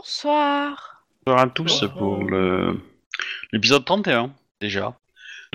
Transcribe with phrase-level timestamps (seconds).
[0.00, 1.04] Bonsoir.
[1.26, 1.40] euh, Bonsoir.
[1.40, 1.94] À tous Bonsoir.
[1.94, 2.78] pour le
[3.52, 4.94] l'épisode 31 déjà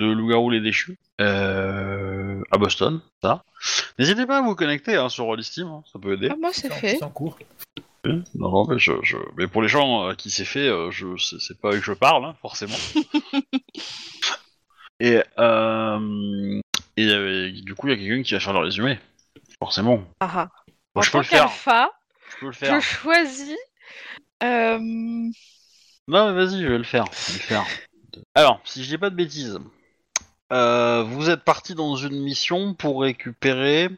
[0.00, 3.00] de Loup-garou les déchus euh, à Boston.
[3.22, 3.44] Ça.
[4.00, 6.28] N'hésitez pas à vous connecter hein, sur Rollistim, hein, ça peut aider.
[6.32, 6.96] Ah, moi, c'est fait.
[6.96, 7.38] C'est en cours.
[8.04, 11.16] Non, non, mais, je, je- mais pour les gens euh, qui c'est fait, euh, je
[11.18, 12.74] c'est c'est pas eux que je parle, hein, forcément.
[14.98, 16.60] et euh,
[16.96, 18.98] et euh, du coup, il y a quelqu'un qui va faire le résumé,
[19.60, 20.02] forcément.
[20.18, 20.48] Ah, ah.
[20.96, 21.46] Bon, je peux le faire.
[21.48, 22.80] Je peux le faire.
[22.80, 23.56] je choisis.
[24.42, 25.30] Euh, Non,
[26.08, 27.04] mais vas-y, je vais le faire.
[27.12, 27.64] Je vais le faire.
[28.34, 29.58] Alors, si je dis pas de bêtises,
[30.52, 33.88] euh, vous êtes parti dans une mission pour récupérer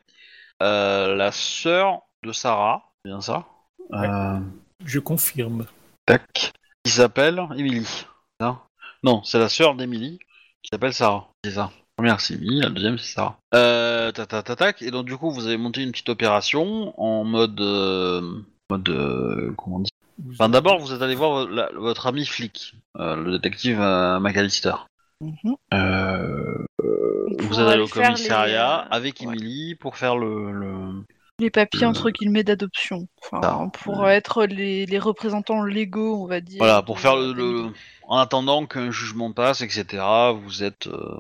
[0.63, 3.47] euh, la sœur de Sarah, c'est bien ça?
[3.91, 4.09] Ouais.
[4.09, 4.39] Euh,
[4.85, 5.67] Je confirme.
[6.07, 6.53] Tac.
[6.85, 8.07] Qui s'appelle Emily.
[8.41, 8.59] Non,
[9.03, 10.19] non c'est la sœur d'Emily
[10.63, 11.29] qui s'appelle Sarah.
[11.45, 11.63] C'est ça.
[11.73, 13.39] La première c'est Emily, la deuxième c'est Sarah.
[13.55, 14.83] Euh, tac, tac, tac, tac.
[14.83, 19.55] Et donc du coup vous avez monté une petite opération en mode, euh, mode, euh,
[19.57, 19.91] comment on dit?
[20.23, 24.21] Vous- Enfin, d'abord, vous êtes allé voir la- votre ami flic, euh, le détective euh,
[24.21, 24.75] McAllister.
[25.21, 25.57] mhm.
[25.73, 29.27] Euh, euh, vous êtes allé au faire commissariat les, euh, avec ouais.
[29.27, 30.53] Emily pour faire le.
[30.53, 31.05] le-
[31.41, 33.09] Les papiers entre guillemets d'adoption.
[33.25, 34.15] Enfin, ça, pour ouais.
[34.15, 36.59] être les, les représentants légaux, on va dire.
[36.59, 37.71] Voilà, pour de- faire le,
[38.07, 40.03] En attendant qu'un jugement passe, etc.,
[40.41, 40.87] vous êtes.
[40.87, 41.19] euh,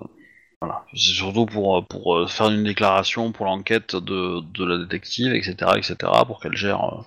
[0.60, 0.84] Voilà.
[0.94, 5.56] C'est surtout pour, pour euh, faire une déclaration pour l'enquête de, de la détective, etc.,
[5.76, 5.96] etc.,
[6.26, 7.02] pour qu'elle gère euh,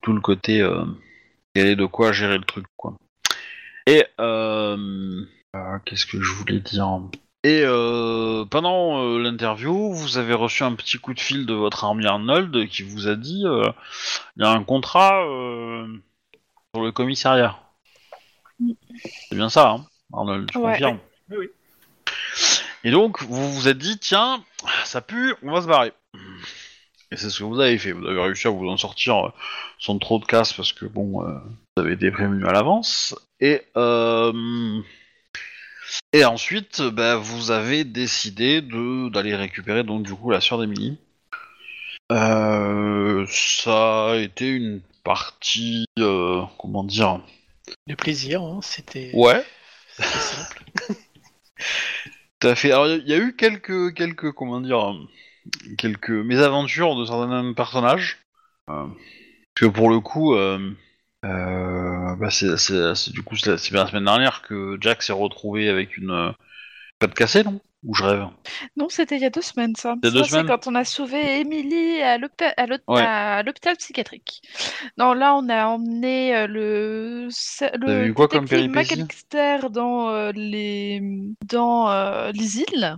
[0.00, 0.60] tout le côté.
[0.62, 0.84] Euh,
[1.58, 2.94] qu'elle ait de quoi gérer le truc, quoi.
[3.86, 4.04] Et.
[4.20, 5.24] Euh,
[5.56, 7.00] euh, Qu'est-ce que je voulais dire?
[7.44, 11.84] Et euh, pendant euh, l'interview, vous avez reçu un petit coup de fil de votre
[11.84, 13.62] ami Arnold qui vous a dit euh,
[14.36, 15.86] il y a un contrat euh,
[16.74, 17.58] sur le commissariat.
[19.28, 20.72] C'est bien ça, hein, Arnold, tu Ouais.
[20.72, 20.98] confirmes
[21.30, 21.48] Oui, oui.
[22.84, 24.42] Et donc, vous vous êtes dit, tiens,
[24.84, 25.92] ça pue, on va se barrer.
[27.10, 27.92] Et c'est ce que vous avez fait.
[27.92, 29.30] Vous avez réussi à vous en sortir euh,
[29.78, 31.38] sans trop de casse parce que, bon, euh,
[31.76, 33.14] vous avez été prévenu à l'avance.
[33.40, 34.80] Et, euh,
[36.12, 40.98] et ensuite, bah, vous avez décidé de d'aller récupérer, donc, du coup, la sœur d'Emily.
[42.12, 47.20] Euh, ça a été une partie, comment dire?
[47.86, 49.44] Le plaisir, hein, c'était Ouais,
[49.96, 50.64] c'était simple.
[52.40, 52.70] Tout à fait.
[52.70, 54.94] Alors, il y a eu quelques, quelques, comment dire,
[55.76, 58.18] quelques mésaventures de certains personnages.
[58.70, 58.86] Euh,
[59.54, 60.70] que pour le coup, euh,
[61.24, 65.02] euh, bah c'est, c'est- c'est- du coup, c'est c'est bien la semaine dernière que Jack
[65.02, 66.30] s'est retrouvé avec une euh,
[66.98, 67.60] patte cassée, non?
[67.84, 68.26] Ou je rêve
[68.76, 69.92] Non, c'était il y a deux semaines, ça.
[69.92, 73.02] A deux Ça, c'est semaines quand on a sauvé Émilie à l'hôpital à l'hôp- Ouais.
[73.02, 74.42] à l'hôpital psychiatrique.
[74.98, 77.28] Non, là, on a emmené euh, le,
[77.76, 81.00] le vu quoi comme dans euh, les
[81.46, 82.96] dans euh, les îles,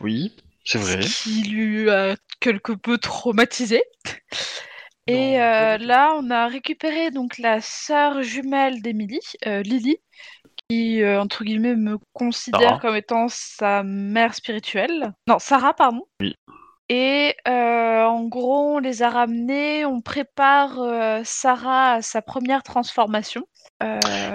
[0.00, 0.32] Oui,
[0.64, 1.02] c'est vrai.
[1.02, 3.82] ce qui lui a quelque peu traumatisé.
[5.06, 9.96] Et euh, là, on a récupéré donc la sœur jumelle d'Emily, euh, Lily,
[10.68, 12.78] qui euh, entre guillemets me considère Sarah.
[12.78, 15.12] comme étant sa mère spirituelle.
[15.26, 16.02] Non, Sarah, pardon.
[16.20, 16.34] Oui.
[16.88, 20.78] Et en gros, on les a ramenés, on prépare
[21.24, 23.46] Sarah à sa première transformation.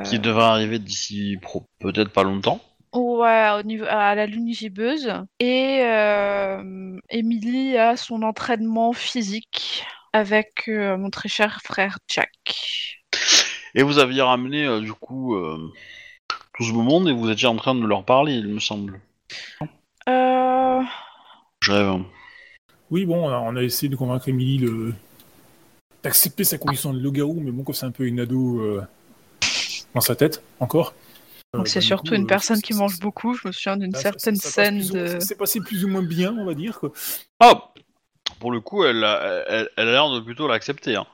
[0.05, 1.38] Qui devrait arriver d'ici
[1.79, 2.59] peut-être pas longtemps.
[2.97, 5.13] Ouais, au niveau, à la lune gibbeuse.
[5.40, 12.31] Et euh, Emily a son entraînement physique avec euh, mon très cher frère Jack.
[13.75, 15.71] Et vous aviez ramené, euh, du coup, euh,
[16.56, 19.00] tout ce beau monde et vous étiez en train de leur parler, il me semble.
[20.10, 20.81] Euh...
[21.62, 22.01] Je rêve.
[22.89, 24.94] Oui, bon, on a, essayé de convaincre Emily de
[26.04, 28.81] d'accepter sa condition de loup-garou, mais bon, comme c'est un peu une ado euh,
[29.94, 30.94] dans sa tête, encore.
[31.53, 33.33] Donc c'est bah, surtout coup, une euh, personne qui mange beaucoup.
[33.33, 35.07] Je me souviens d'une certaine ça scène ou- de.
[35.07, 36.79] ça s'est passé plus ou moins bien, on va dire.
[36.79, 36.91] Quoi.
[37.39, 37.71] Ah
[38.39, 40.95] Pour le coup, elle, a- elle, elle a l'air de plutôt l'accepter.
[40.95, 41.07] Hein.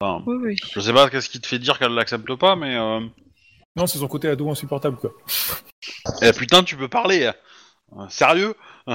[0.00, 0.56] Enfin, Oui, oui.
[0.74, 2.76] je sais pas qu'est-ce qui te fait dire qu'elle l'accepte pas, mais.
[2.76, 3.00] Euh...
[3.76, 5.12] Non, c'est son côté ado insupportable, quoi.
[6.20, 7.34] Eh putain, tu peux parler hein.
[7.98, 8.54] Euh, Sérieux?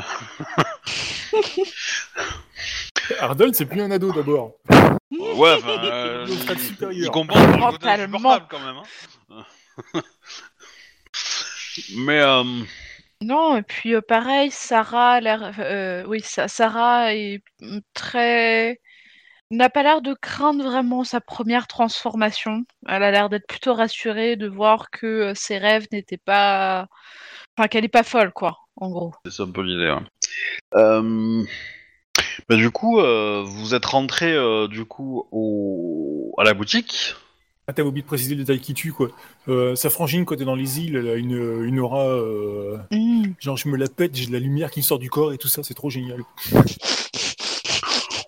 [3.19, 4.53] Arnold, c'est plus un ado d'abord.
[5.11, 5.83] Ouais, enfin.
[5.83, 7.11] euh, Il il supérieur.
[7.11, 8.77] comprend le côté insupportable quand même.
[9.31, 9.43] Hein.
[11.95, 12.19] mais.
[12.21, 12.43] Euh...
[13.21, 15.19] Non, et puis euh, pareil, Sarah
[15.59, 17.41] euh, oui, Sa- Sarah est
[17.93, 18.79] très.
[19.49, 22.63] n'a pas l'air de craindre vraiment sa première transformation.
[22.87, 26.87] Elle a l'air d'être plutôt rassurée de voir que ses rêves n'étaient pas.
[27.57, 29.13] Enfin, qu'elle est pas folle, quoi, en gros.
[29.25, 29.95] C'est ça un peu l'idée.
[30.75, 31.43] Euh,
[32.47, 34.35] Bah, du coup, vous êtes rentré
[34.67, 36.35] du coup au...
[36.37, 37.15] à la boutique.
[37.69, 39.09] Ah, t'as oublié de préciser le détail qui tue, quoi.
[39.49, 42.05] Euh, sa frangine, quand t'es dans les îles, elle a une, une aura.
[42.05, 42.77] euh,
[43.41, 45.37] genre, je me la pète, j'ai de la lumière qui me sort du corps et
[45.37, 46.21] tout ça, c'est trop génial.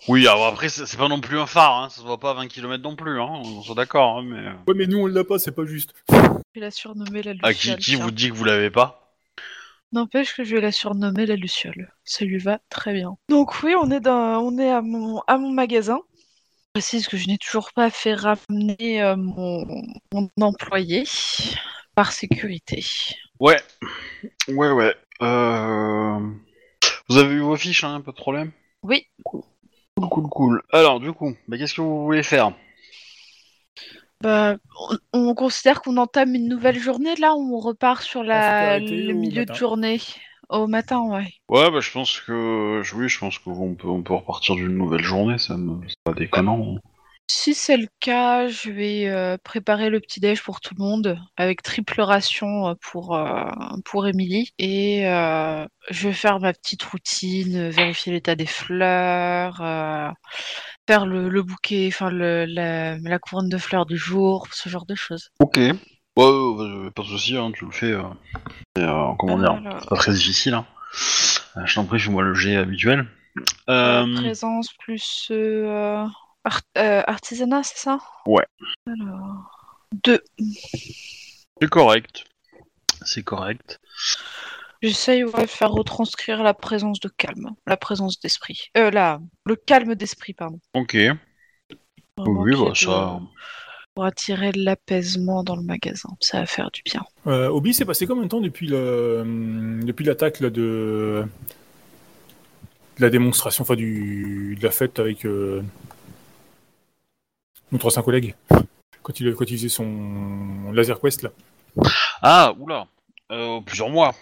[0.08, 2.30] Oui, alors après, c'est c'est pas non plus un phare, hein, ça se voit pas
[2.30, 4.42] à 20 km non plus, hein, on soit d'accord, hein, mais...
[4.66, 5.94] Ouais, mais nous, on l'a pas, c'est pas juste.
[6.10, 7.76] Je vais la surnommer la Ah, qui, Luciole.
[7.78, 8.04] qui tiens.
[8.04, 9.14] vous dit que vous l'avez pas?
[9.92, 11.92] N'empêche que je vais la surnommer la Luciole.
[12.04, 13.18] Ça lui va très bien.
[13.28, 16.00] Donc oui, on est, dans, on est à, mon, à mon magasin.
[16.70, 19.66] Je précise que je n'ai toujours pas fait ramener euh, mon,
[20.12, 21.02] mon employé
[21.96, 22.84] par sécurité.
[23.40, 23.60] Ouais,
[24.46, 24.94] ouais, ouais.
[25.20, 26.20] Euh...
[27.08, 28.52] Vous avez eu vos fiches, hein, pas de problème?
[28.84, 29.42] Oui, Cool,
[29.96, 30.62] cool, cool.
[30.70, 32.52] Alors, du coup, bah, qu'est-ce que vous voulez faire?
[34.22, 34.54] Bah,
[35.12, 39.12] on, on considère qu'on entame une nouvelle journée là, ou on repart sur la, le
[39.12, 40.00] milieu de journée.
[40.50, 41.32] Au matin, ouais.
[41.48, 42.82] Ouais, bah je pense que...
[42.94, 45.80] Oui, je pense qu'on peut, on peut repartir d'une nouvelle journée, ça me...
[45.88, 46.74] c'est pas déconnant.
[46.76, 46.80] hein.
[47.32, 51.62] Si c'est le cas, je vais euh, préparer le petit-déj pour tout le monde, avec
[51.62, 53.44] triple ration euh, pour, euh,
[53.84, 54.50] pour Émilie.
[54.58, 60.10] Et euh, je vais faire ma petite routine, vérifier l'état des fleurs, euh,
[60.88, 64.86] faire le, le bouquet, enfin le, la, la couronne de fleurs du jour, ce genre
[64.86, 65.30] de choses.
[65.38, 65.60] Ok.
[66.16, 67.92] Ouais, ouais, ouais, pas de soucis, hein, tu le fais.
[67.92, 68.02] euh,
[68.76, 69.60] c'est, euh, comment dire.
[69.80, 70.54] C'est pas très difficile.
[70.54, 70.66] Hein.
[71.56, 73.06] Euh, Je t'en prie, fais-moi le jet habituel.
[73.68, 76.04] Euh, présence plus euh,
[76.44, 77.98] art- euh, artisanat, c'est ça?
[78.26, 78.44] Ouais.
[78.86, 79.88] Alors.
[80.04, 80.20] Deux.
[81.60, 82.24] C'est correct.
[83.02, 83.80] C'est correct.
[84.82, 88.68] J'essaye ouais, de faire retranscrire la présence de calme, la présence d'esprit.
[88.76, 90.58] Euh, là, le calme d'esprit, pardon.
[90.74, 90.96] Ok.
[92.16, 93.20] Vraiment Oui, qu'il y bah ait ça.
[93.94, 97.02] Pour attirer l'apaisement dans le magasin, ça va faire du bien.
[97.26, 101.24] Euh, Obi, c'est passé combien de temps depuis le hum, depuis l'attaque là, de...
[102.96, 105.62] de la démonstration, enfin du de la fête avec euh...
[107.72, 108.34] notre ancien collègue
[109.02, 111.30] quand il quand il faisait son laser quest là?
[112.22, 112.86] Ah, oula.
[113.32, 114.14] Euh, plusieurs mois.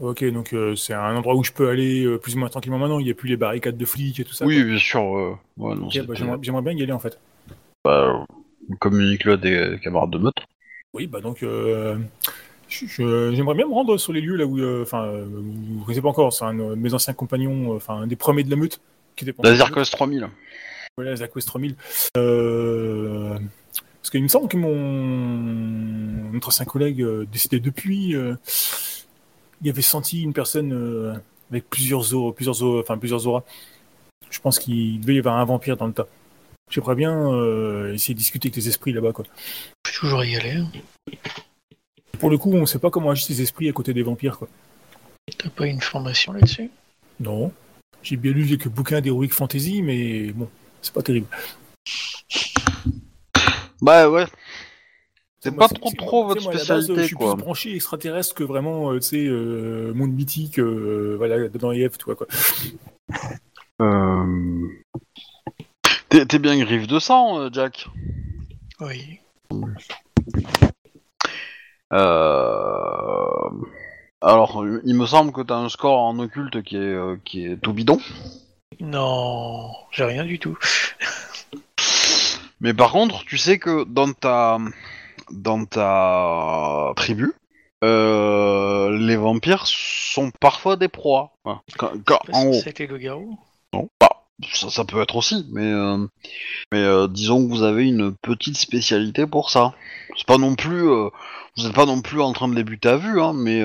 [0.00, 2.78] Ok, donc euh, c'est un endroit où je peux aller euh, plus ou moins tranquillement
[2.78, 2.98] maintenant.
[3.00, 4.46] Il n'y a plus les barricades de flics et tout ça.
[4.46, 4.64] oui, quoi.
[4.64, 5.00] bien sûr.
[5.00, 7.18] euh, ouais, non, bah, j'aimerais j'aimerais bien y aller en fait.
[7.84, 8.24] bah,
[8.70, 10.36] on communique là des camarades de meute.
[10.94, 11.98] Oui, bah donc euh,
[12.68, 16.02] j'aimerais bien me rendre sur les lieux là où, euh, enfin, euh, vous ne connaissez
[16.02, 18.80] pas encore, c'est un de mes anciens compagnons, enfin un des premiers de la meute
[19.16, 20.28] qui était pendant Laser Quest 3000.
[20.96, 21.74] Voilà, Zach West 3000.
[22.16, 23.36] Euh,
[24.00, 28.36] parce qu'il me semble que mon notre ancien collègue décédé depuis, euh,
[29.62, 31.20] il avait senti une personne
[31.50, 33.42] avec plusieurs auras, plusieurs enfin plusieurs auras.
[34.30, 36.06] Je pense qu'il devait y avoir un vampire dans le tas.
[36.70, 39.24] J'aimerais bien euh, essayer de discuter avec les esprits là-bas, quoi.
[39.28, 39.32] On
[39.84, 40.52] peut toujours y aller.
[40.52, 40.68] hein.
[42.18, 44.48] Pour le coup, on sait pas comment agissent les esprits à côté des vampires, quoi.
[45.38, 46.70] T'as pas une formation là-dessus?
[47.20, 47.52] Non.
[48.02, 50.48] J'ai bien lu quelques bouquins d'Heroic Fantasy, mais bon,
[50.82, 51.26] c'est pas terrible.
[53.80, 54.26] Bah ouais.
[55.40, 57.34] C'est Moi, pas trop trop c'est- votre moi, à la base, spécialité je suis quoi.
[57.34, 61.86] plus branché extraterrestre que vraiment, euh, tu sais, euh, monde mythique, euh, voilà, dans les
[61.88, 62.26] F, toi, quoi.
[63.82, 64.68] Euh...
[66.14, 67.88] T'es t'es bien griffe de sang, euh, Jack.
[68.78, 69.18] Oui.
[71.92, 73.50] Euh...
[74.20, 77.56] Alors, il me semble que t'as un score en occulte qui est, euh, qui est
[77.56, 77.98] tout bidon.
[78.78, 80.56] Non, j'ai rien du tout.
[82.60, 84.58] Mais par contre, tu sais que dans ta
[85.32, 87.32] dans ta tribu,
[87.82, 91.32] euh, les vampires sont parfois des proies.
[91.76, 93.36] Quand- quand- pas en gros, été le garou.
[93.72, 95.98] non, bah, ça, peut être aussi, mais euh,
[96.72, 99.74] mais euh, disons que vous avez une petite spécialité pour ça.
[100.16, 101.08] C'est pas non plus, euh,
[101.56, 103.62] vous n'êtes pas non plus en train de les buter à vue, hein, mais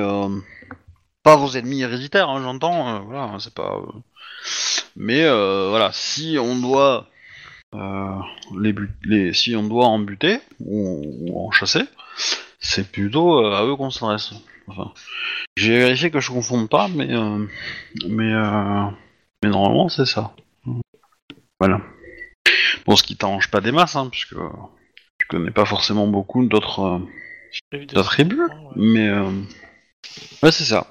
[1.23, 3.03] pas vos ennemis héréditaires, hein, j'entends.
[3.03, 3.79] voilà, c'est pas.
[4.95, 7.07] Mais voilà, si on doit
[7.73, 11.83] les, but- les si on doit en buter ou, en chasser,
[12.59, 14.33] c'est plutôt à eux qu'on s'adresse.
[14.67, 14.91] Enfin,
[15.55, 17.07] j'ai vérifié que je confonde pas, mais
[18.07, 18.33] mais
[19.43, 20.33] mais normalement c'est ça.
[21.59, 21.81] Voilà.
[22.85, 24.35] Bon, ce qui t'arrange pas des masses, hein, puisque
[25.17, 27.01] tu connais pas forcément beaucoup d'autres
[27.73, 28.55] euh, des tribus, ouais.
[28.75, 29.29] mais euh,
[30.43, 30.87] ouais c'est ça.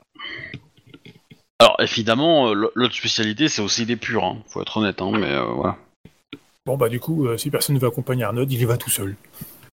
[1.60, 5.32] Alors évidemment, euh, l'autre spécialité c'est aussi les purs, hein, faut être honnête, hein, mais
[5.32, 5.76] euh, voilà.
[6.66, 8.90] Bon, bah, du coup, euh, si personne ne veut accompagner Arnold, il y va tout
[8.90, 9.16] seul.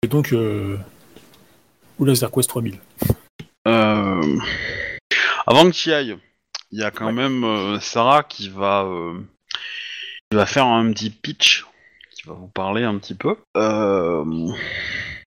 [0.02, 0.76] Et donc, euh,
[1.98, 2.78] ou Laser Quest 3000.
[3.68, 4.38] Euh,
[5.46, 6.16] Avant que tu y ailles,
[6.72, 7.12] il y a quand Ouais.
[7.12, 9.20] même euh, Sarah qui va, euh,
[10.30, 11.66] qui va faire un petit pitch,
[12.12, 13.36] qui va vous parler un petit peu.
[13.56, 14.52] Euh,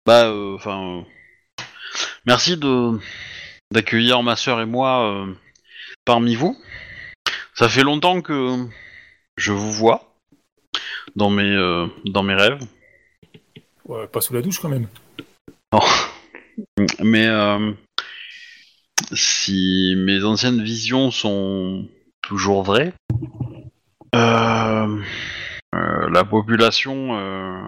[0.05, 1.65] bah, euh, enfin, euh,
[2.27, 2.99] merci de
[3.73, 5.33] d'accueillir ma sœur et moi euh,
[6.05, 6.57] parmi vous.
[7.55, 8.67] Ça fait longtemps que
[9.37, 10.15] je vous vois
[11.17, 12.61] dans mes euh, dans mes rêves.
[13.87, 14.87] Ouais, pas sous la douche, quand même.
[17.03, 17.73] Mais euh,
[19.13, 21.89] si mes anciennes visions sont
[22.23, 22.93] toujours vraies,
[26.13, 27.61] la population, euh,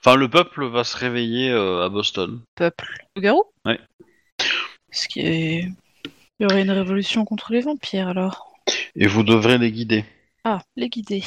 [0.00, 2.40] enfin le peuple va se réveiller euh, à Boston.
[2.54, 3.06] Peuple.
[3.16, 3.78] Loup-garou Ouais.
[4.90, 5.68] Ce qui est...
[6.38, 8.52] Il y aurait une révolution contre les vampires alors.
[8.96, 10.04] Et vous devrez les guider.
[10.44, 11.22] Ah, les guider.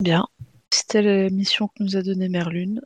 [0.00, 0.26] Bien.
[0.72, 2.80] C'était la mission que nous a donnée Merlune.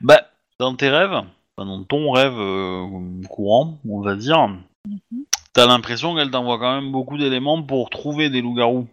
[0.00, 2.86] Bah, dans tes rêves, enfin, dans ton rêve euh,
[3.28, 4.48] courant, on va dire,
[4.86, 5.24] Mhm.
[5.52, 8.88] t'as l'impression qu'elle t'envoie quand même beaucoup d'éléments pour trouver des loups-garous.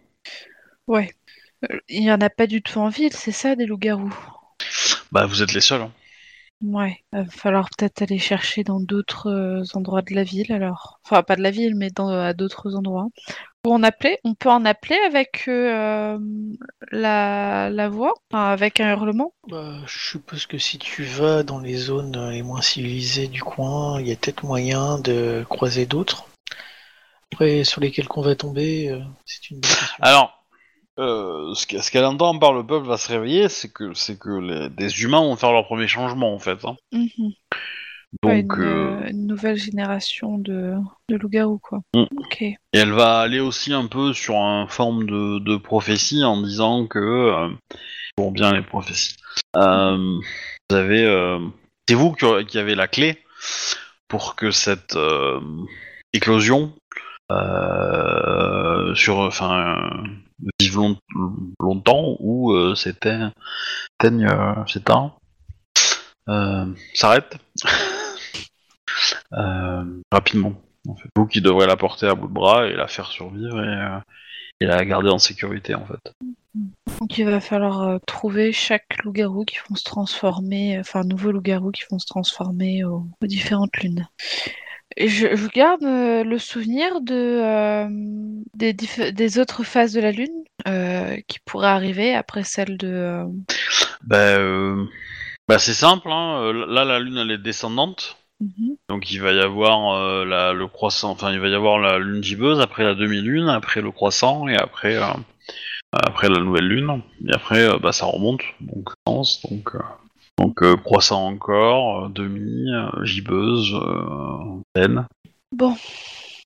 [0.86, 1.10] Ouais.
[1.88, 4.14] Il n'y en a pas du tout en ville, c'est ça, des loups-garous?
[5.12, 5.82] Bah, vous êtes les seuls.
[5.82, 5.92] hein.
[6.62, 11.00] Ouais, il va falloir peut-être aller chercher dans d'autres euh, endroits de la ville alors.
[11.04, 13.08] Enfin, pas de la ville, mais dans, à d'autres endroits.
[13.66, 16.18] Ou en appeler On peut en appeler avec euh,
[16.92, 18.14] la, la voix?
[18.30, 19.34] Enfin, Avec un hurlement?
[19.48, 23.42] Bah, je suppose que si tu vas dans les zones euh, les moins civilisées du
[23.42, 26.26] coin, il y a peut-être moyen de croiser d'autres.
[27.32, 29.96] Après, sur lesquels qu'on va tomber, euh, c'est une bonne question.
[30.00, 30.35] Alors,
[30.98, 34.18] euh, ce que- ce qu'elle entend par le peuple va se réveiller, c'est que c'est
[34.18, 36.64] que les- des humains vont faire leur premier changement en fait.
[36.64, 36.76] hein.
[36.92, 37.32] Mhm.
[38.24, 40.74] Ouais, Donc, une, euh, euh, une nouvelle génération de,
[41.10, 41.80] de loups-garous, quoi.
[41.94, 42.04] Mm.
[42.18, 42.40] Ok.
[42.40, 46.86] et elle va aller aussi un peu sur une forme de, de prophétie en disant
[46.86, 47.48] que euh,
[48.16, 49.16] pour bien les prophéties.
[49.54, 50.20] vous
[50.70, 51.38] avez,
[51.88, 53.18] c'est vous qui, avez la clé
[54.08, 54.96] pour que cette
[56.14, 56.72] éclosion
[58.94, 59.76] sur, enfin,
[60.60, 60.98] vive long-
[61.60, 63.30] longtemps ou euh, s'éteigne,
[64.00, 64.64] s'éteigne, euh,
[66.28, 67.38] euh, s'arrête
[69.32, 70.54] euh, rapidement.
[71.16, 73.60] Vous qui devrez la porter à bout de bras et la faire survivre
[74.60, 76.12] et, la garder en sécurité en fait.
[77.00, 81.82] Donc il va falloir trouver chaque loup-garou qui vont se transformer, enfin nouveaux loups-garous qui
[81.90, 84.08] vont se transformer aux différentes lunes.
[84.96, 87.86] Et je, je garde euh, le souvenir de euh,
[88.54, 93.22] des, autres phases de la lune euh, qui pourraient arriver après celle de.
[94.02, 94.84] Bah, euh,
[95.48, 96.50] bah c'est simple, hein.
[96.68, 98.76] là la lune elle est descendante, mhm.
[98.88, 102.22] donc il va y avoir la, le croissant, enfin il va y avoir la lune
[102.22, 104.98] gibbeuse, après la demi-lune, après le croissant et après
[105.92, 109.76] après la nouvelle lune, et après bah ça remonte, donc sens, donc
[110.38, 115.06] donc euh, croissant encore, euh, demi, euh, gibbeuse, euh, pleine.
[115.52, 115.74] Bon,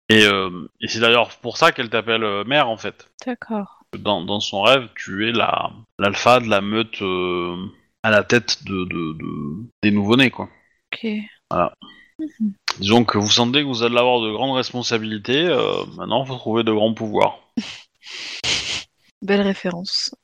[0.09, 3.09] Et, euh, et c'est d'ailleurs pour ça qu'elle t'appelle euh, mère en fait.
[3.26, 3.82] d'accord.
[3.99, 7.56] Dans, dans son rêve, tu es la l'alpha de la meute euh,
[8.04, 10.49] à la tête de, de, de- des nouveau-nés quoi.
[10.92, 11.06] Ok.
[12.78, 15.44] Disons que vous sentez que vous allez avoir de grandes responsabilités.
[15.47, 17.40] euh, maintenant, faut trouver de grands pouvoirs.
[19.23, 20.14] Belle référence.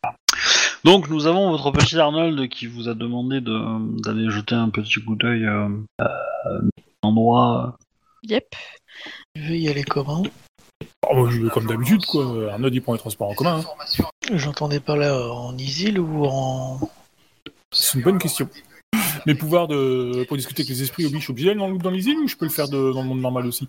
[0.86, 5.02] Donc, nous avons votre petit Arnold qui vous a demandé de- d'aller jeter un petit
[5.04, 6.08] coup d'œil euh, à
[6.48, 6.68] un
[7.02, 7.76] endroit.
[8.22, 8.44] Yep.
[9.34, 10.22] Tu veux y aller comment?
[11.10, 12.52] Oh, moi, je vais comme d'habitude, quoi.
[12.52, 13.64] Arnaud, il prend les transports en commun.
[13.64, 14.04] hein.
[14.32, 16.78] J'entendais pas là en isil ou en.
[17.72, 18.48] C'est une bonne question.
[19.26, 20.24] Mes pouvoirs de...
[20.28, 22.28] pour discuter avec les esprits obligent, je suis obligé d'aller dans, dans les îles ou
[22.28, 23.66] je peux le faire de- dans le monde normal aussi?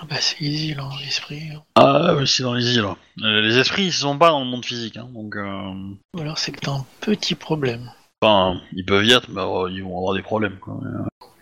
[0.00, 1.42] Ah bah c'est isil en l'esprit.
[1.74, 2.84] Ah oui, c'est dans les îles.
[3.22, 5.36] Euh, les esprits, ils sont pas dans le monde physique, hein, donc.
[5.36, 5.72] euh,
[6.16, 7.90] Ou alors c'est que t'as un petit problème.
[8.20, 10.58] Enfin, ils peuvent y être, mais euh, ils vont avoir des problèmes.
[10.58, 10.80] Quoi.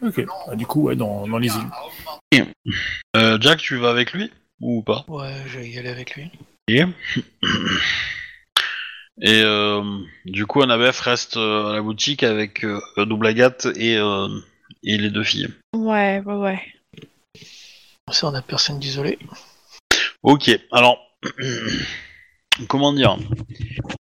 [0.02, 0.24] Ok.
[0.48, 2.44] Ah, du coup, ouais, dans, dans les îles.
[3.16, 5.04] Euh, Jack, tu vas avec lui ou pas?
[5.08, 6.30] Ouais, je vais y aller avec lui.
[6.68, 6.82] Et,
[9.22, 9.82] et euh,
[10.26, 14.28] du coup, Annabeth reste euh, à la boutique avec euh, Double Agathe et, euh,
[14.82, 15.48] et les deux filles.
[15.74, 16.60] Ouais, ouais, ouais.
[18.10, 19.18] Ça, on a personne d'isolé.
[20.22, 20.98] Ok, alors,
[22.68, 23.16] comment dire?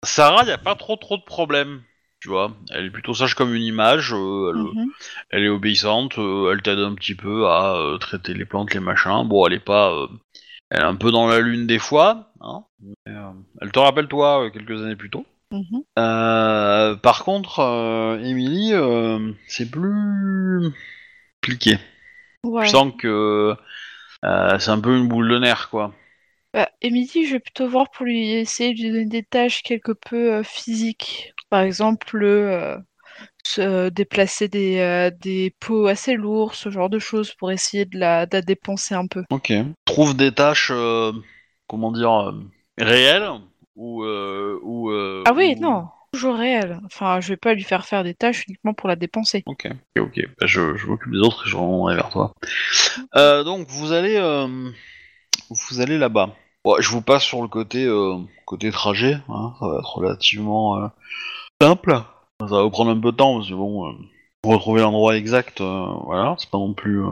[0.02, 1.82] Sarah, il n'y a pas trop trop de problèmes.
[2.20, 4.90] Tu vois, elle est plutôt sage comme une image, euh, elle, Mhm.
[5.30, 8.80] elle est obéissante, euh, elle t'aide un petit peu à euh, traiter les plantes, les
[8.80, 9.26] machins.
[9.26, 9.90] Bon, elle est pas.
[9.92, 10.06] euh,
[10.70, 12.30] elle est un peu dans la lune des fois.
[12.42, 13.30] Hein, mais, euh,
[13.60, 15.24] elle te rappelle toi euh, quelques années plus tôt.
[15.52, 15.82] Mhm.
[15.98, 20.70] Euh, par contre, euh, Emily, euh, c'est plus
[21.42, 21.78] compliqué.
[22.44, 22.66] Ouais.
[22.66, 23.54] Je sens que euh,
[24.22, 25.92] c'est un peu une boule de nerfs, quoi.
[26.52, 29.92] Bah, Émilie, je vais plutôt voir pour lui essayer de lui donner des tâches quelque
[29.92, 31.32] peu euh, physiques.
[31.48, 32.76] Par exemple, euh,
[33.44, 37.84] se euh, déplacer des, euh, des pots assez lourds, ce genre de choses, pour essayer
[37.84, 39.24] de la, de la dépenser un peu.
[39.30, 39.52] Ok.
[39.84, 41.12] Trouve des tâches, euh,
[41.68, 42.32] comment dire, euh,
[42.78, 43.30] réelles
[43.76, 44.90] ou euh, ou.
[44.90, 46.80] euh, Ah oui, ou- non, toujours réel.
[46.84, 49.42] Enfin, je vais pas lui faire faire des tâches uniquement pour la dépenser.
[49.46, 50.20] Ok, ok.
[50.40, 52.34] Bah, je, m'occupe des autres et je reviendrai vers toi.
[53.16, 54.70] Euh, donc vous allez, euh,
[55.78, 56.34] allez là-bas.
[56.64, 59.18] Bon, je vous passe sur le côté, euh, côté trajet.
[59.28, 60.90] Hein, ça va être relativement
[61.60, 62.02] simple.
[62.40, 63.94] Ça va vous prendre un peu de temps parce que bon,
[64.42, 67.02] pour retrouver l'endroit exact, voilà, c'est pas non plus,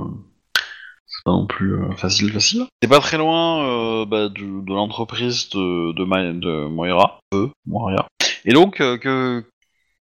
[1.06, 2.66] c'est pas non plus facile, facile.
[2.82, 8.08] C'est pas très loin bah, de l'entreprise de de Moira, euh, Moira.
[8.44, 9.44] Et donc euh, que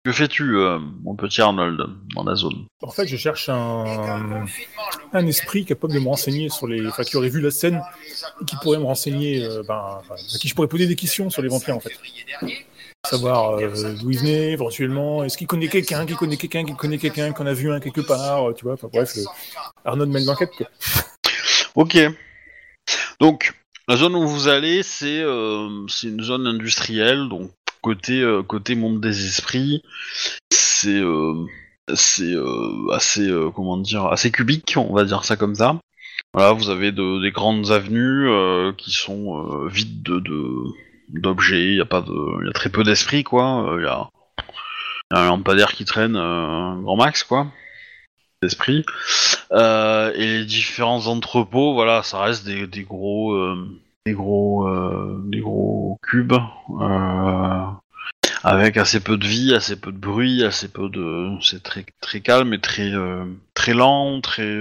[0.05, 1.79] Que fais-tu, euh, mon petit Arnold,
[2.13, 2.67] dans la zone?
[2.83, 4.45] En fait, je cherche un,
[5.13, 6.85] un esprit capable de me renseigner sur les.
[6.85, 7.81] Enfin, qui aurait vu la scène
[8.39, 9.43] et qui pourrait me renseigner.
[9.43, 11.93] euh, ben, enfin, à qui je pourrais poser des questions sur les vampires, en fait.
[13.03, 15.23] Savoir d'où ils venaient, éventuellement.
[15.23, 18.01] Est-ce qu'il connaît quelqu'un qui connaît quelqu'un qui connaît quelqu'un qu'on a vu un quelque
[18.01, 18.73] part, tu vois.
[18.73, 19.23] Enfin, bref, le...
[19.85, 20.67] Arnaud mène l'enquête, quoi.
[21.73, 21.97] Ok.
[23.19, 23.53] Donc,
[23.87, 27.49] la zone où vous allez, c'est euh, c'est une zone industrielle, donc
[27.85, 29.83] côté euh, côté monde des esprits,
[30.51, 31.45] c'est euh,
[31.93, 35.77] c'est euh, assez comment dire assez cubique, on va dire ça comme ça.
[36.33, 38.27] Voilà, vous avez de- des grandes avenues
[38.77, 40.21] qui sont vides de
[41.09, 41.69] d'objets.
[41.73, 43.75] Il y a pas de, y a très peu d'esprits quoi.
[43.77, 44.09] Il y a
[45.13, 47.47] y a un lampadaire qui traîne grand max quoi
[48.41, 48.83] d'esprit.
[49.51, 53.35] Et les différents entrepôts, voilà, ça reste des, des gros,
[54.05, 57.65] des gros, euh, des gros cubes euh,
[58.43, 62.21] avec assez peu de vie, assez peu de bruit, assez peu de, c'est très très
[62.21, 64.59] calme et très euh, très lent, très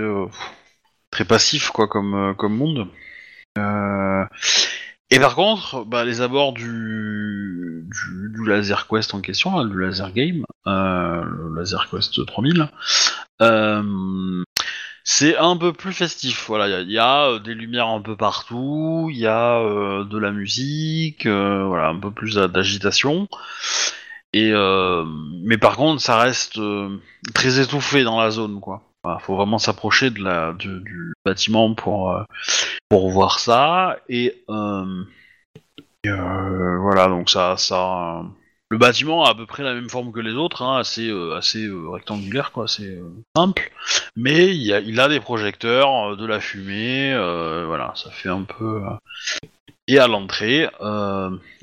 [1.10, 2.88] très passif quoi comme comme monde.
[5.10, 10.12] Et par contre, bah, les abords du, du, Laser Quest en question, là, du Laser
[10.12, 12.68] Game, le Laser Quest 3000,
[13.42, 14.42] euh,
[15.04, 16.47] c'est un peu plus festif.
[16.49, 20.19] Voilà, il y a- euh, des lumières un peu partout, il y a euh, de
[20.19, 23.28] la musique, euh, voilà, un peu plus d'a- d'agitation.
[24.32, 25.04] Et euh,
[25.45, 26.58] mais par contre, ça reste
[27.34, 28.82] très étouffé dans la zone, quoi.
[29.04, 32.19] Voilà, faut vraiment s'approcher de la du, bâtiment pour
[32.88, 33.99] pour voir ça.
[34.08, 34.45] Et,
[36.04, 38.23] et, voilà, donc ça ça.
[38.75, 41.37] Le bâtiment a à peu près la même forme que les autres, hein, assez euh,
[41.37, 42.67] assez euh, rectangulaire, quoi.
[42.67, 43.71] C'est euh, simple
[44.17, 48.82] mais il, a, il a des projecteurs, de la fumée, voilà, ça fait un peu.
[49.87, 50.69] Et à l'entrée,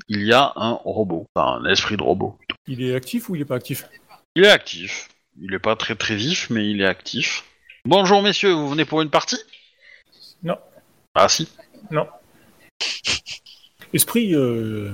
[0.07, 2.37] il y a un robot, enfin un esprit de robot.
[2.65, 3.89] Il est actif ou il est pas actif?
[4.35, 5.09] Il est actif.
[5.41, 7.43] Il est pas très très vif, mais il est actif.
[7.83, 9.39] Bonjour messieurs, vous venez pour une partie?
[10.43, 10.57] Non.
[11.13, 11.49] Ah si.
[11.89, 12.07] Non.
[13.91, 14.93] Esprit, euh,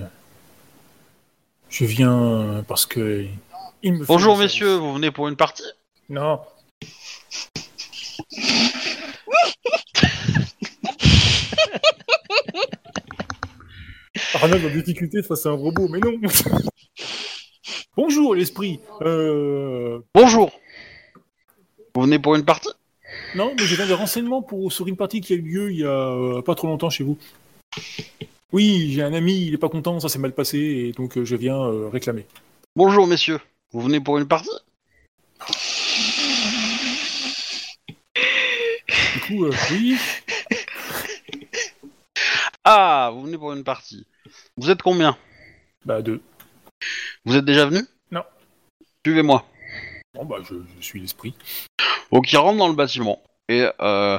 [1.69, 3.25] je viens parce que
[3.83, 4.05] il me.
[4.05, 5.63] Bonjour messieurs, vous venez pour une partie?
[6.09, 6.39] Non.
[14.33, 16.19] Arnold en difficulté face à un robot, mais non.
[17.97, 18.79] Bonjour l'esprit.
[19.01, 19.99] Euh...
[20.13, 20.51] Bonjour.
[21.95, 22.69] Vous venez pour une partie?
[23.35, 25.83] Non, mais j'ai des renseignements pour sur une partie qui a eu lieu il y
[25.83, 27.17] a euh, pas trop longtemps chez vous.
[28.53, 31.25] Oui, j'ai un ami, il est pas content, ça s'est mal passé, et donc euh,
[31.25, 32.25] je viens euh, réclamer.
[32.77, 34.49] Bonjour messieurs, vous venez pour une partie?
[39.13, 39.97] Du coup, euh, oui,
[42.63, 44.07] Ah, vous venez pour une partie.
[44.55, 45.17] Vous êtes combien?
[45.85, 46.21] Bah deux.
[47.25, 47.81] Vous êtes déjà venu?
[48.11, 48.23] Non.
[49.05, 49.45] Suivez-moi.
[50.13, 51.33] Bon, bah je, je suis l'esprit.
[52.13, 54.17] Donc il rentre dans le bâtiment et euh,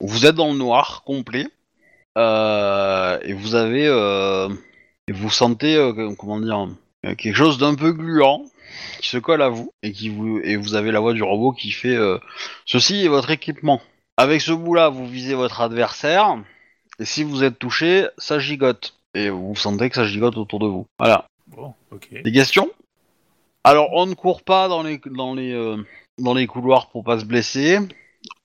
[0.00, 1.46] vous êtes dans le noir complet
[2.16, 4.48] et vous avez euh,
[5.08, 6.68] et vous sentez euh, comment dire
[7.04, 8.44] euh, quelque chose d'un peu gluant
[9.00, 11.52] qui se colle à vous et qui vous et vous avez la voix du robot
[11.52, 12.18] qui fait euh,
[12.64, 13.80] ceci est votre équipement.
[14.16, 16.38] Avec ce bout-là, vous visez votre adversaire
[16.98, 20.66] et si vous êtes touché, ça gigote et vous sentez que ça gigote autour de
[20.66, 20.86] vous.
[20.98, 21.26] Voilà.
[21.48, 22.22] Bon, ok.
[22.24, 22.70] Des questions?
[23.62, 25.76] Alors, on ne court pas dans les dans les euh,
[26.18, 27.78] dans les couloirs pour pas se blesser,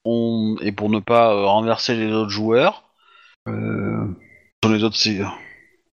[0.03, 2.90] on et pour ne pas euh, renverser les autres joueurs.
[3.47, 4.08] Euh,
[4.63, 5.21] sur les autres, c'est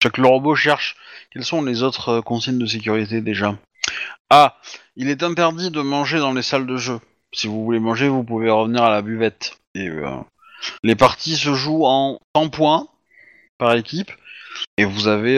[0.02, 0.96] chaque le robot cherche
[1.32, 3.58] quelles sont les autres euh, consignes de sécurité déjà.
[4.30, 4.58] Ah,
[4.96, 7.00] il est interdit de manger dans les salles de jeu.
[7.34, 9.58] Si vous voulez manger, vous pouvez revenir à la buvette.
[9.76, 10.18] Et euh,
[10.84, 12.88] les parties se jouent en 100 points
[13.58, 14.12] par équipe,
[14.78, 15.38] et vous avez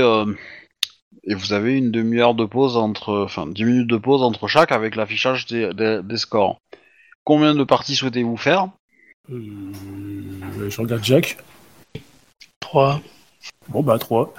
[1.77, 6.03] une demi-heure de pause entre, enfin 10 minutes de pause entre chaque avec l'affichage des,
[6.17, 6.59] scores.
[7.23, 8.69] Combien de parties souhaitez-vous faire?
[9.29, 11.37] Je regarde Jack.
[12.69, 13.01] 3.
[13.69, 14.31] Bon, bah trois.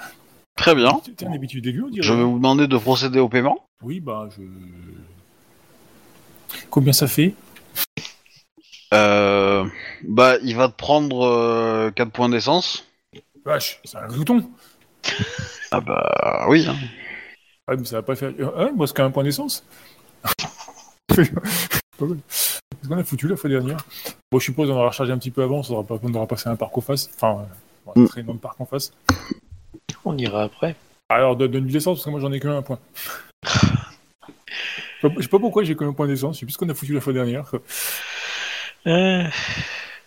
[0.55, 1.01] Très bien.
[1.17, 2.05] T'es un habitué des lieux, on dirait.
[2.07, 3.65] Je vais vous demander de procéder au paiement.
[3.83, 4.41] Oui, bah je.
[6.69, 7.33] Combien ça fait?
[8.93, 9.65] Euh,
[10.07, 12.85] bah, il va te prendre 4 points d'essence.
[13.45, 14.49] Vache, c'est un glouton.
[15.71, 16.65] Ah bah oui.
[16.69, 16.75] hein.
[17.67, 18.31] Ouais, mais ça va pas faire.
[18.39, 19.65] Euh, Ah, moi, c'est qu'un point d'essence.
[21.07, 22.17] Pas mal.
[22.29, 23.77] Qu'est-ce qu'on a foutu la fois dernière?
[24.31, 26.27] Bon, je suppose qu'on aura rechargé un petit peu avant, on aura, pas- on aura
[26.27, 27.09] passé un parc en face.
[27.15, 27.45] Enfin, euh,
[27.85, 28.07] on va Mm.
[28.07, 28.93] traîner dans le parc en face.
[30.05, 30.75] On ira après.
[31.09, 32.79] Alors, donne de l'essence, parce que moi, j'en ai que un point.
[33.43, 33.49] Je
[35.01, 36.57] sais pas- je sais pas pourquoi j'ai que un point d'essence, je sais plus ce
[36.57, 37.49] qu'on a foutu la fois dernière.
[37.49, 37.59] quoi.
[38.87, 39.23] Euh,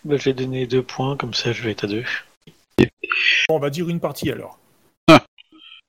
[0.03, 2.03] bah, je vais donner 2 points, comme ça je vais être à 2.
[3.47, 4.57] Bon, on va dire une partie alors.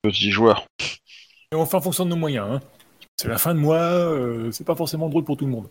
[0.03, 0.65] Petit joueur.
[1.51, 2.47] Et on fait en fonction de nos moyens.
[2.49, 2.61] Hein.
[3.19, 5.67] C'est la fin de mois, euh, c'est pas forcément drôle pour tout le monde.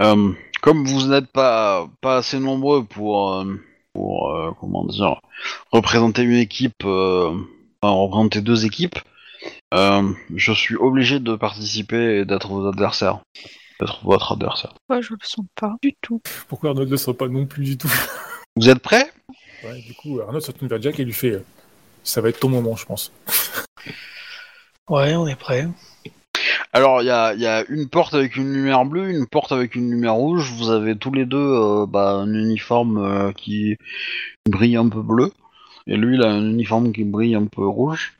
[0.00, 3.54] Euh, comme vous n'êtes pas, pas assez nombreux pour, euh,
[3.96, 5.20] pour euh, comment dire,
[5.72, 7.30] représenter une équipe, euh,
[7.80, 8.98] enfin, représenter deux équipes,
[9.72, 13.20] euh, je suis obligé de participer et d'être vos adversaires.
[13.80, 14.74] D'être votre adversaire.
[14.88, 16.20] Moi, je le sens pas du tout.
[16.48, 17.90] Pourquoi Arnold ne serait pas non plus du tout?
[18.56, 19.10] Vous êtes prêts?
[19.64, 21.44] Ouais, du coup, Arnold se tourne vers Jack et lui fait euh,
[22.04, 23.12] Ça va être ton moment, je pense.
[24.88, 25.68] Ouais, on est prêt.
[26.76, 29.50] Alors, il y a, il y a une porte avec une lumière bleue, une porte
[29.50, 30.52] avec une lumière rouge.
[30.58, 33.78] Vous avez tous les deux euh, bah, un uniforme euh, qui
[34.46, 35.32] brille un peu bleu.
[35.86, 38.12] Et lui, il a un uniforme qui brille un peu rouge.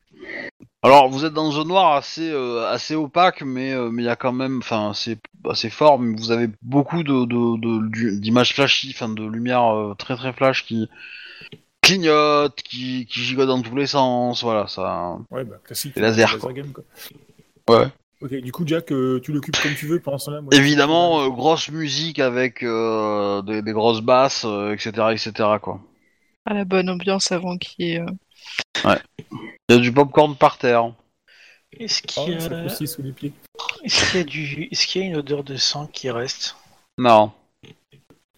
[0.82, 4.16] Alors, vous êtes dans un noir assez, euh, assez opaque, mais mais il y a
[4.16, 5.18] quand même, enfin, c'est
[5.50, 5.98] assez fort.
[5.98, 10.64] Mais vous avez beaucoup de de- de- d'images flashy, enfin, de lumière très très flash
[10.64, 10.88] qui
[11.82, 14.42] clignote, qui, qui gigote dans tous les sens.
[14.42, 15.18] Voilà, ça.
[15.30, 15.92] Ouais, bah, classique.
[16.40, 16.52] Quoi.
[16.54, 16.84] game, quoi.
[17.68, 17.86] Ouais.
[18.26, 20.40] Ok, du coup, Jack, euh, tu l'occupes comme tu veux pendant ce temps-là.
[20.40, 25.32] moi, Évidemment, euh, grosse musique avec euh, des, des grosses basses, euh, etc., etc.
[25.62, 25.80] Quoi.
[26.44, 28.00] À la bonne ambiance avant qu'il y ait.
[28.00, 28.96] euh,
[29.68, 30.92] Il y a du popcorn par terre.
[31.78, 32.60] Est-ce Oh, qu'il y, ça a...
[32.60, 33.32] croustille sous les pieds.
[33.84, 34.68] est-ce qu'il y a du...
[34.70, 36.56] Est-ce qu'il y a une odeur de sang qui reste?
[36.98, 37.32] Non.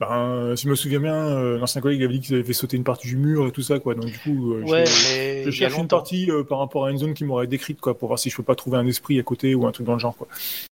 [0.01, 2.77] Ben, si je me souviens bien, euh, l'ancien collègue avait dit qu'ils avaient fait sauter
[2.77, 3.95] une partie du mur et tout ça, quoi.
[3.97, 6.99] Donc, du coup, euh, je- Ouais, je, cherche une partie euh, par rapport à une
[6.99, 9.25] zone qui m'aurait décrite, quoi, pour voir si je peux pas trouver un esprit à
[9.25, 10.29] côté ou un truc dans le genre, quoi.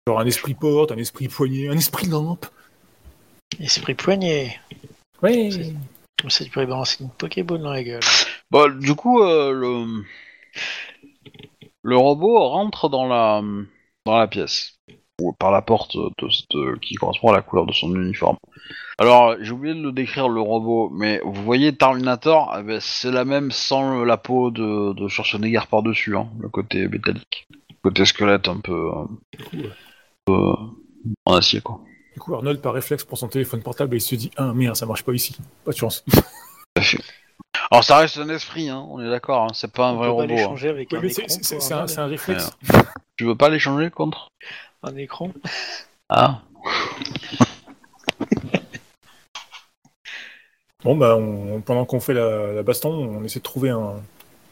[0.06, 2.46] Genre un esprit porte, un esprit poignet, un esprit lampe.
[3.58, 4.60] Esprit poignet.
[5.50, 5.74] C'est-
[6.20, 8.00] Comme ça, tu pourrais balancer une Pokéball dans la gueule.
[8.50, 10.04] Bon, du coup, euh, le...
[11.82, 13.42] le robot rentre dans la,
[14.04, 14.75] dans la pièce.
[15.22, 16.10] Ou par la porte de,
[16.50, 18.36] de- qui correspond à la couleur de son uniforme.
[18.98, 23.10] Alors, j'ai oublié de le décrire, le robot, mais vous voyez Terminator, eh ben, c'est
[23.10, 27.46] la même sans la peau de, de Schwarzenegger par-dessus, hein, le côté métallique.
[27.70, 29.04] Le côté squelette un peu, euh,
[29.56, 29.70] Ouais.
[30.28, 30.54] euh,
[31.24, 31.80] en acier, quoi.
[32.12, 34.84] Du coup, Arnold, par réflexe pour son téléphone portable, il se dit Ah merde, ça
[34.86, 35.36] marche pas ici.
[35.64, 36.04] Pas de chance.
[37.70, 40.08] Alors ça reste un esprit, hein, on est d'accord, hein, c'est pas un On vrai
[40.08, 40.52] peut pas robot.
[40.52, 40.56] hein.
[41.72, 42.56] un, c'est un réflexe.
[43.16, 44.28] Tu veux pas l'échanger contre?
[44.86, 45.32] Un écran
[46.08, 46.42] Ah
[50.84, 53.94] Bon, bah, on- pendant qu'on fait la, la baston, on essaie de trouver un,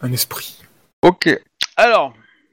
[0.01, 0.61] un esprit.
[1.03, 1.29] Ok.
[1.77, 2.13] Alors,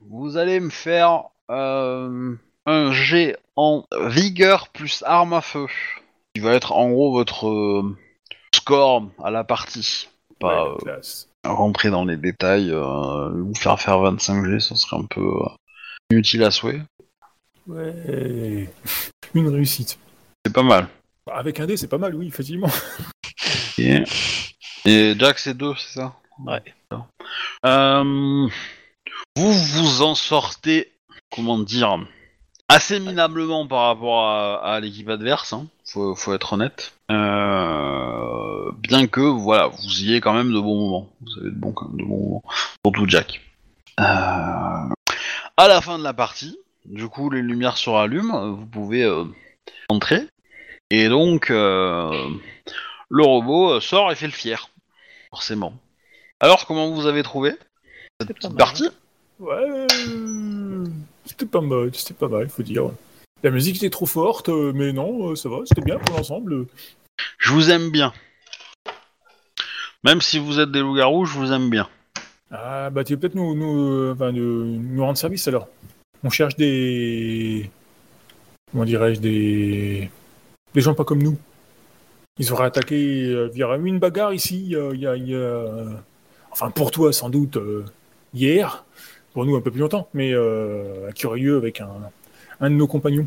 [0.10, 2.36] vous allez me faire euh,
[2.68, 5.66] un jet en vigueur plus arme à feu.
[6.36, 7.98] Qui va être en gros votre euh,
[8.54, 10.10] score à la partie.
[10.40, 11.00] Pas Ouais, euh,
[11.50, 15.50] rentrer dans les détails, euh, vous faire faire 25 G, ça serait un peu euh,
[16.12, 16.82] inutile à souhait.
[17.68, 18.70] Ouais.
[19.34, 19.98] Une réussite.
[20.46, 20.88] C'est pas mal.
[21.32, 22.70] Avec un dé, c'est pas mal, oui, effectivement.
[23.78, 24.04] Et,
[24.86, 26.16] et Jack, c'est deux, c'est ça?
[26.46, 26.62] Ouais.
[27.66, 28.48] Euh,
[29.36, 30.92] vous vous en sortez,
[31.32, 31.98] comment dire,
[32.68, 36.94] assez minablement par rapport à, à l'équipe adverse, hein, faut, faut être honnête.
[37.12, 41.10] Euh, bien que, voilà, vous y ayez quand même de bons moments.
[41.22, 42.44] Vous avez de bons, quand même de bons moments.
[42.86, 43.42] Surtout Jack.
[44.00, 49.04] Euh, à la fin de la partie, du coup, les lumières se rallument, vous pouvez
[49.04, 49.26] euh,
[49.90, 50.28] entrer.
[50.90, 52.30] Et donc, euh,
[53.10, 54.70] le robot euh, sort et fait le fier.
[55.30, 55.74] Forcément.
[56.40, 57.54] Alors, comment vous avez trouvé
[58.20, 58.90] cette petite partie?
[59.40, 59.88] Ouais.
[61.26, 62.92] C'était pas mal, c'était pas mal, faut dire.
[63.44, 66.68] La musique était trop forte, mais non, ça va, c'était bien pour l'ensemble.
[67.38, 68.14] Je vous aime bien.
[70.04, 71.88] Même si vous êtes des loups-garous, je vous aime bien.
[72.52, 75.68] Ah, bah, tu veux peut-être nous, nous, euh, enfin, nous, nous rendre service alors.
[76.24, 77.70] On cherche des.
[78.72, 80.10] Comment dirais-je Des.
[80.74, 81.38] Des gens pas comme nous.
[82.38, 82.96] Ils auraient attaqué.
[83.26, 84.76] euh, Il y aurait eu une bagarre ici, il y
[85.08, 85.16] a.
[85.16, 85.66] il y a,
[86.52, 87.86] Enfin, pour toi, sans doute, euh,
[88.34, 88.84] hier.
[89.34, 91.88] Pour nous, un peu plus longtemps, mais euh, qui aurait lieu avec un,
[92.60, 93.26] un de nos compagnons.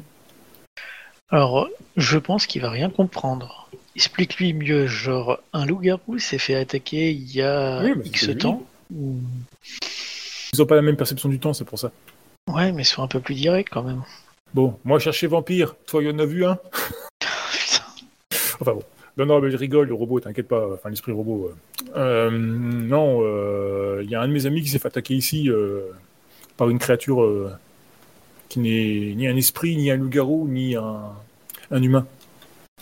[1.31, 3.71] Alors, je pense qu'il va rien comprendre.
[3.97, 8.63] Explique-lui mieux, genre, un loup-garou s'est fait attaquer il y a Oui, X temps.
[8.95, 9.17] ou-
[10.53, 11.91] Ils ont pas la même perception du temps, c'est pour ça.
[12.49, 14.03] Ouais, mais sois un peu plus direct quand même.
[14.53, 15.75] Bon, moi, chercher vampire.
[15.87, 16.57] Toi, il y en a vu un
[17.21, 17.85] Putain.
[18.61, 18.83] Enfin bon.
[19.17, 21.51] Non, non, mais je rigole, le robot, t'inquiète pas, enfin l'esprit robot.
[21.97, 21.97] euh.
[21.97, 25.49] Euh, non, euh, il y a un de mes amis qui s'est fait attaquer ici
[25.49, 25.83] euh,
[26.57, 27.53] par une créature euh,
[28.49, 31.13] qui n'est ni un esprit, ni un loup-garou, ni un,
[31.71, 32.07] un humain.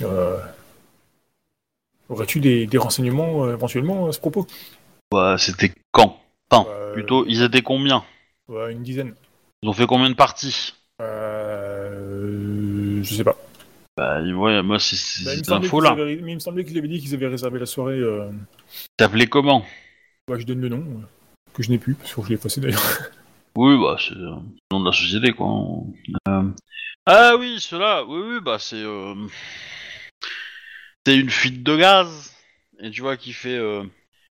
[0.02, 0.38] Euh,
[2.08, 4.46] Aurais-tu des, des renseignements euh, éventuellement à ce propos?
[5.10, 6.18] Bah, c'était quand?
[6.50, 8.04] Enfin, Euh, plutôt, ils étaient combien?
[8.48, 9.14] Ouais, Une dizaine.
[9.62, 13.36] Ils ont fait combien de parties Euh, je sais pas.
[13.96, 15.90] Bah, ouais, moi, c'est Bah, il me semblait qu'ils là.
[15.90, 17.98] avaient- mais il me semblait qu'ils avaient dit qu'ils avaient réservé la soirée.
[17.98, 18.30] Euh...
[18.96, 19.64] T'appelais comment
[20.28, 21.04] bah, je donne le nom, euh,
[21.52, 22.80] que je n'ai plus, parce que je l'ai effacé d'ailleurs.
[23.54, 24.40] Oui, bah c'est euh, le
[24.72, 25.46] nom de la société, quoi.
[26.26, 26.42] Euh,
[27.04, 28.82] Ah oui, cela, oui, oui, bah c'est...
[28.82, 29.14] euh,
[31.06, 32.34] C'est une fuite de gaz,
[32.80, 33.58] et tu vois, qui fait...
[33.58, 33.82] euh,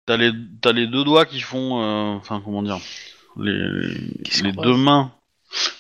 [0.08, 1.84] T'as les, t'as les deux doigts qui font...
[1.84, 2.80] euh, Enfin, comment dire
[3.38, 5.14] Les, Qui les deux mains...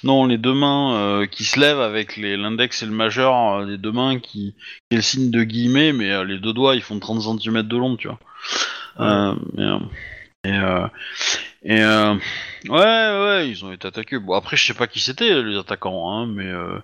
[0.03, 3.65] Non, les deux mains euh, qui se lèvent avec les- l'index et le majeur, euh,
[3.65, 4.55] les deux mains qui...
[4.89, 7.61] qui est le signe de guillemets, mais euh, les deux doigts, ils font 30 cm
[7.63, 8.19] de long, tu vois.
[8.99, 9.79] Euh, mais, euh,
[10.43, 10.53] et...
[10.53, 10.87] euh,
[11.63, 12.15] et euh,
[12.69, 14.17] ouais, ouais, ils ont été attaqués.
[14.17, 16.79] Bon, après, je sais pas qui c'était les attaquants, hein, mais euh,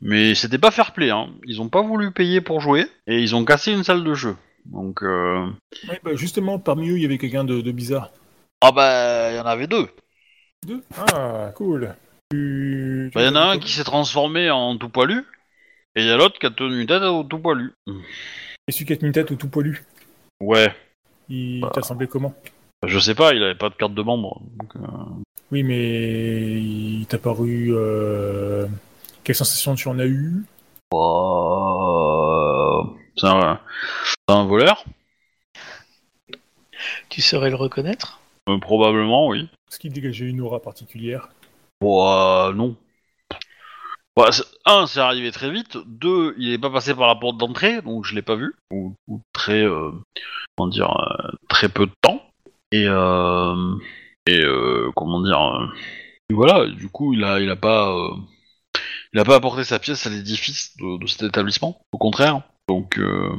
[0.00, 1.10] mais c'était pas fair play.
[1.10, 1.30] Hein.
[1.46, 4.36] Ils ont pas voulu payer pour jouer et ils ont cassé une salle de jeu.
[4.66, 5.46] Donc, euh...
[5.88, 8.10] Ouais, bah, justement, parmi eux, il y avait quelqu'un de, de bizarre.
[8.60, 9.88] ah bah, il y en avait deux.
[10.66, 11.94] Deux Ah, cool.
[12.30, 15.24] Tu- tu Bah, Il y en a un qui s'est transformé en tout poilu
[15.94, 17.72] et il y a l'autre qui a tenu tête au tout poilu.
[18.66, 19.82] Et celui qui a tenu une tête au tout poilu,
[20.40, 20.74] Ouais,
[21.28, 21.70] il Bah.
[21.74, 22.34] t'a semblé comment?
[22.86, 24.40] Je sais pas, il avait pas de carte de membre.
[24.56, 24.80] donc, euh,
[25.50, 27.68] Oui, mais il t'a paru.
[27.70, 28.66] euh,
[29.24, 30.44] Quelle sensation tu en as eu?
[30.90, 32.84] Bah,
[33.16, 33.60] c'est un,
[34.04, 34.84] c'est un voleur,
[37.08, 38.20] Tu saurais le reconnaître?
[38.48, 39.48] Euh, probablement, oui.
[39.70, 41.28] Est-ce qu'il dégageait une aura particulière?
[41.80, 42.76] Bon, euh, non.
[44.16, 45.76] Bah, c'est- un, c'est arrivé très vite.
[45.86, 48.54] Deux, il est pas passé par la porte d'entrée, donc je l'ai pas vu.
[48.72, 49.92] Ou, ou très, euh,
[50.56, 52.22] comment dire, euh, très peu de temps.
[52.72, 53.74] Et, euh,
[54.26, 55.66] et euh, comment dire, euh,
[56.30, 56.66] et voilà.
[56.66, 58.10] Du coup, il a, il a pas, euh,
[59.12, 61.80] il a pas apporté sa pièce à l'édifice de, de cet établissement.
[61.92, 62.42] Au contraire.
[62.68, 63.30] Donc, euh,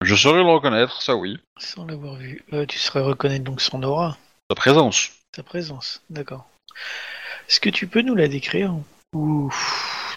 [0.00, 1.36] je saurais le reconnaître, ça oui.
[1.58, 2.42] Sans l'avoir vu.
[2.52, 4.16] Euh, tu saurais reconnaître donc son aura,
[4.52, 5.10] Sa présence.
[5.34, 6.02] sa présence.
[6.10, 6.44] D'accord.
[7.48, 8.74] Est-ce que tu peux nous la décrire
[9.14, 9.50] Ou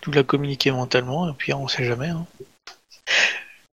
[0.05, 2.09] nous la communiquer mentalement Et puis on sait jamais.
[2.09, 2.25] Hein.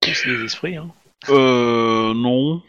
[0.02, 0.76] C'est des esprits.
[0.76, 0.90] Hein.
[1.30, 2.60] Euh, non.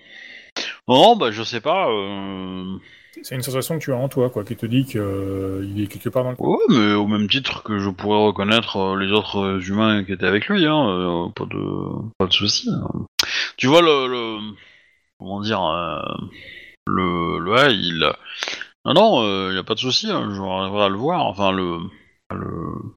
[0.88, 1.90] Non, bah je sais pas.
[1.90, 2.78] Euh...
[3.24, 5.02] C'est une sensation que tu as en toi, quoi, qui te dit qu'il
[5.84, 8.98] est quelque part dans le Ouais, mais au même titre que je pourrais reconnaître euh,
[8.98, 11.60] les autres euh, humains qui étaient avec lui, hein, euh, pas de
[12.18, 12.70] pas de souci.
[12.72, 13.06] hein.
[13.58, 14.56] Tu vois le, le-
[15.20, 16.00] comment dire euh,
[16.88, 18.12] le il
[18.86, 21.52] non non, euh, il y a pas de souci, hein, j'arriverai à le voir, enfin
[21.52, 21.78] le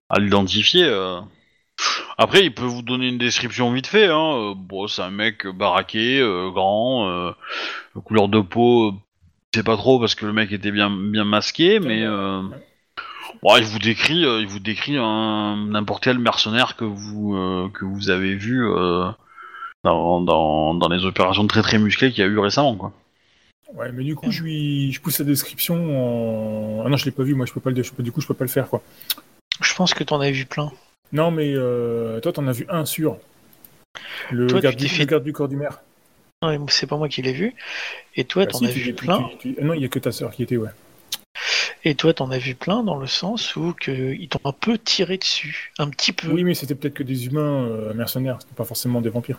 [0.09, 0.85] à l'identifier.
[0.85, 1.21] euh.
[2.17, 4.07] Après, il peut vous donner une description vite fait.
[4.07, 4.35] Hein.
[4.37, 6.21] euh, Bon, c'est un mec baraqué,
[6.53, 7.35] grand,
[8.05, 8.93] couleur de peau,
[9.53, 12.07] je sais pas trop parce que le mec était bien masqué, mais
[13.43, 17.37] bon, il vous décrit, il vous décrit n'importe quel mercenaire que vous
[17.75, 18.67] que vous avez vu
[19.85, 22.93] dans, dans dans les opérations très très musclées qu'il y a eu récemment, quoi.
[23.75, 25.75] Ouais, mais du coup, je lui, je pousse la description
[26.81, 26.85] en.
[26.87, 28.21] Ah non, je l'ai pas vu, moi, je peux pas le, je peux- du coup,
[28.21, 28.83] je peux pas le faire, quoi.
[29.61, 30.73] Je pense que t'en as vu plein.
[31.13, 33.19] Non, mais euh, toi, t'en as vu un sûr.
[34.31, 35.81] Le, Toi, garde, du, fait- le garde du corps du maire.
[36.43, 37.53] Non, mais c'est pas moi qui l'ai vu.
[38.17, 39.29] Et toi, Bah, t'en si, as tu- vu tu- plein.
[39.39, 40.71] tu- ah non, il y a que ta sœur qui était, ouais.
[41.85, 44.79] Et toi, t'en as vu plein dans le sens où que ils t'ont un peu
[44.79, 46.29] tiré dessus, un petit peu.
[46.29, 49.39] Oui, mais c'était peut-être que des humains euh, mercenaires, c'était pas forcément des vampires.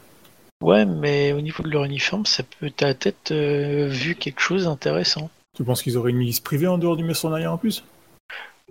[0.62, 4.65] Ouais, mais au niveau de leur uniforme, ça peut t'as peut-être euh, vu quelque chose
[4.65, 5.30] d'intéressant.
[5.56, 7.84] Tu penses qu'ils auraient une milice privée en dehors du mercenariat en plus?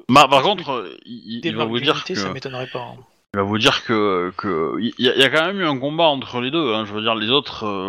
[0.08, 2.80] Bah, par contre, euh, il, Des il va vous dire que ça m'étonnerait pas.
[2.80, 2.96] hein.
[3.34, 5.66] Il va vous dire que que il y, a- il y a quand même eu
[5.66, 6.74] un combat entre les deux.
[6.74, 6.84] Hein.
[6.84, 7.88] Je veux dire, les autres, euh,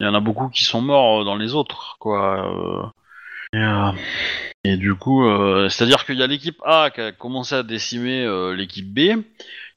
[0.00, 2.46] il y en a beaucoup qui sont morts euh, dans les autres, quoi.
[2.54, 2.82] euh.
[3.54, 3.92] Et, euh,
[4.64, 8.24] et du coup, euh, c'est-à-dire qu'il y a l'équipe A qui a commencé à décimer
[8.24, 9.22] euh, l'équipe B.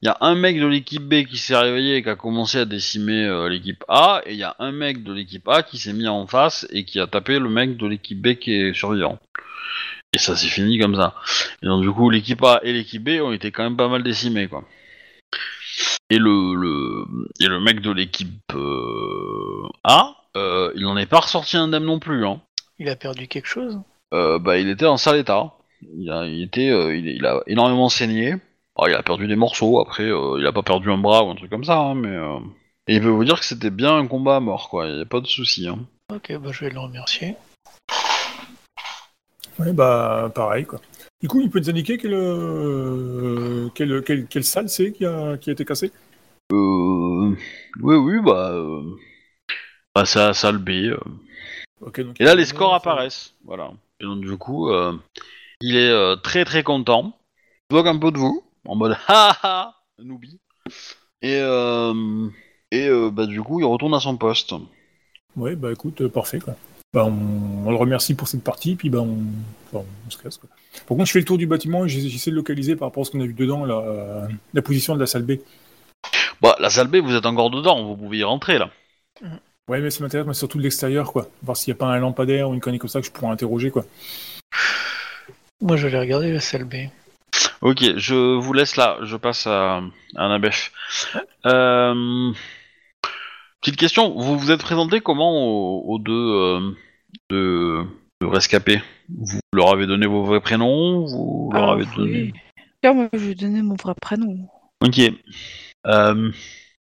[0.06, 2.60] Il y a un mec de l'équipe B qui s'est réveillé et qui a commencé
[2.60, 4.22] à décimer euh, l'équipe A.
[4.28, 6.86] Et il y a un mec de l'équipe A qui s'est mis en face et
[6.86, 9.18] qui a tapé le mec de l'équipe B qui est survivant.
[10.14, 11.16] Et ça s'est fini comme ça.
[11.64, 14.04] Et donc du coup, l'équipe A et l'équipe B ont été quand même pas mal
[14.04, 14.64] décimés, quoi.
[16.12, 17.06] Et le, le,
[17.40, 21.98] et le mec de l'équipe euh, A, euh, il n'en est pas ressorti indemne non
[21.98, 22.28] plus.
[22.28, 22.42] Hein.
[22.78, 23.80] Il a perdu quelque chose?
[24.14, 25.54] Euh, bah, il était en sale état.
[25.98, 28.36] Il a, il était, euh, il, il a énormément saigné.
[28.78, 29.80] Alors, il a perdu des morceaux.
[29.80, 31.78] Après, euh, il a pas perdu un bras ou un truc comme ça.
[31.78, 32.40] hein, mais euh,
[32.88, 34.88] et il peut vous dire que c'était bien un combat à mort, quoi.
[34.88, 35.68] Il y a pas de souci.
[35.68, 35.80] Hein.
[36.14, 37.36] Ok, bah je vais le remercier.
[39.58, 40.82] Ouais, bah, pareil, quoi.
[41.22, 45.38] Du coup, il peut nous indiquer quelle, euh, quelle, quelle, quelle salle c'est qui a,
[45.38, 45.92] qui a été cassée
[46.52, 47.30] Euh,
[47.82, 48.82] oui, oui, bah, euh,
[49.96, 50.70] bah, c'est à la salle B.
[50.92, 50.98] euh.
[51.82, 53.34] Ok, donc- Et là, les scores apparaissent.
[53.46, 53.72] Voilà.
[54.02, 54.94] Et donc, du coup, euh,
[55.62, 57.18] il est euh, très très content.
[57.72, 60.40] Il se moque un peu de vous, en mode ha ha, noobie.
[61.22, 62.28] Et, euh,
[62.72, 64.54] et euh, bah, du coup, il retourne à son poste.
[65.36, 66.56] Ouais, bah écoute, euh, parfait, quoi.
[66.94, 69.18] Bah, on, on le remercie pour cette partie, puis bah, on,
[69.74, 70.50] enfin, on se casse, quoi.
[70.88, 73.02] Par contre, je fais le tour du bâtiment et j'essa- j'essaie de localiser par rapport
[73.02, 75.34] à ce qu'on a vu dedans, la, la position de la salle B.
[76.42, 78.70] Bah, la salle B, vous êtes encore dedans, vous pouvez y rentrer là.
[79.68, 81.28] Ouais, mais ça m'intéresse, mais surtout de l'extérieur, quoi.
[81.42, 83.32] Voir s'il n'y a pas un lampadaire ou une connerie comme ça que je pourrais
[83.32, 83.84] interroger, quoi.
[85.62, 86.76] Moi, je vais regarder la salle B.
[87.62, 89.82] Ok, je vous laisse là, je passe à,
[90.16, 90.72] à Nabef.
[91.46, 92.32] Euh,
[93.62, 96.72] petite question, vous vous êtes présenté comment aux, aux deux, euh,
[97.30, 97.84] deux,
[98.22, 98.82] deux rescapés?
[99.10, 102.34] Vous leur avez donné vos vrais prénoms Vous leur Ah, avez donné...
[102.84, 102.94] oui.
[102.94, 104.48] Moi, je vais donner mon vrai prénom.
[104.82, 105.00] Ok.
[105.88, 106.32] Euh,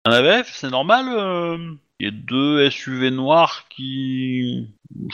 [0.06, 1.58] Nabef, c'est normal euh,
[2.00, 4.68] Il y a deux SUV noirs qui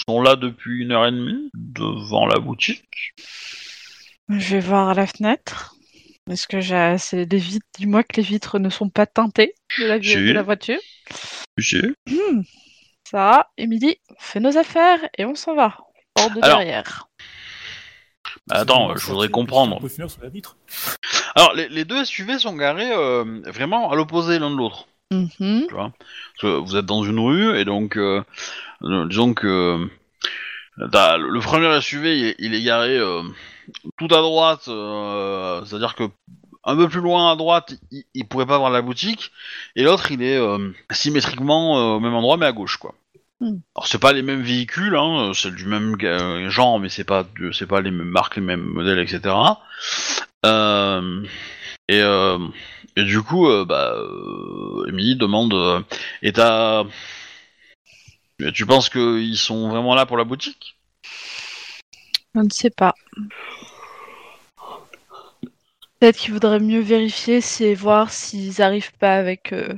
[0.08, 3.14] sont là depuis une heure et demie devant la boutique.
[4.30, 5.76] Je vais voir à la fenêtre.
[6.30, 9.86] Est-ce que j'ai c'est des vitres Dis-moi que les vitres ne sont pas teintées de
[9.86, 10.16] la, Si.
[10.16, 10.80] de la voiture.
[11.58, 11.82] Si.
[12.08, 12.42] Hmm.
[13.10, 15.78] Ça, Émilie, on fait nos affaires et on s'en va.
[16.16, 17.08] Hors de Alors, derrière.
[18.46, 19.78] Bah, Attends, je voudrais comprendre.
[19.78, 20.58] On peut finir sur la vitre.
[21.36, 24.88] Alors, les, les deux SUV sont garés euh, vraiment à l'opposé l'un de l'autre.
[25.12, 25.66] Mhm.
[25.68, 25.92] tu vois?
[25.98, 28.24] Parce que vous êtes dans une rue et donc, euh,
[28.84, 29.88] euh, disons que euh,
[30.92, 33.24] t'as- le premier SUV il est, il est garé euh,
[33.98, 36.04] tout à droite, euh, c'est-à-dire que
[36.66, 39.32] un peu plus loin à droite, il, il pourrait pas voir la boutique,
[39.76, 42.94] et l'autre il est euh, symétriquement euh, au même endroit mais à gauche quoi.
[43.42, 43.58] Hmm.
[43.76, 47.24] Alors c'est pas les mêmes véhicules, hein, c'est du même ga- genre, mais c'est pas
[47.40, 49.34] de- c'est pas les mêmes marques, les mêmes modèles, etc.
[50.46, 51.24] Euh,
[51.88, 52.38] et, euh,
[52.96, 55.80] et du coup, euh, bah, euh, Emily demande euh,
[56.22, 56.84] Et t'as.
[58.40, 60.78] Mais Tu penses qu'ils sont vraiment là pour la boutique?
[62.36, 62.94] Je ne sais pas.
[66.00, 69.74] Peut-être qu'il vaudrait mieux vérifier c'est voir s'ils arrivent pas avec euh,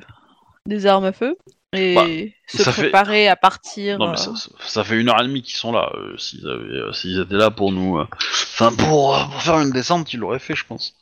[0.67, 1.35] des armes à feu
[1.73, 2.05] et Bah,
[2.47, 3.97] se fait- préparer à partir.
[3.97, 5.89] Non, mais euh, ça, fait une heure et demie qu'ils sont là.
[5.95, 7.97] euh, s'ils, euh, étaient là pour nous.
[7.97, 10.93] Enfin, pour, pour faire une descente, ils l'auraient fait, je pense.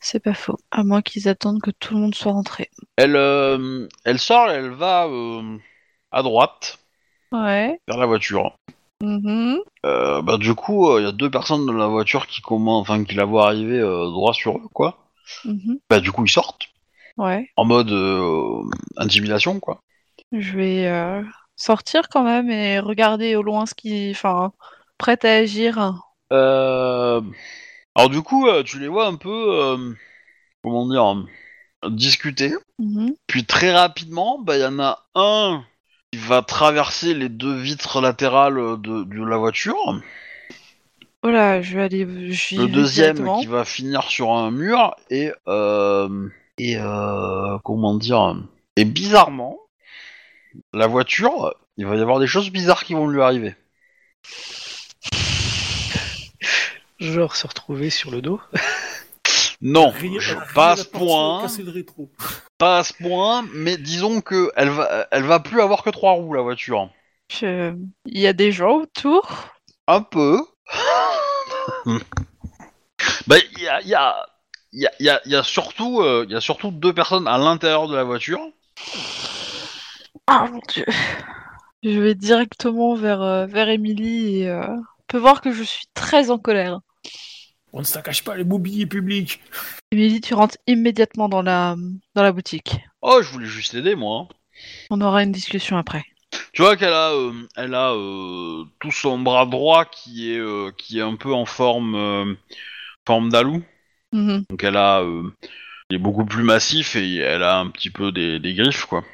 [0.00, 0.58] C'est pas faux.
[0.70, 2.70] À moins qu'ils attendent que tout le monde soit rentré.
[2.96, 3.16] Elle,
[4.04, 5.08] elle sort, elle va
[6.12, 6.78] à droite,
[7.32, 7.78] Ouais.
[7.88, 8.52] vers la voiture.
[9.02, 9.58] Mhm.
[9.86, 13.04] Euh, bah, du coup, il y a deux personnes dans la voiture qui, commencent, enfin,
[13.04, 14.98] qui la voient arriver euh, droit sur eux, quoi.
[15.44, 15.78] Mhm.
[15.88, 16.68] Bah, du coup, ils sortent.
[17.16, 17.50] Ouais.
[17.56, 18.62] En mode euh,
[18.96, 19.80] intimidation, quoi.
[20.32, 21.22] Je vais euh,
[21.56, 24.10] sortir quand même et regarder au loin ce qui.
[24.10, 24.52] Enfin,
[24.98, 26.02] prête à agir.
[26.32, 27.20] Euh...
[27.96, 29.92] Alors du coup, euh, tu les vois un peu, euh,
[30.62, 31.26] comment dire,
[31.84, 32.52] euh, discuter.
[32.78, 33.14] Mhm.
[33.26, 35.64] Puis très rapidement, bah il y en a un
[36.12, 40.00] qui va traverser les deux vitres latérales de, de la voiture.
[41.22, 42.04] Voilà, je vais aller.
[42.04, 48.36] Le deuxième qui va finir sur un mur et euh, et euh, comment dire
[48.76, 49.58] et bizarrement,
[50.72, 53.54] la voiture, il va y avoir des choses bizarres qui vont lui arriver.
[56.98, 58.40] Genre se retrouver sur le dos.
[59.62, 61.42] Non, je- pas à ce point.
[61.58, 61.84] Le.
[62.58, 66.12] Pas à ce point, mais disons que elle va, elle va plus avoir que trois
[66.12, 66.88] roues la voiture.
[67.30, 67.74] Je-
[68.06, 69.28] Il y a des gens autour.
[69.86, 70.40] Un peu.
[73.26, 74.26] bah, il y a, il y a,
[74.72, 76.70] il y a, il y a- il y a surtout, euh, il y a surtout
[76.70, 78.40] deux personnes à l'intérieur de la voiture.
[80.26, 80.84] Ah mon dieu.
[81.82, 85.86] Je vais directement vers, euh, vers Emily et euh, on peut voir que je suis
[85.94, 86.80] très en colère.
[87.72, 89.40] On ne s'accache pas les mobiliers publics.
[89.92, 91.76] Emily, tu rentres immédiatement dans la,
[92.14, 92.76] dans la boutique.
[93.02, 94.28] Oh, je voulais juste l'aider moi.
[94.90, 96.04] On aura une discussion après.
[96.52, 100.70] Tu vois qu'elle a, euh, elle a euh, tout son bras droit qui est, euh,
[100.76, 102.34] qui est un peu en forme, euh,
[103.06, 103.62] forme d'alou.
[104.12, 104.44] Mhm.
[104.50, 105.30] Donc elle a, euh,
[105.90, 109.04] il est beaucoup plus massif et elle a un petit peu des, des griffes quoi.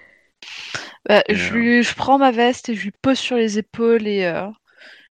[1.08, 4.06] Bah, je, euh, lui- je prends ma veste et je lui pose sur les épaules
[4.06, 4.46] et euh,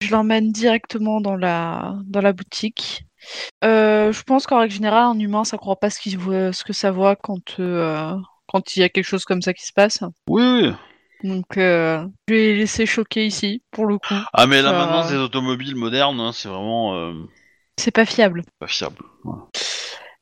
[0.02, 3.04] je l'emmène directement dans la, dans la boutique.
[3.64, 6.64] Euh, je pense qu'en règle générale, un humain, ça croit pas ce, qu'il voit, ce
[6.64, 8.14] que ça voit quand, euh,
[8.46, 10.00] quand il y a quelque chose comme ça qui se passe.
[10.28, 10.72] Oui, oui.
[11.24, 14.14] Donc, euh, je vais laisser choquer ici, pour le coup.
[14.32, 17.12] Ah mais là maintenant ces automobiles modernes, hein, c'est vraiment
[17.76, 18.44] C'est pas fiable.
[18.60, 19.02] pas fiable.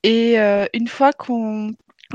[0.03, 0.37] Et
[0.73, 1.73] une fois qu'on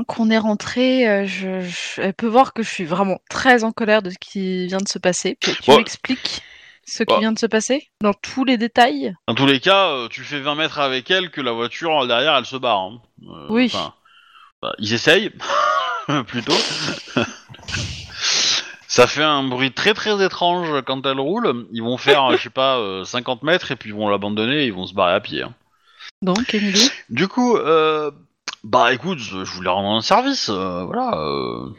[0.08, 4.02] qu'on est rentré, je, je- elle peut voir que je suis vraiment très en colère
[4.02, 5.36] de ce qui vient de se passer.
[5.40, 5.76] Tu, Ouais.
[5.76, 6.42] m'expliques
[6.84, 7.20] ce qui Bah.
[7.20, 10.40] vient de se passer dans tous les détails Dans tous les cas, euh, tu fais
[10.40, 12.78] 20 mètres avec elle que la voiture derrière elle se barre.
[12.80, 13.00] hein.
[13.24, 13.70] Euh, Oui.
[13.72, 13.94] enfin,
[14.60, 15.30] bah, ils essayent
[16.26, 16.52] plutôt.
[18.88, 21.66] Ça fait un bruit très très étrange quand elle roule.
[21.72, 24.66] Ils vont faire, je sais pas, euh, 50 mètres et puis ils vont l'abandonner et
[24.66, 25.42] ils vont se barrer à pied.
[25.42, 25.54] hein.
[26.20, 28.10] Donc, Émilie Du coup, euh,
[28.64, 31.12] bah écoute, je voulais rendre un service, euh, voilà.
[31.16, 31.70] euh.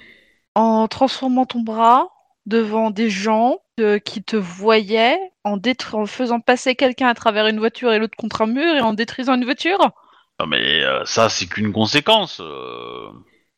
[0.56, 2.08] En transformant ton bras
[2.48, 7.48] devant des gens euh, qui te voyaient, en, détru- en faisant passer quelqu'un à travers
[7.48, 9.92] une voiture et l'autre contre un mur et en détruisant une voiture?
[10.40, 12.40] Non mais euh, ça c'est qu'une conséquence.
[12.42, 13.10] euh.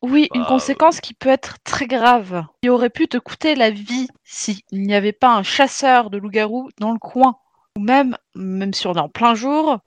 [0.01, 3.71] Oui, une Bah, conséquence qui peut être très grave, qui aurait pu te coûter la
[3.71, 7.37] vie s'il n'y avait pas un chasseur de loups-garous dans le coin.
[7.77, 9.79] Ou même, même si on est en plein jour,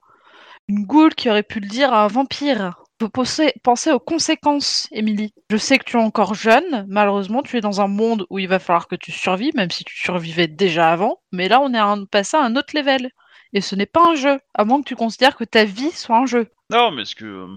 [0.69, 2.83] une goule qui aurait pu le dire à un vampire.
[3.07, 5.33] Penser, penser aux conséquences, Émilie.
[5.49, 8.47] Je sais que tu es encore jeune, malheureusement, tu es dans un monde où il
[8.49, 11.21] va falloir que tu survives, même si tu survivais déjà avant.
[11.31, 13.09] Mais là, on est à passé à un autre level.
[13.53, 16.17] Et ce n'est pas un jeu, à moins que tu considères que ta vie soit
[16.17, 16.47] un jeu.
[16.69, 17.25] Non, mais est-ce que.
[17.25, 17.47] euh,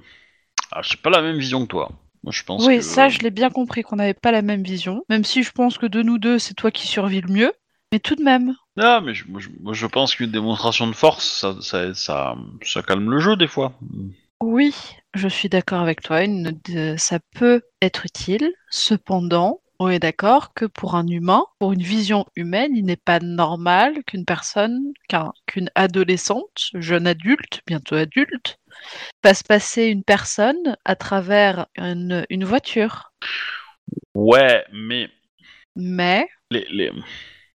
[0.71, 1.91] Ah, j'ai pas la même vision que toi.
[2.23, 4.63] Moi, je pense Oui, que- ça, je l'ai bien compris qu'on n'avait pas la même
[4.63, 5.05] vision.
[5.11, 7.53] Même si je pense que de nous deux, c'est toi qui survis le mieux.
[7.93, 8.55] Mais tout de même.
[8.77, 12.37] Non, mais je, moi, je, moi, je pense qu'une démonstration de force, ça, ça, ça,
[12.65, 13.75] ça calme le jeu des fois.
[14.43, 14.75] Oui,
[15.15, 16.23] je suis d'accord avec toi.
[16.23, 18.53] une- de- ça peut être utile.
[18.71, 23.21] Cependant, on est d'accord que pour un humain, pour une vision humaine, il n'est pas
[23.21, 28.59] normal qu'une personne, qu'un- qu'une adolescente, jeune adulte, bientôt adulte,
[29.25, 33.13] fasse passer une personne à travers une, une voiture.
[34.15, 35.11] Ouais, mais
[35.77, 36.93] Mais, les, les,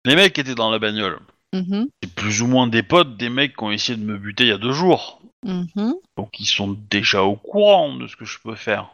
[0.06, 1.20] les mecs qui étaient dans la bagnole,
[1.52, 4.44] mhm, c'est plus ou moins des potes des mecs qui ont essayé de me buter
[4.44, 5.22] il y a deux jours.
[5.44, 8.88] Mhm, Donc ils sont déjà au courant de ce que je peux faire.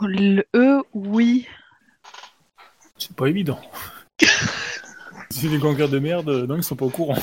[0.00, 1.46] le- eux, oui.
[2.98, 3.60] C'est pas évident.
[5.30, 7.16] si les gangers de merde, non, ils sont pas au courant.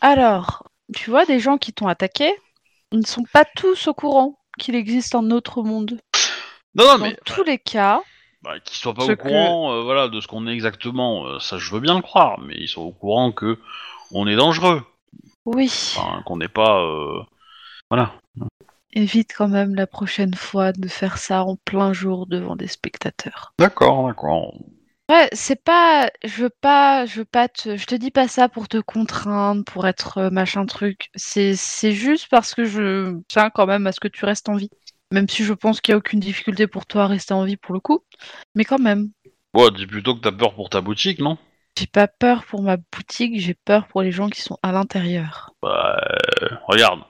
[0.00, 0.64] Alors,
[0.94, 2.32] tu vois, des gens qui t'ont attaqué,
[2.92, 6.00] ils ne sont pas tous au courant qu'il existe un autre monde.
[6.74, 8.00] Non, non, Dans mais tous les cas,
[8.42, 11.38] bah, qu'ils soient pas au que- courant euh, voilà, de ce qu'on est exactement, euh,
[11.40, 13.58] ça je veux bien le croire, mais ils sont au courant que
[14.12, 14.82] on est dangereux.
[15.46, 15.70] Oui.
[15.96, 16.82] Enfin, qu'on n'est pas.
[16.82, 17.22] euh,
[17.90, 18.12] Voilà.
[18.92, 23.52] Évite quand même la prochaine fois de faire ça en plein jour devant des spectateurs.
[23.58, 24.54] D'accord, d'accord.
[25.08, 28.48] Ouais, c'est pas, je veux pas, je veux pas te, je te dis pas ça
[28.48, 31.10] pour te contraindre, pour être euh, machin truc.
[31.16, 34.54] C'est, c'est juste parce que je tiens quand même à ce que tu restes en
[34.54, 34.70] vie.
[35.12, 37.56] Même si je pense qu'il y a aucune difficulté pour toi à rester en vie
[37.56, 38.04] pour le coup,
[38.54, 39.10] mais quand même.
[39.52, 41.36] Bon, dis plutôt que t'as peur pour ta boutique, non?
[41.80, 45.54] J'ai pas peur pour ma boutique, j'ai peur pour les gens qui sont à l'intérieur.
[45.62, 45.98] Bah,
[46.42, 47.00] euh, regarde.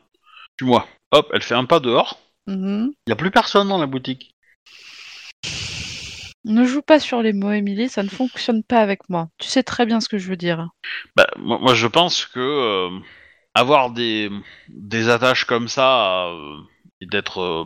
[0.56, 0.86] Suis-moi.
[1.10, 2.20] Hop, elle fait un pas dehors.
[2.46, 2.92] Mhm.
[3.04, 4.36] Il y a plus personne dans la boutique.
[6.44, 9.28] Ne joue pas sur les mots, Émilie, ça ne fonctionne pas avec moi.
[9.38, 10.68] Tu sais très bien ce que je veux dire.
[11.16, 12.96] Bah, moi, moi, je pense que euh,
[13.56, 14.30] avoir des,
[14.68, 16.58] des attaches comme ça euh,
[17.00, 17.64] et d'être euh,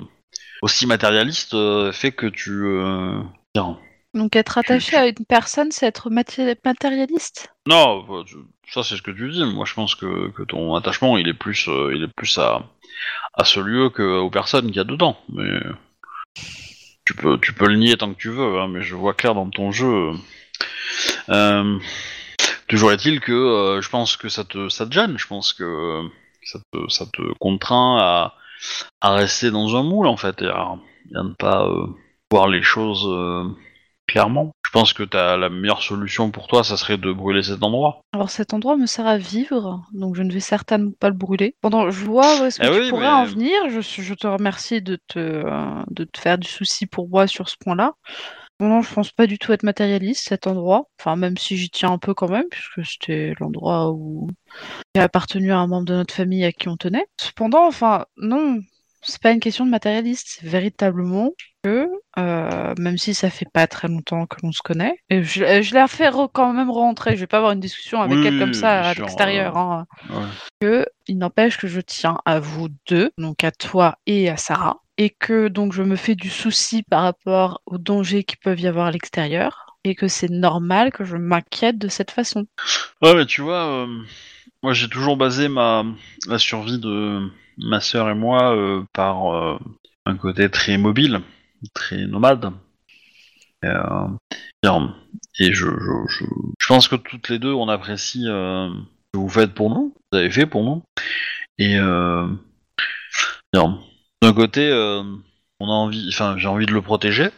[0.63, 1.55] aussi matérialiste
[1.93, 2.65] fait que tu.
[3.53, 3.79] tiens.
[4.15, 7.53] Donc être attaché à une personne, c'est être maté- matérialiste?
[7.67, 8.23] Non, bah,
[8.69, 9.45] ça c'est ce que tu dis.
[9.45, 12.63] Moi, je pense que, ton attachement, il est plus, euh, il est plus à,
[13.35, 15.17] à ce lieu qu'aux personnes qu'il y a dedans.
[15.31, 15.51] Mais
[17.05, 18.61] tu peux, tu peux le nier tant que tu veux.
[18.61, 20.13] hein, mais je vois clair dans ton jeu.
[21.29, 21.79] Euh,
[22.69, 25.19] toujours est-il que euh, je pense que ça te, ça te gêne.
[25.19, 26.03] Je pense que
[26.43, 28.35] ça te, ça te contraint à,
[29.01, 30.77] à rester dans un moule en fait et à,
[31.11, 31.87] ne pas euh,
[32.31, 33.07] voir les choses
[34.07, 34.53] clairement.
[34.67, 38.01] Je pense que t'as la meilleure solution pour toi, ça serait de brûler cet endroit.
[38.13, 41.55] Alors cet endroit me sert à vivre, donc je ne vais certainement pas le brûler.
[41.61, 43.53] Pendant, je vois où est-ce que Eh tu oui, pourrais mais- en venir.
[43.71, 47.57] Je, te remercie de te, euh, de te faire du souci pour moi sur ce
[47.61, 47.93] point-là.
[48.61, 50.85] Non, non, je pense pas du tout être matérialiste cet endroit.
[51.01, 54.29] Enfin, même si j'y tiens un peu quand même, puisque c'était l'endroit où
[54.95, 57.07] j'ai appartenu à un membre de notre famille à qui on tenait.
[57.21, 58.59] Cependant, enfin, non,
[59.05, 60.39] c'est pas une question de matérialiste.
[60.41, 61.31] C'est véritablement
[61.63, 61.89] que,
[62.19, 65.75] euh, même si ça fait pas très longtemps que l'on se connaît, et je, je
[65.75, 67.15] l'ai fait re- quand même rentrer.
[67.17, 69.57] Je vais pas avoir une discussion avec Oui, elle comme ça à l'extérieur.
[69.57, 69.87] euh, hein.
[70.11, 70.27] Ouais.
[70.61, 74.79] Que il n'empêche que je tiens à vous deux, donc à toi et à Sarah,
[74.99, 78.67] et que donc je me fais du souci par rapport aux dangers qui peuvent y
[78.67, 82.47] avoir à l'extérieur, et que c'est normal que je m'inquiète de cette façon.
[83.03, 83.87] Ouais, mais tu vois, euh,
[84.63, 85.85] moi j'ai toujours basé ma
[86.27, 87.29] la survie de
[87.59, 89.59] ma sœur et moi euh, par euh,
[90.07, 91.21] un côté très mobile,
[91.75, 92.53] très nomade.
[93.63, 94.09] Et, euh,
[95.39, 95.67] je,
[96.69, 98.71] pense que toutes les deux on apprécie ce
[99.13, 100.83] que vous faites pour nous, vous avez fait pour nous.
[101.59, 102.39] Et d'un
[104.35, 104.71] côté,
[105.61, 107.31] on a envie, enfin j'ai envie de le protéger,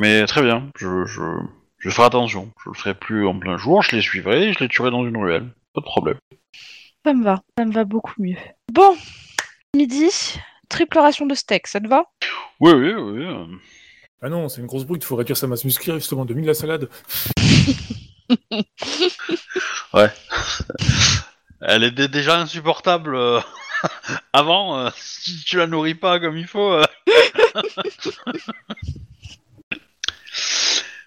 [0.00, 2.50] mais très bien, je, je, ferai attention.
[2.64, 5.18] Je le ferai plus en plein jour, je les suivrai je les tuerai dans une
[5.18, 5.50] ruelle.
[5.74, 6.18] Pas de problème.
[7.06, 8.34] Ça me va, ça me va beaucoup mieux.
[8.72, 8.96] Bon,
[9.76, 10.08] midi,
[10.68, 12.02] triple ration de steak, ça te va?
[12.58, 13.24] Oui, oui, oui.
[13.24, 13.46] euh.
[14.22, 16.44] Ah non, c'est une grosse brute, il faut réduire sa masse musculaire justement, de de
[16.44, 16.88] la salade.
[21.60, 23.38] Elle était déjà insupportable euh,
[24.32, 24.76] avant.
[24.76, 26.72] euh, si tu la nourris pas comme il faut.
[26.72, 26.84] euh.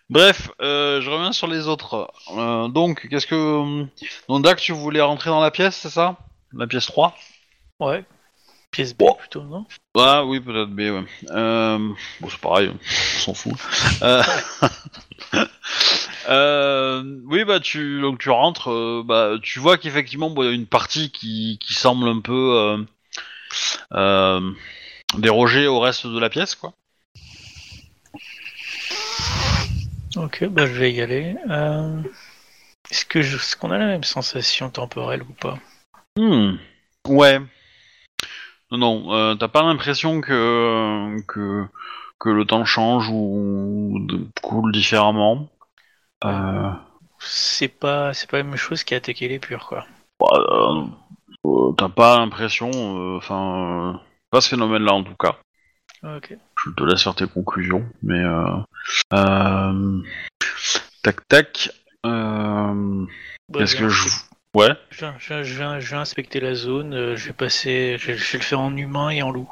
[0.09, 2.11] Bref, euh, je reviens sur les autres.
[2.35, 3.85] Euh, donc, qu'est-ce que.
[4.27, 6.17] Donc, Dax, tu voulais rentrer dans la pièce, c'est ça?
[6.53, 7.15] La pièce 3
[7.79, 8.03] Ouais.
[8.71, 9.65] Pièce B plutôt, non?
[9.97, 11.03] Ah oui, peut-être B, ouais.
[11.29, 11.77] Euh,
[12.21, 12.69] bon, c'est pareil,
[13.17, 13.53] on s'en fout.
[14.01, 14.23] Euh,
[16.29, 20.49] Euh, oui, bah tu donc tu rentres, euh, bah tu vois qu'effectivement bon, il y
[20.49, 22.77] a une partie qui, qui semble un peu euh,
[23.93, 24.51] euh,
[25.17, 26.73] déroger au reste de la pièce, quoi.
[30.15, 31.35] Ok, bah je vais y aller.
[31.49, 32.01] Euh,
[32.91, 33.37] Est-ce que je...
[33.37, 35.59] est-ce qu'on a la même sensation temporelle ou pas?
[36.17, 36.57] Hmm.
[37.07, 37.39] Ouais.
[38.71, 41.65] Non, non, euh, t'as pas l'impression que, que
[42.19, 45.47] que le temps change ou de- coule différemment.
[46.25, 46.71] Euh,
[47.19, 49.85] C'est pas, c'est pas la même chose qui a attaqué les purs, quoi.
[50.19, 50.85] bah, euh,
[51.45, 52.69] euh, t'as pas l'impression,
[53.17, 54.01] enfin,
[54.31, 55.37] pas ce phénomène-là en tout cas.
[56.03, 56.33] Ok.
[56.65, 58.57] Je te laisse faire tes conclusions, mais euh,
[59.13, 60.01] euh,
[61.03, 61.71] tac tac.
[62.05, 63.05] Euh,
[63.49, 64.09] Bah, je que je,
[64.55, 64.69] ouais.
[64.89, 68.07] Je viens, je, viens, je, viens, je viens inspecter la zone, je vais passer, je,
[68.07, 69.49] vais le faire en humain et en loup.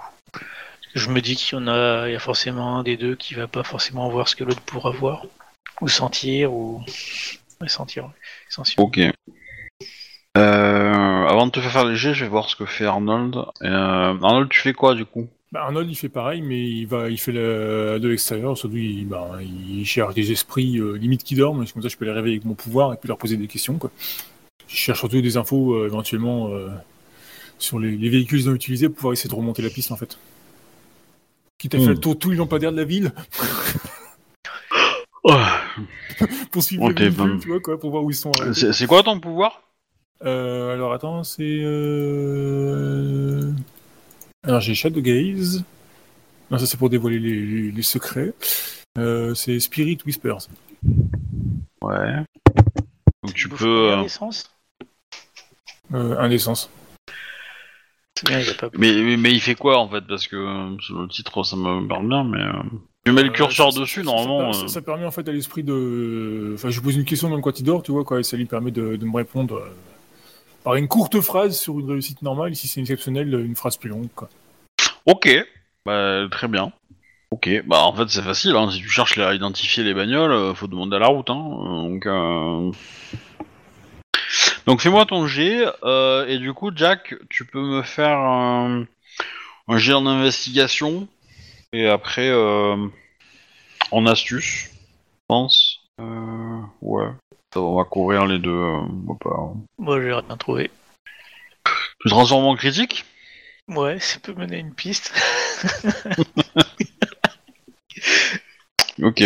[0.95, 3.35] Je me dis qu'il y en a, il y a forcément un des deux qui
[3.35, 5.25] va pas forcément voir ce que l'autre pourra voir,
[5.81, 6.83] ou sentir, ou
[7.61, 8.09] ouais, sentir.
[8.77, 8.99] Ok.
[10.37, 13.35] Euh, avant de te faire jets, je vais voir ce que fait Arnold.
[13.63, 15.27] Euh, Arnold, tu fais quoi du coup?
[15.51, 18.57] Bah, Arnold, il fait pareil, mais il va, il fait le- de l'extérieur.
[18.57, 21.65] Surtout, il, bah, il cherche des esprits euh, limite qui dorment.
[21.67, 23.77] Comme ça, je peux les réveiller avec mon pouvoir et puis leur poser des questions.
[23.77, 23.89] Quoi.
[24.67, 26.67] Je cherche surtout des infos euh, éventuellement euh,
[27.59, 29.95] sur les, les véhicules qu'ils ont utilisés pour pouvoir essayer de remonter la piste en
[29.95, 30.17] fait.
[31.57, 31.81] Quitte à Hmm.
[31.81, 33.13] faire le tour tous les lampadaires de la ville
[36.51, 37.39] pour suivre les véhicules, ben.
[37.39, 38.31] tu vois, quoi, pour voir où ils sont.
[38.53, 39.61] C'est quoi ton pouvoir?
[40.25, 41.61] Euh, alors attends, c'est.
[44.47, 45.63] Alors j'ai Shadow Gaze.
[46.49, 48.33] Non, ça c'est pour dévoiler les, les- les secrets.
[48.97, 50.47] Euh, c'est Spirit Whispers.
[51.81, 52.15] Ouais.
[53.23, 53.55] Donc tu peux.
[53.57, 54.49] combien euh, d'essence
[55.93, 56.69] Euh, indécence.
[58.17, 58.69] C'est bien, il pas.
[58.77, 60.01] Mais, mais, mais il fait quoi en fait?
[60.07, 62.43] Parce que euh, le titre ça me parle bien, mais.
[63.05, 64.53] Tu mets le curseur ça- dessus ça- normalement.
[64.53, 66.53] Ça, ça- ça permet en fait à l'esprit de.
[66.55, 68.37] Enfin, je lui pose une question même quand il dort, tu vois, quoi, et ça
[68.37, 69.69] lui permet de, de me répondre euh,
[70.67, 72.53] par une courte phrase sur une réussite normale.
[72.53, 74.09] Si c'est exceptionnel, une phrase plus longue.
[75.05, 75.29] Ok,
[75.85, 76.73] bah, très bien.
[77.31, 78.69] Ok, bah en fait c'est facile, hein.
[78.69, 81.29] si tu cherches à identifier les bagnoles, euh, faut demander à la route.
[81.29, 81.39] Hein.
[81.39, 82.71] Donc, euh...
[84.65, 88.85] Donc fais-moi ton G, euh, et du coup Jack, tu peux me faire un,
[89.69, 91.07] un G en investigation,
[91.71, 92.75] et après euh,
[93.91, 95.79] en astuce, je pense.
[96.81, 97.07] Ouais,
[97.55, 98.49] on va courir les deux.
[98.51, 98.77] euh,
[99.07, 100.71] on va pas- Moi, j'ai rien trouvé.
[102.01, 103.05] Tu transformes en critique?
[103.67, 105.13] Ouais, ça peut mener à une piste.
[109.01, 109.23] Ok.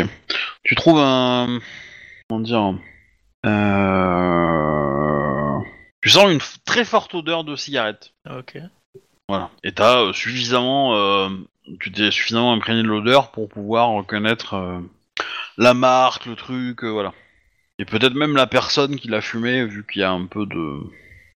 [0.64, 1.60] Tu trouves un.
[2.30, 2.74] Comment dire
[3.46, 5.60] euh...
[6.02, 8.14] Tu sens une f- très forte odeur de cigarette.
[8.30, 8.58] ok.
[9.30, 9.50] Voilà.
[9.64, 10.96] Et t'as euh, suffisamment.
[10.96, 11.30] euh,
[11.80, 14.80] Tu t'es suffisamment imprégné de l'odeur pour pouvoir reconnaître euh,
[15.58, 17.14] la marque, le truc, euh, voilà.
[17.82, 20.82] Et peut-être même la personne qui l'a fumé, vu qu'il y a un peu de.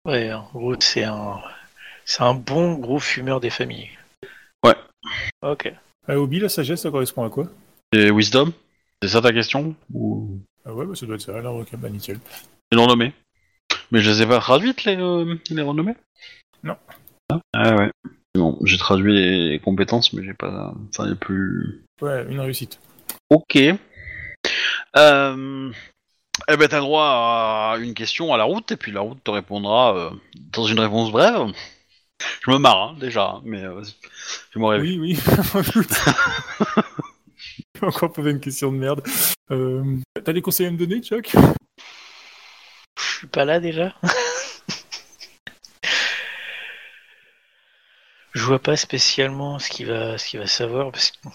[0.04, 1.40] Ouais, en gros, c'est un,
[2.04, 3.90] c'est un bon gros fumeur des familles.
[4.66, 4.74] Ouais.
[5.42, 5.72] Ok.
[6.08, 7.46] Euh, Obi, la sagesse, ça correspond à quoi?
[7.92, 8.52] Et Wisdom?
[9.00, 9.76] C'est ça ta question?
[9.94, 10.40] Ou.
[10.66, 11.38] Ah ouais, bah, ça doit être ça.
[11.38, 12.18] Alors, ok, bah nickel.
[13.92, 15.94] Mais je les ai pas traduites, les, euh, les renommés
[16.64, 16.76] Non.
[17.30, 17.90] Ah, ah ouais.
[18.34, 20.74] Bon, j'ai traduit les compétences, mais j'ai pas.
[20.88, 21.84] Enfin, les plus.
[22.00, 22.80] Ouais, une réussite.
[23.30, 23.60] Ok.
[24.96, 25.72] Euh...
[26.48, 29.22] Eh ben, t'as le droit à une question à la route, et puis la route
[29.22, 31.52] te répondra euh, dans une réponse brève.
[32.44, 33.82] Je me marre, hein, déjà, mais euh.
[34.52, 34.98] Fais-moi rêver.
[34.98, 35.18] Oui, oui.
[37.82, 39.02] Encore posé une question de merde.
[39.50, 41.34] Euh, T'as des conseils à me donner, Chuck?
[42.98, 43.94] Je suis pas là déjà.
[48.32, 51.28] Je vois pas spécialement ce qu'il va, ce qu'il va savoir parce que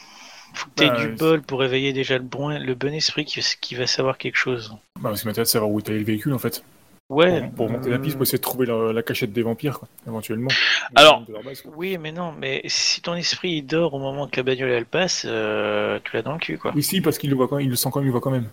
[0.76, 3.76] t'aies Bah, du c'est- bol pour réveiller déjà le bon, le bon esprit qui, qui
[3.76, 4.76] va savoir quelque chose.
[5.00, 6.64] bah, Ce qui m'intéresse, c'est savoir où est allé le véhicule, en fait.
[7.10, 7.40] Ouais.
[7.42, 9.80] Pour, pour monter la piste, euh, pour essayer de trouver la, la cachette des vampires,
[9.80, 10.50] quoi, éventuellement.
[10.94, 11.72] Alors- base, quoi.
[11.78, 14.86] Oui, mais non, mais si ton esprit il dort au moment que la bagnole elle
[14.86, 16.74] passe, euh, tu l'as dans le cul quoi.
[16.76, 18.20] Oui, si, parce qu'il le voit quand il le sent quand même, il le voit
[18.20, 18.50] quand même.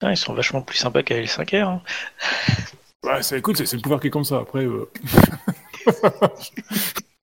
[0.00, 1.62] Putain, ils sont vachement plus sympas qu'à L5R.
[1.68, 1.82] Hein.
[3.04, 4.38] Ouais, c'est, écoute, c'est, c'est le pouvoir qui est comme ça.
[4.38, 4.90] Après, euh,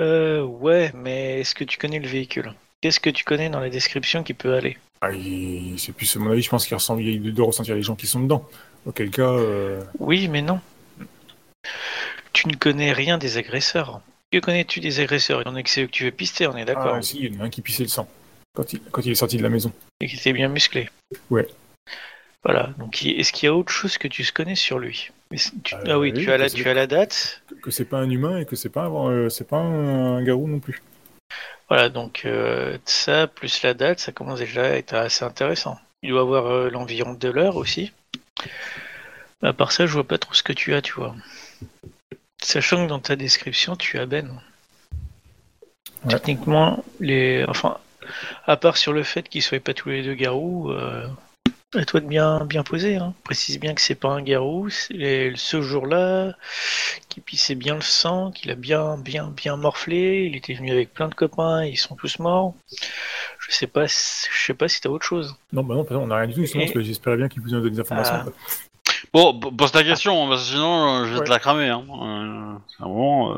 [0.00, 2.52] Euh, ouais, mais est-ce que tu connais le véhicule?
[2.80, 4.78] Qu'est-ce que tu connais dans la description qui peut aller?
[5.02, 7.82] Ah, il- c'est plus, à mon avis, je pense qu'il ressemble, il doit ressentir les
[7.82, 8.48] gens qui sont dedans.
[8.86, 10.60] Auquel cas, euh, Oui, mais non.
[12.32, 14.00] Tu ne connais rien des agresseurs.
[14.32, 15.40] Que connais-tu des agresseurs?
[15.40, 16.94] Étant donné que c'est que tu veux pister, on est d'accord.
[16.94, 18.08] ah, si, il y en a un qui pissait le sang
[18.54, 19.72] quand il, quand il est sorti de la maison.
[20.00, 20.88] Et qui était bien musclé.
[21.28, 21.46] Ouais.
[22.44, 25.10] Voilà, donc il- est-ce qu'il y a autre chose que tu connais sur lui?
[25.30, 27.42] Mais c'est- tu- Euh, Ah oui, tu, as la, tu as la date.
[27.62, 30.22] Que, c'est pas un humain et que c'est pas, un- euh, c'est pas un, un
[30.24, 30.82] garou non plus.
[31.68, 35.78] Voilà, donc euh, ça plus la date, ça commence déjà à être assez intéressant.
[36.02, 37.92] Il doit avoir euh, l'environ de l'heure aussi.
[39.42, 41.14] À part ça, je vois pas trop ce que tu as, tu vois.
[42.42, 44.28] Sachant que dans ta description, tu as Ben.
[46.04, 46.10] Ouais.
[46.10, 47.44] Techniquement, les.
[47.46, 47.78] Enfin,
[48.46, 51.06] à part sur le fait qu'ils soient pas tous les deux garous, euh,
[51.74, 52.96] à toi de bien, bien poser.
[52.96, 53.14] Hein.
[53.24, 56.34] Précise bien que c'est pas un garou, c'est ce jour-là,
[57.08, 60.26] qu'il pissait bien le sang, qu'il a bien, bien, bien morflé.
[60.30, 62.54] Il était venu avec plein de copains, ils sont tous morts.
[63.38, 65.36] Je sais pas, si- je sais pas si t'as autre chose.
[65.52, 67.40] Non, bah non, on n'a rien du tout, sinon Et- parce que j'espérais bien qu'il
[67.42, 68.14] vous donne des informations.
[68.26, 68.30] Ah.
[69.12, 71.24] Bon, pose ta question, parce que sinon euh, je vais Ouais.
[71.24, 71.68] te la cramer.
[71.68, 71.84] Hein.
[71.88, 73.32] Euh, c'est un moment.
[73.32, 73.36] euh,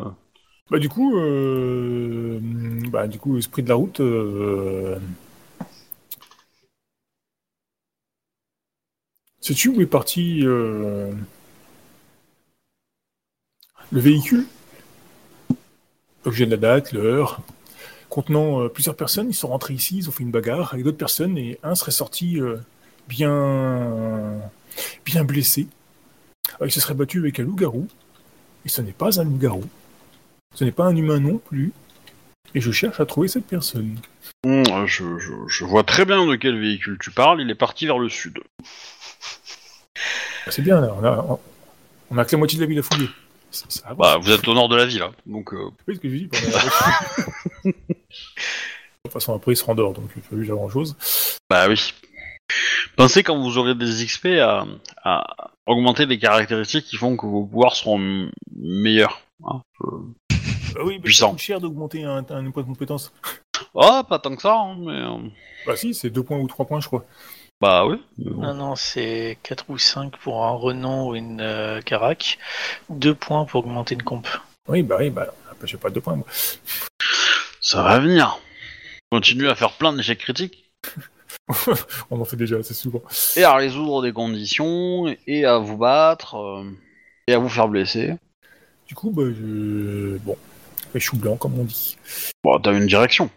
[0.70, 2.38] Bah du coup, euh,
[2.90, 4.00] bah du coup, esprit de la route.
[9.42, 11.10] Sais-tu où est parti euh,
[13.90, 14.46] le véhicule?
[16.24, 17.40] Objet de la date, l'heure,
[18.08, 19.28] contenant euh, plusieurs personnes.
[19.28, 21.90] Ils sont rentrés ici, ils ont fait une bagarre avec d'autres personnes et un serait
[21.90, 22.56] sorti euh,
[23.08, 24.38] bien,
[25.04, 25.66] bien blessé.
[26.60, 27.88] Ah, il se serait battu avec un loup-garou.
[28.64, 29.64] Et ce n'est pas un loup-garou.
[30.54, 31.72] Ce n'est pas un humain non plus.
[32.54, 33.98] Et je cherche à trouver cette personne.
[34.44, 35.18] je,
[35.48, 37.40] je vois très bien de quel véhicule tu parles.
[37.40, 38.38] Il est parti vers le sud.
[40.48, 40.94] C'est bien, là.
[40.98, 41.38] On a,
[42.10, 43.08] on a que la moitié de la ville à fouiller.
[43.50, 43.98] Ça, ça avance.
[43.98, 45.52] Bah, vous êtes au nord de la ville, hein, donc.
[45.52, 46.28] euh, Oui, ce que je dis.
[47.64, 47.72] de
[49.04, 50.96] toute façon, après, il se rendort, donc il ne faut plus dire grand-chose.
[51.50, 51.92] Bah oui.
[52.96, 54.66] Pensez quand vous aurez des XP à,
[55.04, 59.20] à augmenter les caractéristiques qui font que vos pouvoirs seront meilleurs.
[59.44, 59.62] hein.
[59.84, 59.88] Euh,
[60.84, 61.26] oui, mais Puissant.
[61.28, 63.12] ça coûte cher d'augmenter un, un point de compétence.
[63.74, 64.92] Oh, pas tant que ça, hein, mais.
[64.92, 65.28] euh,
[65.66, 67.04] Bah si, c'est 2 points ou 3 points, je crois.
[67.62, 68.02] Bah oui.
[68.18, 68.42] mais bon.
[68.42, 72.38] Non, non, c'est 4 ou 5 pour un renom ou une euh, carac.
[72.90, 74.26] 2 points pour augmenter une comp.
[74.68, 76.26] Oui, bah oui, bah après, j'ai pas 2 points, moi.
[77.60, 78.40] Ça va venir.
[79.12, 80.72] Continuez à faire plein d'échecs critiques
[82.10, 83.02] On en fait déjà assez souvent.
[83.36, 86.64] et à résoudre des conditions et à vous battre euh,
[87.28, 88.14] et à vous faire blesser.
[88.88, 90.16] Du coup, bah je...
[90.18, 90.36] Bon,
[90.96, 91.96] je blanc, comme on dit.
[92.42, 93.30] Bon, t'as une direction.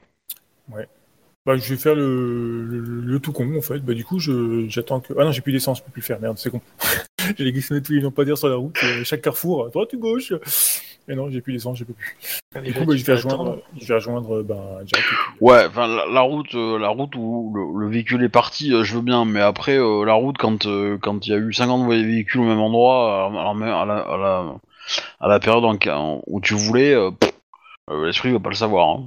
[1.45, 3.79] Bah, je vais faire le, le, le tout con en fait.
[3.79, 5.13] Bah, du coup, je, j'attends que.
[5.19, 6.19] Ah non, j'ai plus d'essence, je peux plus le faire.
[6.19, 6.61] Merde, c'est con.
[7.37, 9.99] j'ai les glissonnés tous les lampadaires sur la route, euh, chaque carrefour, à droite ou
[9.99, 10.33] gauche.
[11.07, 12.17] Et non, j'ai plus d'essence, je peux plus.
[12.55, 14.59] Du Déjà, coup, bah, tu je vais rejoindre, je vais rejoindre ben,
[14.91, 15.03] puis-
[15.39, 18.83] Ouais, enfin la, la route, euh, la route où le, le véhicule est parti, euh,
[18.83, 21.53] je veux bien, mais après euh, la route quand euh, quand il y a eu
[21.53, 24.55] 50 véhicules au même endroit, à, la- à la, à la,
[25.19, 27.11] à la période en, où tu voulais, euh,
[27.91, 28.89] euh, l'esprit va pas le savoir.
[28.97, 29.03] Hein.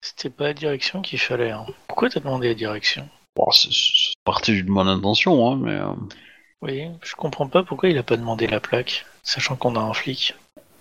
[0.00, 1.50] C'était pas la direction qu'il fallait.
[1.50, 1.66] hein.
[1.86, 3.08] Pourquoi t'as demandé la direction?
[3.36, 5.92] Bon, c'est c'est parti d'une bonne intention, hein, mais euh,
[6.62, 9.92] Oui, je comprends pas pourquoi il a pas demandé la plaque, sachant qu'on a un
[9.92, 10.34] flic.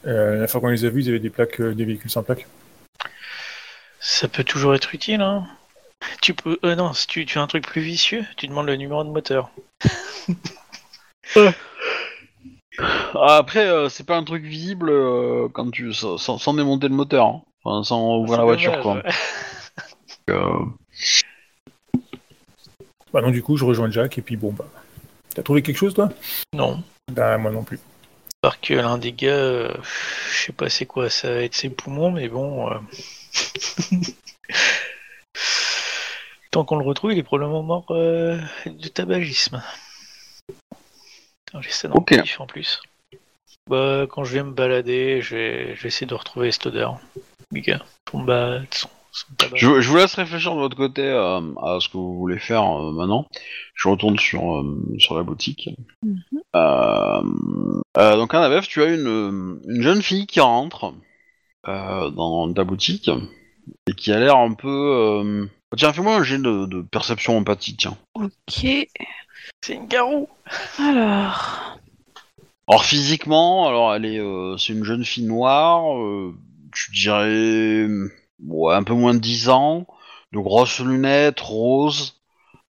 [0.05, 2.23] Euh, la fois qu'on les a vus, ils avaient des plaques, euh, des véhicules sans
[2.23, 2.47] plaques.
[3.99, 5.47] Ça peut toujours être utile, hein.
[6.21, 6.59] Tu peux.
[6.63, 9.09] Euh, non, si tu, tu as un truc plus vicieux, tu demandes le numéro de
[9.09, 9.49] moteur.
[13.15, 16.87] Ah, après euh, c'est pas un truc visible euh, quand tu sans, sans- sans démonter
[16.87, 17.41] le moteur, hein.
[17.67, 19.01] Enfin sans ouvrir la voiture quoi.
[20.29, 20.59] Euh,
[23.13, 24.65] Bah non, du coup, je rejoins Jack et puis bon, bah.
[25.33, 26.09] T'as trouvé quelque chose, toi?
[26.53, 26.83] Non.
[27.11, 27.79] Bah, moi non plus.
[28.41, 29.73] Parce que l'un des gars, euh,
[30.31, 32.69] je sais pas c'est quoi, ça va être ses poumons, mais bon.
[32.71, 32.77] euh,
[36.51, 39.61] Tant qu'on le retrouve, il est probablement mort euh, de tabagisme.
[41.61, 42.11] J'ai ça dans Ok.
[42.11, 42.81] le pif, en plus.
[43.69, 46.99] Bah, quand je viens me balader, je vais, je vais essayer de retrouver cette odeur.
[47.51, 49.55] Les gars, son bat, son, son tabac.
[49.55, 52.63] Je, je vous laisse réfléchir de votre côté euh, à ce que vous voulez faire
[52.63, 53.25] euh, maintenant.
[53.73, 55.69] Je retourne sur, euh, sur la boutique.
[56.55, 57.21] Euh,
[57.97, 60.93] euh, donc, Annabeth, tu as une, une jeune fille qui rentre
[61.67, 63.09] euh, dans ta boutique
[63.87, 64.67] et qui a l'air un peu.
[64.67, 65.45] euh,
[65.75, 67.97] Tiens, fais-moi un jet de, de perception empathie, tiens.
[68.15, 68.65] Ok.
[69.61, 70.29] C'est une garou
[70.79, 71.77] Alors.
[72.69, 76.33] Alors, physiquement, alors elle est, euh, c'est une jeune fille noire, euh,
[76.85, 77.87] tu dirais.
[78.45, 79.87] Ouais, un peu moins de 10 ans,
[80.31, 82.21] de grosses lunettes roses,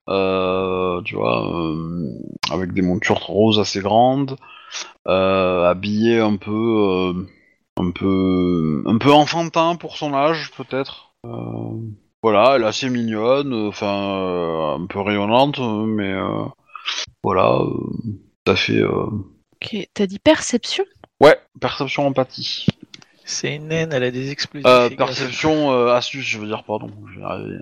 [0.09, 2.19] euh, tu vois, euh,
[2.51, 4.37] avec des montures roses assez grandes,
[5.07, 7.27] euh, habillée un peu, euh,
[7.77, 11.13] un peu, un peu enfantin pour son âge peut-être.
[12.23, 16.15] Voilà, elle est assez mignonne, enfin un peu rayonnante, mais
[17.23, 17.61] voilà,
[18.47, 19.77] ça fait, Ok.
[19.93, 20.85] T'as dit perception?
[21.21, 22.67] Ouais, perception empathie.
[23.31, 24.67] C'est une naine, elle a des explosifs.
[24.67, 27.59] Euh, perception euh, astuce, je veux dire, pardon, je vais y arriver.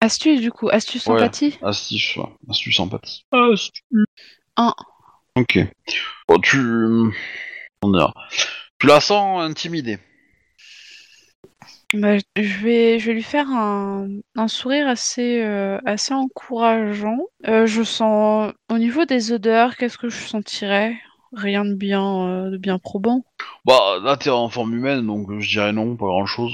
[0.00, 0.68] Astuce du coup.
[0.70, 1.14] Astuce Ouais.
[1.14, 2.28] empathie Astuce, ouais.
[2.48, 3.26] Astuce empathie.
[3.32, 4.72] Un.
[5.36, 5.58] Ok.
[6.28, 6.58] Bon, tu.
[7.82, 8.14] comment dire
[8.78, 9.98] Tu la sens intimidée.
[11.92, 14.06] Bah, je vais, je vais lui faire un,
[14.36, 17.18] un sourire assez, euh, assez encourageant.
[17.48, 20.96] Euh, je sens, au niveau des odeurs, qu'est-ce que je sentirais?
[21.32, 23.24] Rien de bien, euh, de bien probant.
[23.64, 26.52] Bah, là, t'es en forme humaine, donc je dirais non, pas grand-chose.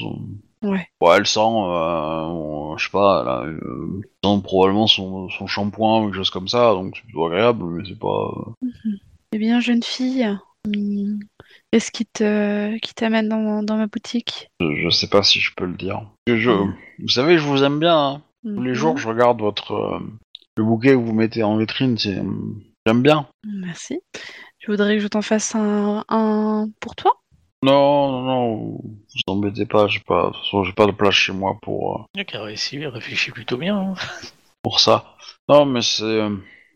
[0.63, 0.89] Ouais.
[1.01, 6.01] Bon, elle sent, euh, je sais pas, elle, euh, elle sent probablement son, son shampoing
[6.01, 8.33] ou quelque chose comme ça, donc c'est plutôt agréable, mais c'est pas...
[8.65, 8.71] euh,
[9.33, 10.27] Eh bien, jeune fille,
[10.67, 11.21] hum,
[11.71, 14.49] qu'est-ce qui te, qui t'amène dans, dans ma boutique?
[14.61, 16.03] Je, je sais pas si je peux le dire.
[16.27, 16.75] Je, Mm.
[17.01, 17.97] vous savez, je vous aime bien.
[17.99, 18.23] hein.
[18.45, 18.75] Tous les Mhm.
[18.75, 19.99] jours, je regarde votre euh,
[20.57, 21.99] le bouquet que vous mettez en vitrine.
[21.99, 22.25] C'est euh,
[22.87, 23.27] j'aime bien.
[23.45, 24.01] Merci.
[24.67, 27.13] Tu voudrais que je t'en fasse un, un pour toi?
[27.63, 28.57] Non, non, non.
[28.83, 29.87] Vous embêtez pas.
[29.87, 30.25] J'ai pas.
[30.27, 32.81] De toute façon, j'ai pas de place chez moi pour euh, Il a qu'à réussir,
[32.81, 33.77] il réfléchit plutôt bien.
[33.79, 33.95] hein.
[34.63, 35.15] pour ça.
[35.49, 36.35] Non, mais c'est euh,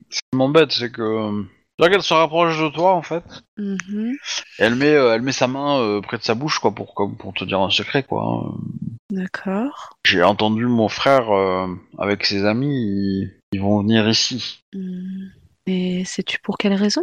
[0.09, 1.43] ce qui m'embête, c'est que euh,
[1.81, 3.25] là qu'elle se rapproche de toi en fait.
[3.59, 4.15] Mhm.
[4.61, 7.17] Elle met euh, elle met sa main euh, près de sa bouche quoi pour comme
[7.17, 8.23] pour te dire un secret quoi.
[8.23, 8.55] hein.
[9.11, 9.95] D'accord.
[10.07, 11.67] J'ai entendu mon frère euh,
[11.99, 12.73] avec ses amis.
[12.73, 14.63] Ils, ils vont venir ici.
[14.77, 15.33] Hum.
[15.67, 17.03] Et sais-tu pour quelle raison?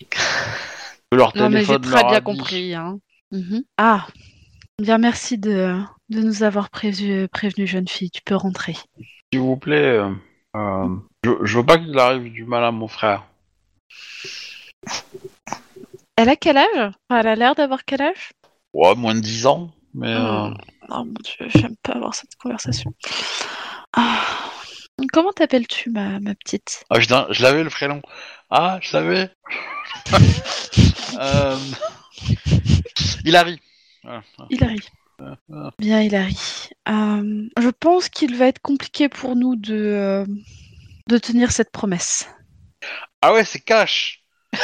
[1.12, 2.74] Leur Non, mais j'ai très bien compris.
[2.74, 2.98] Hein.
[3.32, 3.62] Mhm.
[3.76, 4.06] Ah,
[4.80, 5.76] bien merci de,
[6.08, 8.10] de nous avoir prévu, prévenu, jeune fille.
[8.10, 8.76] Tu peux rentrer.
[9.32, 10.10] S'il vous plaît, euh,
[10.56, 13.24] euh, je, je veux pas qu'il arrive du mal à mon frère.
[16.16, 16.66] Elle a quel âge?
[16.74, 18.32] Enfin, Elle a l'air d'avoir quel âge?
[18.72, 20.12] Ouais, moins de 10 ans, mais...
[20.14, 20.54] euh, Hmm.
[20.88, 22.94] Oh mon dieu, j'aime pas avoir cette conversation.
[23.92, 24.20] Ah.
[25.12, 26.84] Comment t'appelles-tu, ma, ma petite?
[26.88, 28.00] Ah putain, je l'avais le prénom.
[28.48, 29.28] Ah, je savais.
[31.20, 31.58] euh...
[33.24, 33.60] Hilary.
[34.02, 34.22] Voilà.
[34.48, 34.80] Hilary.
[35.20, 35.70] ah.
[35.78, 36.70] Bien, Hilary.
[36.88, 40.24] Euh, je pense qu'il va être compliqué pour nous de, euh,
[41.08, 42.26] de tenir cette promesse.
[43.20, 44.22] Ah ouais, c'est cash.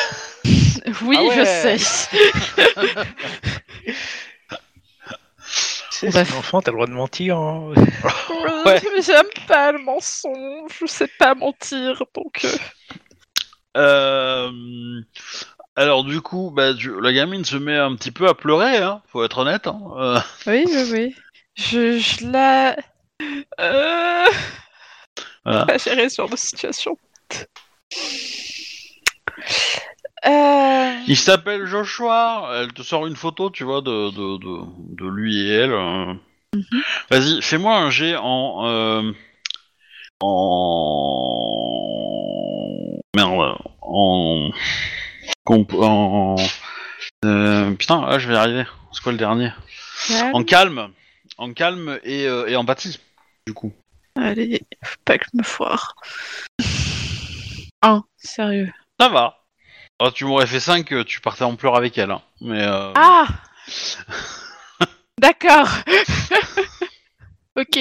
[1.02, 1.36] Oui, Ah ouais.
[1.36, 1.78] je sais.
[5.90, 6.28] C'est Bref.
[6.28, 7.36] c'est un enfant, t'as le droit de mentir.
[7.38, 7.72] hein.
[8.66, 8.80] Ouais.
[8.94, 10.70] Mais J'aime pas le mensonge.
[10.80, 12.44] Je sais pas mentir, donc.
[12.44, 12.56] euh,
[13.76, 15.00] Euh...
[15.76, 19.00] Alors du coup, bah, tu- la gamine se met un petit peu à pleurer, hein,
[19.10, 19.66] faut être honnête.
[19.66, 19.80] Hein.
[19.96, 21.14] Euh, Oui, oui, oui.
[21.54, 22.76] Je, je la.
[23.60, 24.26] Euh...
[25.44, 25.66] Voilà.
[25.66, 26.96] Pas gérer ce genre de situation.
[30.26, 30.94] Euh...
[31.06, 32.50] Il s'appelle Joshua.
[32.54, 35.72] Elle te sort une photo, tu vois, de, de, de, de lui et elle.
[36.54, 36.60] Euh.
[37.10, 38.66] Vas-y, fais-moi un jet en.
[38.66, 39.12] euh,
[41.52, 43.00] en.
[43.16, 43.56] Merde.
[43.80, 44.50] En.
[45.44, 46.36] comp- en.
[47.24, 48.64] euh, putain, là je vais y arriver.
[48.92, 49.50] C'est quoi le dernier?
[50.32, 50.90] En calme.
[51.38, 53.00] En calme et, euh, et empathie,
[53.46, 53.72] du coup.
[54.16, 55.94] Allez, faut pas que je me foire.
[57.82, 58.70] Un, sérieux.
[59.00, 59.38] Ça va.
[60.00, 62.10] Oh, tu m'aurais fait 5, tu partais en pleurs avec elle.
[62.10, 62.22] hein.
[62.40, 62.62] Mais.
[62.62, 63.26] euh, Ah
[65.20, 65.68] D'accord.
[67.56, 67.78] ok.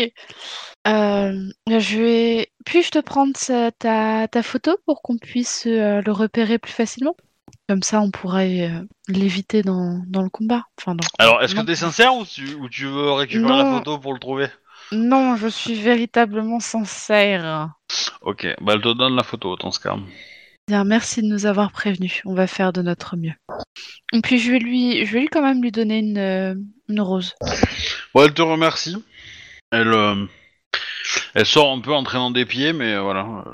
[0.88, 2.52] Euh, je vais.
[2.66, 7.16] Puis-je te prendre sa- ta, ta photo pour qu'on puisse euh, le repérer plus facilement?
[7.70, 10.64] Comme ça, on pourrait euh, l'éviter dans, dans le combat.
[10.80, 11.08] Enfin, dans.
[11.20, 11.66] Alors, est-ce que Non.
[11.66, 13.78] t'es sincère ou tu, ou tu veux récupérer la Non.
[13.78, 14.48] photo pour le trouver?
[14.92, 17.70] Non, je suis véritablement sincère.
[18.22, 19.96] Ok, bah elle te donne la photo dans ce cas.
[20.68, 22.22] Bien, merci de nous avoir prévenus.
[22.26, 23.34] On va faire de notre mieux.
[24.14, 26.56] Et puis je vais lui, je vais lui quand même lui donner une, euh,
[26.88, 27.34] une rose.
[28.14, 28.96] Bon, elle te remercie.
[29.72, 30.26] Elle, euh,
[31.34, 33.26] elle sort un peu en traînant des pieds, mais euh, voilà.
[33.48, 33.52] euh,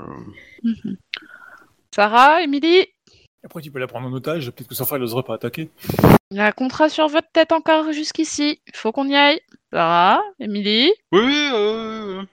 [0.64, 0.96] Mhm.
[1.94, 2.84] Sarah, Émilie,
[3.44, 5.70] Après, tu peux la prendre en otage, peut-être que son frère n'oserait pas attaquer.
[6.32, 8.60] il y a un contrat sur votre tête encore jusqu'ici.
[8.66, 9.40] Il faut qu'on y aille.
[9.72, 10.92] Sarah, Émilie.
[11.12, 12.26] Oui, oui, euh, oui, oui.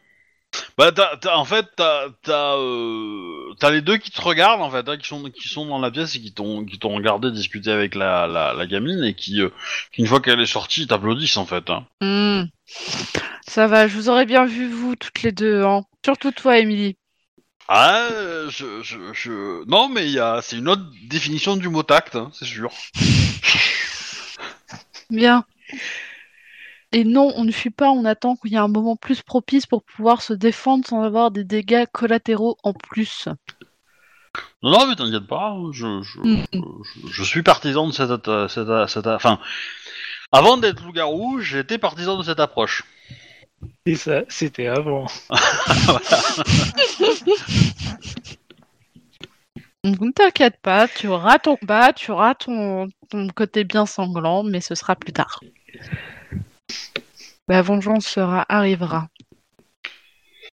[0.78, 4.70] Bah, t'as, t'as- en fait, t'as, t'as, euh, t'as les deux qui te regardent, en
[4.70, 7.32] fait, hein, qui sont, qui sont dans la pièce et qui t'ont, qui t'ont regardé
[7.32, 9.50] discuter avec la, la, la gamine et qui, euh,
[9.92, 11.70] qui, une fois qu'elle est sortie, t'applaudissent, en fait.
[11.70, 11.86] Hein.
[12.02, 12.44] Hmm.
[13.48, 15.64] Ça va, je vous aurais bien vu vous toutes les deux.
[15.64, 15.84] Hein.
[16.04, 16.98] Surtout toi, Émilie.
[17.68, 19.66] Ah, euh, je, je, je...
[19.68, 20.42] Non, mais il y a...
[20.44, 22.70] c'est une autre définition du mot tact, hein, c'est sûr.
[25.10, 25.46] Bien.
[26.98, 29.66] Et non, on ne fuit pas, on attend qu'il y ait un moment plus propice
[29.66, 33.28] pour pouvoir se défendre sans avoir des dégâts collatéraux en plus.
[34.64, 36.20] Non, non, mais t'inquiète pas, hein, je, je,
[36.54, 36.60] je,
[37.12, 39.42] je suis partisan de cette, atta- cette, a- cette a- Enfin,
[40.32, 42.86] avant d'être loup-garou, j'étais partisan de cette approche.
[43.86, 45.08] C'est ça, c'était avant.
[49.84, 54.44] Donc ne t'inquiète pas, tu auras ton bas, tu auras ton, ton côté bien sanglant,
[54.44, 55.42] mais ce sera plus tard.
[57.48, 59.08] La vengeance sera, arrivera.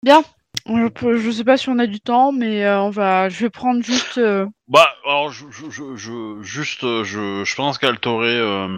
[0.03, 0.23] Bien.
[0.67, 3.29] Je, peux- je sais pas si on a du temps, mais euh, on va.
[3.29, 4.17] Je vais prendre juste.
[4.17, 8.27] euh, Bah, alors, je, je, je, je- juste, euh, je, je pense qu'elle t'aurait...
[8.39, 8.77] euh,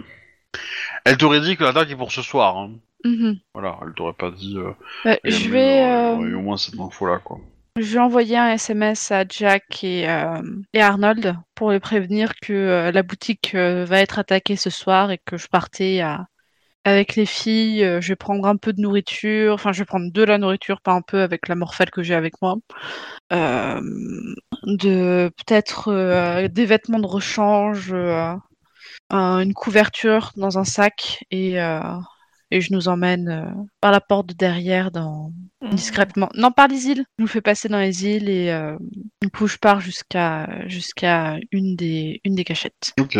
[1.04, 2.56] Elle t'aurait dit que l'attaque est pour ce soir.
[2.56, 2.72] hein.
[3.04, 3.38] Mhm.
[3.54, 4.54] Voilà, elle t'aurait pas dit.
[4.56, 4.72] euh,
[5.04, 7.38] Bah, et je vais, euh, aurait eu au moins cette info-là, quoi.
[7.76, 10.40] je vais envoyer un SMS à Jack et, euh,
[10.74, 15.10] et Arnold pour les prévenir que euh, la boutique euh, va être attaquée ce soir
[15.10, 16.26] et que je partais à-
[16.84, 17.84] avec les filles.
[17.84, 20.80] euh, je vais prendre un peu de nourriture, enfin je vais prendre de la nourriture,
[20.80, 22.56] pas un peu avec la morphale que j'ai avec moi.
[23.32, 23.80] Euh,
[24.64, 28.34] de peut-être euh, des vêtements de rechange, euh,
[29.10, 31.80] un- une couverture dans un sac et, euh,
[32.50, 35.32] et je nous emmène euh, par la porte de derrière dans,
[35.70, 36.28] discrètement.
[36.34, 37.04] Non, par les îles.
[37.18, 38.76] Je nous fais passer dans les îles et euh,
[39.22, 42.92] du coup je pars jusqu'à jusqu'à une des une des cachettes.
[43.00, 43.18] Ok.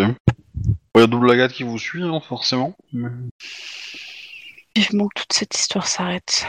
[0.97, 2.77] Il y a double agate qui vous suit, hein, forcément.
[2.93, 3.09] mais-
[4.77, 6.47] Vivement que toute cette histoire s'arrête.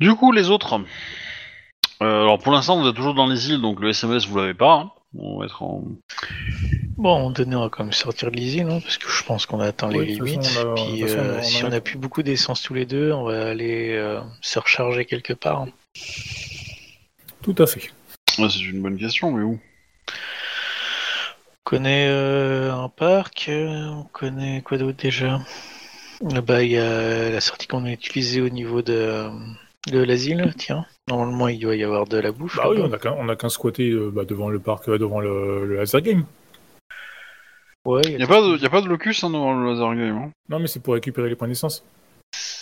[0.00, 0.80] Du coup, les autres.
[2.02, 4.54] Euh, alors pour l'instant, vous êtes toujours dans les îles, donc le SMS vous l'avez
[4.54, 4.72] pas.
[4.74, 4.90] hein.
[5.18, 5.82] On va être en.
[6.98, 9.66] Bon, on va quand même sortir de l'easy, non Parce que je pense qu'on a
[9.66, 10.44] atteint les Oui, de toute limites.
[10.46, 11.80] façon, on a- de Puis toute façon, euh, on a- si on a- on a
[11.80, 15.66] plus beaucoup d'essence tous les deux, on va aller euh, se recharger quelque part.
[17.42, 17.90] Tout à fait.
[18.38, 19.58] Ouais, c'est une bonne question, mais où?
[21.66, 25.40] Connaît euh, un parc, euh, on connaît quoi d'autre déjà?
[26.22, 29.28] Là-bas, il y a la sortie qu'on a utilisée au niveau de,
[29.90, 30.86] de l'asile, tiens.
[31.08, 32.56] Normalement, il doit y avoir de la bouffe.
[32.56, 34.96] Bah oui, on a qu'un on a qu'un squatté euh, bah, devant le parc, euh,
[34.96, 36.24] devant le, le laser game.
[37.84, 39.72] Ouais, il y Y a pas de, y a pas de locus hein, devant le
[39.72, 40.16] laser game.
[40.16, 40.30] Hein.
[40.48, 41.84] Non, mais c'est pour récupérer les points d'essence.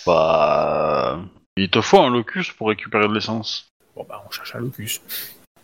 [0.07, 1.20] Bah.
[1.59, 3.68] Il te faut un locus pour récupérer de l'essence.
[3.94, 5.02] Bon, bah, on cherche un locus.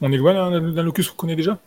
[0.02, 1.58] On est loin d'un d'un locus qu'on connaît déjà?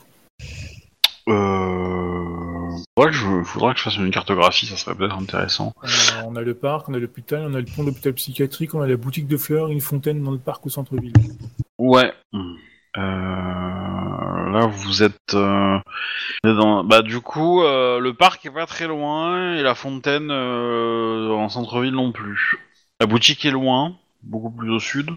[1.30, 2.69] Euh.
[2.97, 5.74] Faudrait que, je, faudrait que je fasse une cartographie, ça serait peut-être intéressant.
[5.84, 8.13] on a, on a le parc, on a l'hôpital, on a le pont de l'hôpital
[8.13, 11.13] psychiatrique, on a la boutique de fleurs, une fontaine dans le parc au centre-ville.
[11.78, 12.11] Ouais.
[12.97, 15.80] Euh, là, vous êtes, euh,
[16.43, 16.84] vous êtes dans...
[16.84, 21.49] Bah, du coup, euh, le parc est pas très loin et la fontaine euh, en
[21.49, 22.57] centre-ville non plus.
[22.99, 25.09] La boutique est loin, beaucoup plus au sud.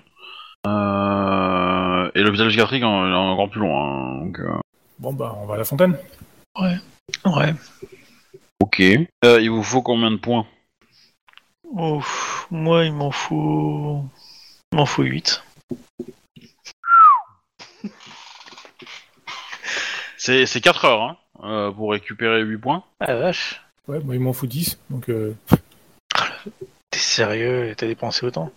[0.66, 3.84] Euh, et l'hôpital psychiatrique est encore plus loin.
[3.84, 4.58] hein, donc, euh,
[4.98, 5.96] Bon, bah, on va à la fontaine.
[6.58, 7.54] Ouais.
[8.60, 8.80] ok.
[9.24, 10.46] Euh, il vous faut combien de points?
[11.64, 14.04] Ouf, moi, il m'en faut.
[14.72, 15.42] Il m'en faut 8.
[20.16, 22.82] C'est c'est 4 heures hein, euh, pour récupérer 8 points.
[23.00, 24.78] Ah la vache, Ouais, moi, il m'en faut 10.
[24.90, 25.36] Donc, euh...
[26.90, 28.50] t'es sérieux T'as dépensé autant?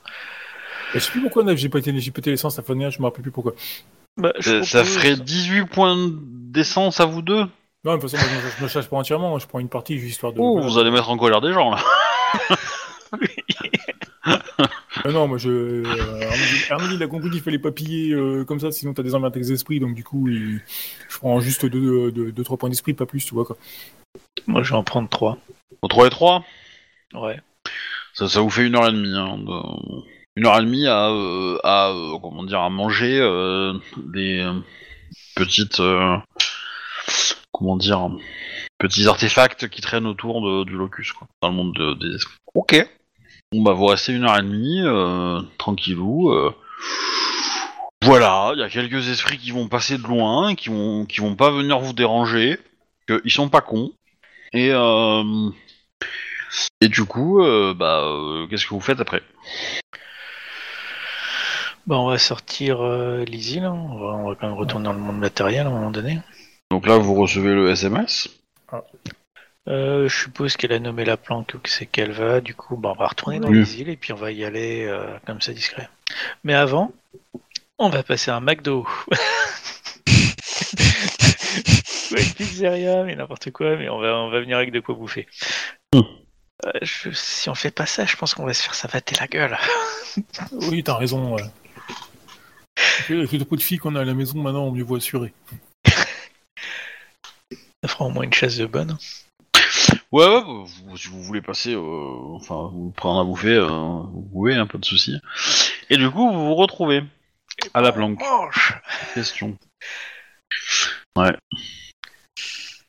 [0.94, 3.32] Je sais plus pourquoi j'ai pété, j'ai pété l'essence à Fournière, je me rappelle plus
[3.32, 3.54] pourquoi.
[4.18, 7.46] Bah, je Ça, ça ferait 18 points d'essence à vous deux
[7.84, 9.98] Non, de toute façon, moi, je, je me charge pas entièrement, je prends une partie
[9.98, 10.40] juste histoire de.
[10.40, 10.68] Ouh, voilà.
[10.68, 11.80] vous allez mettre en colère des gens là.
[15.06, 15.50] Euh, non, moi je.
[15.50, 16.30] Euh,
[16.70, 19.34] Arnaud, il a compris qu'il fallait pas piller euh, comme ça, sinon t'as des emmerdes
[19.34, 20.62] d'esprit, donc du coup, il-
[21.10, 23.56] je prends juste 2-3 deux, deux, deux, trois points d'esprit, pas plus, tu vois quoi.
[24.46, 25.38] Moi, je vais en prendre 3.
[25.82, 26.44] Au 3 et 3
[27.14, 27.40] Ouais.
[28.14, 29.16] Ça, ça vous fait une heure et demie.
[29.16, 30.04] Hein, de-
[30.40, 34.50] Une heure et demie à, euh, à euh, comment dire, à manger euh, des
[35.36, 35.82] petites,
[37.52, 38.10] comment dire,
[38.78, 42.38] petits artefacts qui traînent autour de- du locus, quoi, dans le monde de- des esprits.
[42.54, 42.88] Ok.
[43.52, 44.82] Bon bah vous restez une heure et demie,
[45.58, 46.32] tranquillou.
[48.02, 51.36] Voilà, il y a quelques esprits qui vont passer de loin, qui vont, qui vont
[51.36, 52.58] pas venir vous déranger,
[53.08, 53.92] que ils sont pas cons.
[54.54, 54.70] Et
[56.80, 57.44] et du coup,
[57.76, 58.08] bah,
[58.50, 59.22] qu'est-ce que vous faites après?
[61.88, 63.72] Bah, on va sortir euh, l'easy, là.
[63.72, 66.20] On va, on va quand même retourner dans le monde matériel à un moment donné.
[66.72, 68.30] Donc là, vous recevez le SMS.
[69.68, 72.42] Euh, je suppose qu'elle a nommé la planque où c'est qu'elle va.
[72.42, 73.60] Du coup, bah, on va retourner dans Oui.
[73.60, 75.90] les îles et puis on va y aller euh, comme ça discret.
[76.44, 76.92] Mais avant,
[77.80, 78.88] on va passer à un McDo.
[82.12, 85.28] ouais, pizzeria, mais n'importe quoi, mais on va, on va venir avec de quoi bouffer.
[85.94, 86.02] Hmm.
[86.66, 89.28] Euh, je- si on fait pas ça, je pense qu'on va se faire savater la
[89.28, 89.58] gueule.
[90.52, 91.36] Oui, t'as raison.
[91.36, 91.44] Ouais.
[93.10, 95.34] Avec le de filles qu'on a à la maison, maintenant, on mieux vaut assurer.
[97.82, 98.98] Ça fera au moins une chasse de bonne.
[100.12, 104.28] Ouais, ouais, vous- si vous voulez passer, euh, enfin, vous prendre à bouffer, euh, vous
[104.32, 105.20] pouvez, un peu de souci.
[105.90, 107.04] Et du coup, vous vous retrouvez
[107.74, 108.20] à la planque.
[109.14, 109.58] Question.
[111.16, 111.36] Ouais.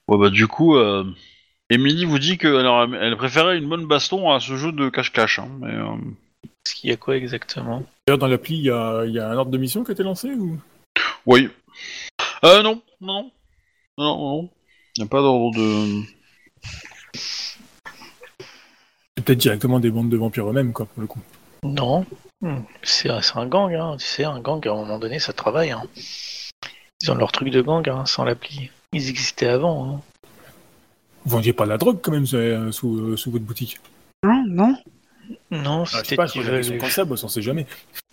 [0.08, 1.04] Ouais, bah, du coup, euh,
[1.68, 2.66] Emily vous dit qu'elle
[3.00, 5.38] elle préférait une bonne baston à ce jeu de cache-cache.
[5.38, 5.96] Hein, mais, euh,
[6.66, 7.84] Est-ce qu'il y a quoi exactement?
[8.06, 9.94] D'ailleurs, dans l'appli, il y a, il y a un ordre de mission qui a
[9.94, 10.58] été lancé ou?
[11.26, 11.48] Oui.
[12.44, 13.30] Euh, non, non,
[13.98, 14.50] non, non, non.
[14.96, 16.02] Il n'y a pas d'ordre de.
[19.16, 21.20] C'est peut-être directement des bandes de vampires eux-mêmes, quoi, pour le coup.
[21.62, 22.06] Non.
[22.40, 22.61] Hmm.
[22.82, 23.96] C'est c'est un gang, hein.
[23.98, 25.70] tu sais, un gang, à un moment donné, ça travaille.
[25.70, 25.82] Hein.
[27.02, 28.70] Ils ont leur truc de gang hein, sans l'appli.
[28.92, 29.88] Ils existaient avant.
[29.88, 30.00] Hein.
[31.24, 33.78] Vous vendiez pas de la drogue, quand même, euh, sous, euh, sous votre boutique?
[34.24, 34.76] Non, non.
[35.51, 37.66] Non, Ah, je sais c'était pas, comme ça, bah, on sait jamais.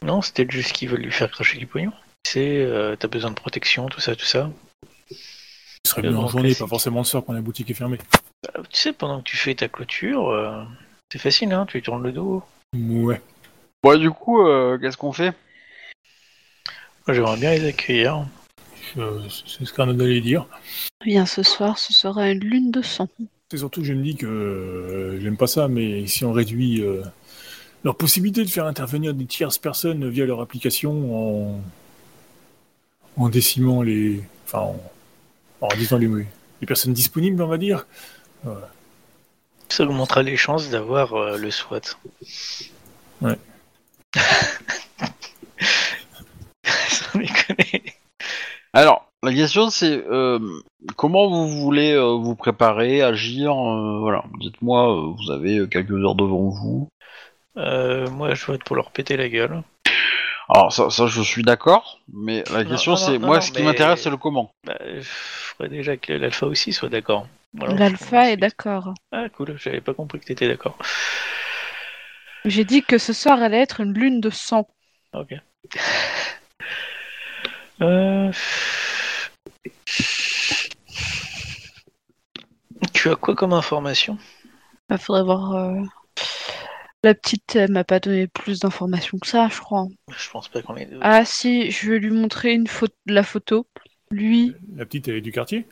[0.03, 1.91] Non, c'était juste qu'ils veulent lui faire cracher du pognon.
[2.25, 4.51] C'est, euh, t'as besoin de protection, tout ça, tout ça.
[5.09, 7.99] Ce serait mieux en journée, pas forcément le soir quand la boutique est fermée.
[8.55, 10.63] Euh, Tu sais, pendant que tu fais ta clôture, euh,
[11.11, 12.43] c'est facile, hein, tu lui tournes le dos.
[12.75, 13.21] Ouais.
[13.83, 15.33] Bon, du coup, euh, qu'est-ce qu'on fait?
[17.07, 18.25] Moi, j'aimerais bien les accueillir.
[18.95, 20.45] C'est ce qu'on allait dire.
[21.05, 23.07] Bien, ce soir, ce sera une lune de sang.
[23.49, 26.81] C'est surtout que je me dis que euh, j'aime pas ça, mais si on réduit
[26.81, 27.01] euh,
[27.83, 31.61] leur possibilité de faire intervenir des tierces personnes via leur application en,
[33.15, 34.21] en décimant les.
[34.45, 34.81] Enfin, en,
[35.61, 37.85] en réduisant les, les personnes disponibles, on va dire.
[39.69, 41.81] Ça augmentera les chances d'avoir euh, le SWAT.
[43.21, 43.37] Ouais.
[46.63, 47.93] Sans déconner.
[48.73, 50.39] Alors, la question c'est euh,
[50.95, 56.15] comment vous voulez euh, vous préparer, agir euh, Voilà, dites-moi, euh, vous avez quelques heures
[56.15, 56.89] devant vous.
[57.57, 59.63] Euh, moi, je vote pour leur péter la gueule.
[60.49, 63.41] Alors, ça, ça je suis d'accord, mais la Non, question non, c'est, non, moi, non,
[63.41, 64.51] ce qui mais- m'intéresse, c'est le comment.
[64.65, 67.27] Bah, je ferais déjà que l'alpha aussi soit d'accord.
[67.53, 68.93] L'alpha est d'accord.
[69.11, 70.77] Ah, cool, j'avais pas compris que t'étais d'accord.
[72.45, 74.67] J'ai dit que ce soir allait être une lune de sang.
[75.13, 75.33] Ok.
[77.81, 78.31] Euh...
[82.93, 84.17] Tu as quoi comme information
[84.89, 85.53] Il faudrait voir.
[85.55, 85.81] euh,
[87.03, 89.87] La petite, elle m'a pas donné plus d'informations que ça, je crois.
[90.15, 90.89] Je pense pas qu'on ait.
[91.01, 93.67] Ah si, je vais lui montrer une photo, la photo.
[94.11, 95.65] Lui, La petite, elle est du quartier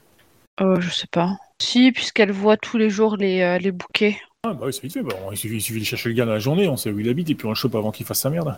[0.61, 1.35] euh, je sais pas.
[1.61, 4.17] Si, puisqu'elle voit tous les jours les, euh, les bouquets.
[4.47, 5.03] Ah, bah oui, c'est vite fait.
[5.03, 6.99] Bah, il, suffit, il suffit de chercher le gars dans la journée, on sait où
[6.99, 8.57] il habite, et puis on le chope avant qu'il fasse sa merde.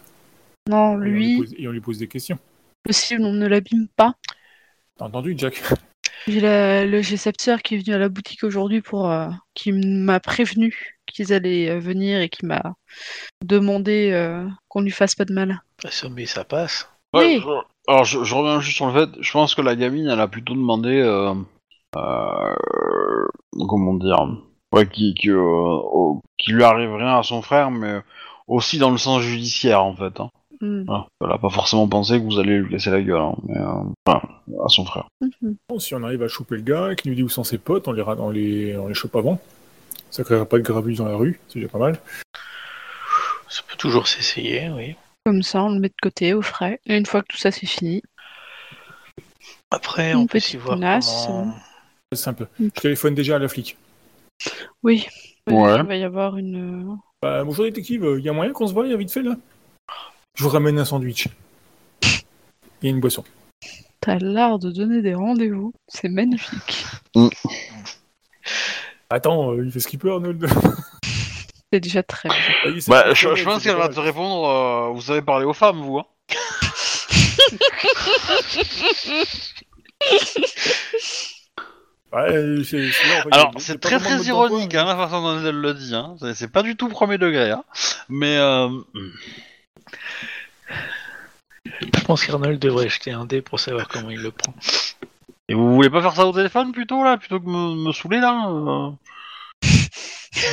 [0.70, 2.38] Non, Et on lui lui, pose- et on lui pose des questions.
[2.84, 4.14] possible, on ne l'abîme pas.
[4.98, 5.62] T'as entendu, Jack
[6.28, 10.20] J'ai la- le G-Scepter qui est venu à la boutique aujourd'hui pour euh, qui m'a
[10.20, 12.74] prévenu qu'ils allaient euh, venir et qui m'a
[13.44, 15.62] demandé euh, qu'on lui fasse pas de mal.
[15.90, 16.90] Ça, mais ça passe.
[17.14, 17.40] Oui.
[17.42, 17.48] je-
[17.90, 20.28] alors, je, je reviens juste sur le fait, je pense que la gamine, elle a
[20.28, 21.34] plutôt demandé, euh,
[21.96, 22.56] euh,
[23.70, 24.28] comment dire,
[24.74, 25.80] ouais, qui, euh,
[26.38, 28.02] qui lui arrive rien à son frère, mais
[28.48, 30.20] aussi dans le sens judiciaire, en fait.
[30.20, 30.30] Hein.
[30.62, 30.84] Hmm.
[30.88, 31.08] Voilà.
[31.24, 33.84] Elle a pas forcément pensé que vous allez lui laisser la gueule, hein, mais euh,
[34.06, 34.22] voilà,
[34.66, 35.08] à son frère.
[35.22, 35.56] Mhm.
[35.70, 37.88] Bon, Si on arrive à choper le gars, qu'il nous dit où sont ses potes,
[37.88, 39.40] on les, on les, on les chope avant.
[40.10, 42.00] Ça créera pas de gravus dans la rue, c'est déjà pas mal.
[43.50, 44.96] Ça peut toujours s'essayer, oui.
[45.26, 46.80] Comme ça, on le met de côté au frais.
[46.86, 48.02] Et une fois que tout ça c'est fini,
[49.72, 51.02] Après, Une on peut s'y voir comment...
[51.02, 52.48] C'est simple.
[52.60, 52.68] Mm.
[52.76, 53.78] Je téléphone déjà à la flic.
[54.84, 55.06] oui,
[55.50, 55.76] Ouais.
[55.80, 56.92] il va y avoir une.
[56.92, 59.36] euh, Bah, bonjour détective, il y a moyen qu'on se voie vite fait là?
[60.38, 61.30] Je vous ramène un sandwich.
[62.84, 63.24] Et une boisson.
[64.02, 66.86] T'as l'art de donner des rendez-vous, c'est magnifique.
[69.10, 70.48] Attends, euh, il fait ce qu'il peut Arnold.
[71.74, 72.38] C'est déjà très bien.
[72.66, 75.98] Ah, Bah, je, pense qu'elle va te répondre, euh, vous savez parler aux femmes, vous,
[75.98, 76.06] hein.
[82.14, 85.94] Ouais, on va- Alors, c'est très très ironique, hein, la façon dont elle le dit,
[85.94, 86.16] hein.
[86.20, 87.64] C'est- C'est pas du tout premier degré, hein.
[88.08, 88.70] Mais, euh...
[91.66, 94.54] Je pense qu'Arnold devrait jeter un dé pour savoir comment il le prend.
[95.50, 98.20] Et vous voulez pas faire ça au téléphone, plutôt, là, plutôt que me, me saouler,
[98.20, 98.90] là euh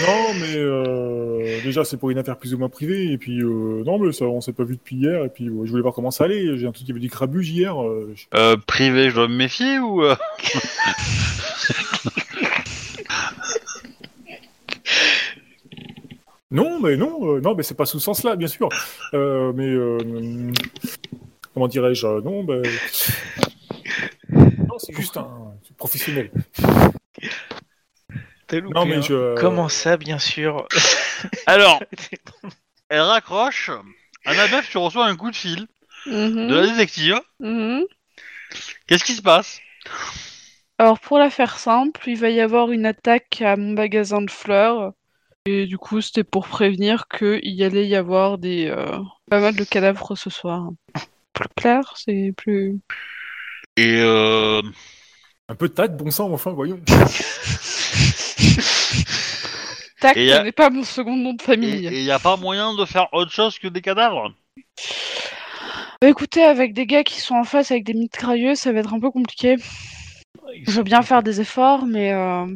[0.06, 3.10] Non, mais euh, déjà, c'est pour une affaire plus ou moins privée.
[3.12, 5.24] Et puis, euh, non, mais ça, on s'est pas vu depuis hier.
[5.24, 6.56] Et puis, euh, je voulais voir comment ça allait.
[6.56, 7.80] J'ai un truc qui avait dit crabuge hier.
[7.82, 10.02] euh, je- Euh, privé, je dois me méfier, ou...
[16.54, 18.68] Non, mais non, euh, non, mais c'est pas sous ce sens-là, bien sûr.
[19.12, 20.52] Euh, mais euh,
[21.52, 22.62] comment dirais-je Non, ben
[24.30, 26.30] non, c'est juste un c'est professionnel.
[28.46, 29.00] T'as loupé, Non, mais hein.
[29.00, 29.34] je.
[29.36, 30.66] Comment ça, bien sûr
[31.46, 31.82] Alors,
[32.88, 33.70] elle raccroche.
[34.24, 35.66] Annabeth, tu reçois un coup de fil
[36.06, 37.18] Mhm, de la détective.
[37.40, 37.84] mhm.
[38.86, 39.58] Qu'est-ce qui se passe?
[40.78, 44.30] Alors pour la faire simple, il va y avoir une attaque à mon magasin de
[44.30, 44.92] fleurs.
[45.46, 48.98] Et du coup, c'était pour prévenir qu'il y allait y avoir des euh,
[49.30, 50.70] pas mal de cadavres ce soir.
[51.34, 52.78] Plus clair, c'est plus.
[53.76, 54.62] Et euh...
[55.50, 56.80] Un peu de tact, bon sang, enfin, voyons.
[60.00, 61.84] Tac, Et y a- ce n'est pas mon second nom de famille.
[61.92, 64.32] il y a pas moyen de faire autre chose que des cadavres?
[66.00, 68.94] Bah écoutez, avec des gars qui sont en face avec des mitrailleuses, ça va être
[68.94, 69.56] un peu compliqué.
[70.66, 72.46] Je veux bien faire des efforts, mais euh,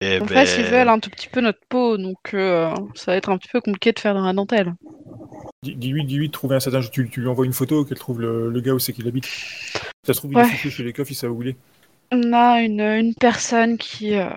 [0.00, 3.12] Eh en ben, face, ils veulent un tout petit peu notre peau, donc euh, ça
[3.12, 4.74] va être un petit peu compliqué de faire dans la dentelle.
[5.62, 6.80] Dis- Dis-lui, dis-lui trouver un certain.
[6.80, 9.26] Tu, tu lui envoies une photo, qu'elle trouve le, le gars où c'est qu'il habite.
[10.06, 10.44] Ça se trouve, il Ouais.
[10.44, 11.56] est chez les coffres, il sait où il est.
[12.12, 14.14] On a une, une personne qui...
[14.14, 14.28] euh,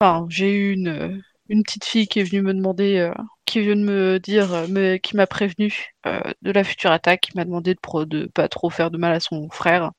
[0.00, 3.12] Enfin, j'ai eu une, une petite fille qui est venue me demander euh,
[3.46, 7.20] qui vient de me dire, euh, me- qui m'a prévenu euh, de la future attaque,
[7.22, 9.92] qui m'a demandé de, pro- de pas trop faire de mal à son frère.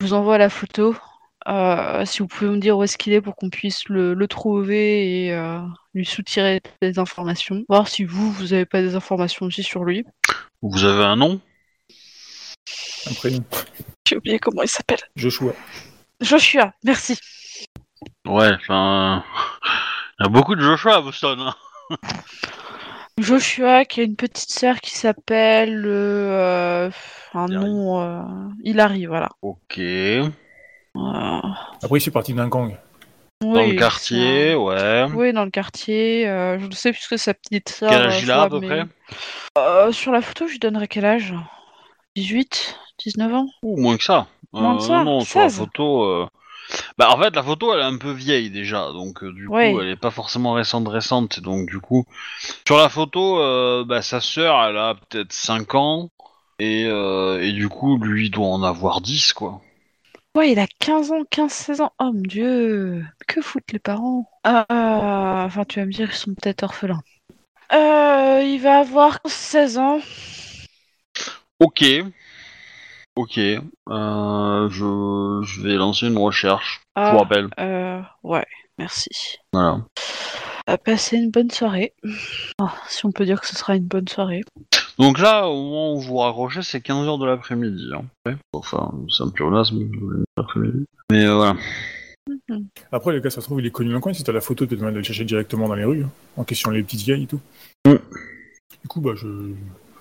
[0.00, 0.96] Je vous envoie la photo.
[1.48, 4.28] Euh, si vous pouvez me dire où est-ce qu'il est pour qu'on puisse le, le
[4.28, 5.60] trouver et euh,
[5.94, 7.62] lui soutirer des informations.
[7.68, 10.04] Voir si vous, vous avez pas des informations aussi sur lui.
[10.62, 11.40] Vous avez un nom?
[13.08, 13.44] Un prénom.
[14.08, 14.98] J'ai oublié comment il s'appelle.
[15.14, 15.52] Joshua.
[16.20, 17.16] Joshua, merci.
[18.26, 19.22] Ouais, enfin.
[20.18, 21.38] Il y a beaucoup de Joshua à Boston.
[21.40, 21.96] Hein.
[23.18, 26.90] Joshua qui a une petite sœur qui s'appelle euh,
[27.34, 27.64] un Hilary.
[27.64, 28.22] nom euh,
[28.64, 29.28] Hilary, voilà.
[29.42, 29.80] Ok.
[30.96, 31.40] Euh,
[31.82, 32.76] Après, il fait partie d'un gang.
[33.42, 35.06] Dans oui, le quartier, ouais.
[35.14, 36.26] Oui, dans le quartier.
[36.26, 37.90] euh, je ne sais plus que sa petite sœur.
[37.90, 38.84] Quel euh, âge il a à peu mais- près
[39.58, 41.34] Euh, Sur la photo, je lui donnerais quel âge?
[42.16, 43.46] 18 19 ans?
[43.62, 44.26] Ou moins que ça.
[44.52, 45.58] Moins que ça, Non, sur la 16.
[45.58, 46.04] photo.
[46.04, 46.26] euh,
[46.98, 49.72] Bah, en fait, la photo, elle est un peu vieille déjà, donc euh, du Ouais.
[49.72, 51.40] coup, elle est pas forcément récente, récente.
[51.40, 52.06] Donc, du coup,
[52.66, 56.10] sur la photo, euh, bah, sa sœur, elle a peut-être 5 ans,
[56.58, 59.60] et, euh, et du coup, lui, il doit en avoir 10, quoi.
[60.36, 61.92] Ouais, il a 15 ans, 15-16 ans.
[61.98, 64.30] Oh mon dieu Que foutent les parents?
[64.44, 67.02] Ah, Enfin, tu vas me dire, ils sont peut-être orphelins.
[67.72, 69.98] Euh, il va avoir 16 ans.
[71.58, 71.82] Ok.
[73.16, 73.38] Ok.
[73.38, 76.82] Euh, je, je vais lancer une recherche.
[76.96, 77.48] Je Ah, vous rappelle.
[77.58, 78.44] euh, ouais,
[78.78, 79.08] merci.
[79.54, 79.80] Voilà.
[80.66, 81.94] À passer une bonne soirée.
[82.60, 84.42] Oh, si on peut dire que ce sera une bonne soirée.
[84.98, 87.90] Donc là, au moment où vous raccrochez, c'est 15h de l'après-midi.
[87.94, 88.04] Hein.
[88.24, 88.36] Ouais.
[88.52, 90.86] Enfin, c'est un pléonasme, de l'après-midi.
[91.10, 91.56] Mais euh, voilà.
[92.90, 94.12] Après, le gars, ça se trouve, il est connu dans le coin.
[94.12, 96.44] Si t'as la photo, tu te de le chercher directement dans les rues, hein, en
[96.44, 97.40] question les petites vieilles et tout.
[97.86, 97.96] Mm.
[98.82, 99.52] Du coup, bah, je,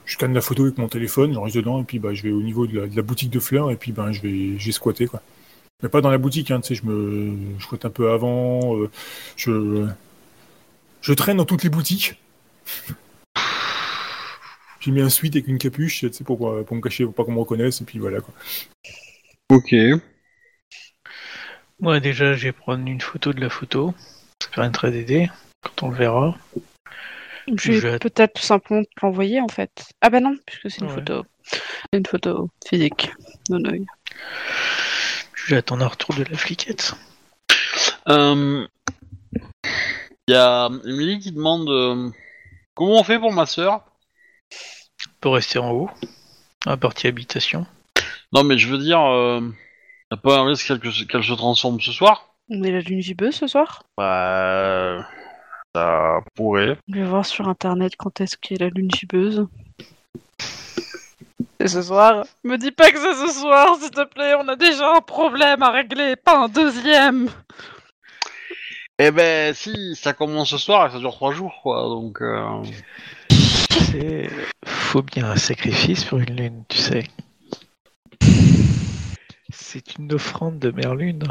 [0.06, 2.42] je scanne la photo avec mon téléphone, j'enregistre dedans, et puis bah, je vais au
[2.42, 4.72] niveau de la, de la boutique de fleurs, et puis bah, je vais, je vais
[4.72, 5.22] squatter, quoi.
[5.84, 8.78] Mais pas dans la boutique, hein, tu sais, je me, je squatte un peu avant,
[8.78, 8.90] euh,
[9.36, 9.86] je,
[11.02, 12.20] je traîne dans toutes les boutiques.
[14.86, 17.24] J'ai mis un suite avec une capuche, tu sais, pour, pour me cacher, pour pas
[17.24, 18.36] qu'on me reconnaisse, et puis voilà, quoi.
[19.50, 19.74] Ok.
[21.80, 23.96] Moi, déjà, je vais prendre une photo de la photo.
[24.44, 25.28] Ça permettra d'aider
[25.64, 26.38] quand on le verra.
[27.58, 29.90] Je vais Je- peut-être tout simplement te l'envoyer en fait.
[30.02, 30.94] Ah bah non, puisque c'est une Ouais.
[30.96, 31.26] photo.
[31.92, 33.12] Une photo physique
[33.50, 33.86] d'un œil.
[35.48, 36.94] J'attends un retour de la fliquette.
[38.08, 38.68] Il
[40.28, 42.10] y a Emily qui demande euh,
[42.76, 43.84] comment on fait pour ma sœur?
[45.26, 45.90] Peut rester en haut,
[46.68, 47.66] à la partie habitation.
[48.32, 49.42] Non, mais je veux dire, euh,
[50.12, 52.30] a pas un risque qu'elle qu'elle se transforme ce soir?
[52.52, 53.82] On est la lune gibbeuse ce soir?
[53.98, 55.04] Bah,
[55.74, 56.78] ça pourrait.
[56.88, 59.48] Je vais voir sur internet quand est-ce qu'est la lune gibbeuse.
[61.60, 64.56] C'est ce soir Me dis pas que c'est ce soir, s'il te plaît, on a
[64.56, 67.32] déjà un problème à régler, pas un deuxième
[69.00, 71.82] Eh ben, si, ça commence ce soir et ça dure trois jours, quoi.
[71.82, 72.62] Donc, euh,
[73.80, 74.30] C'est...
[74.66, 77.04] Faut bien un sacrifice pour une lune, tu sais.
[79.50, 81.24] C'est une offrande de Mère Lune.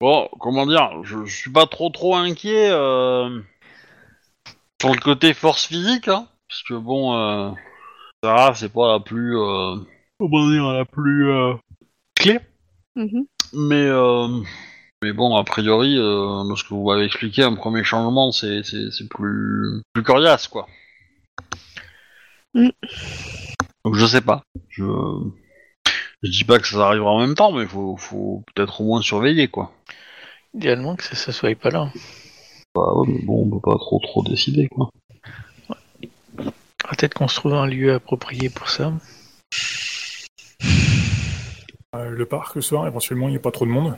[0.00, 3.40] bon, comment dire, je, je suis pas trop trop inquiet euh,
[4.80, 7.50] sur le côté force physique, hein, parce que bon, euh,
[8.22, 9.76] Sarah, c'est pas la plus, euh,
[10.18, 11.54] comment dire, la plus euh,
[12.14, 12.38] clé.
[12.94, 13.26] Mhm.
[13.54, 14.40] Mais, euh,
[15.02, 18.90] mais bon, a priori, euh, ce que vous m'avez expliqué, un premier changement, c'est, c'est,
[18.92, 20.68] c'est plus, plus coriace, quoi.
[22.54, 22.68] Mm.
[23.84, 24.44] Donc je sais pas.
[24.68, 24.84] Je,
[26.22, 29.02] je dis pas que ça arrivera en même temps, mais faut, faut peut-être au moins
[29.02, 29.72] surveiller, quoi.
[30.54, 31.90] Idéalement que ça, ça soit pas là.
[32.74, 34.88] Bah ouais, mais bon, on peut pas trop trop décider, quoi.
[36.38, 38.92] Peut-être qu'on se trouve un lieu approprié pour ça.
[41.94, 43.96] Euh, le parc, le soir, éventuellement, il n'y a pas trop de monde.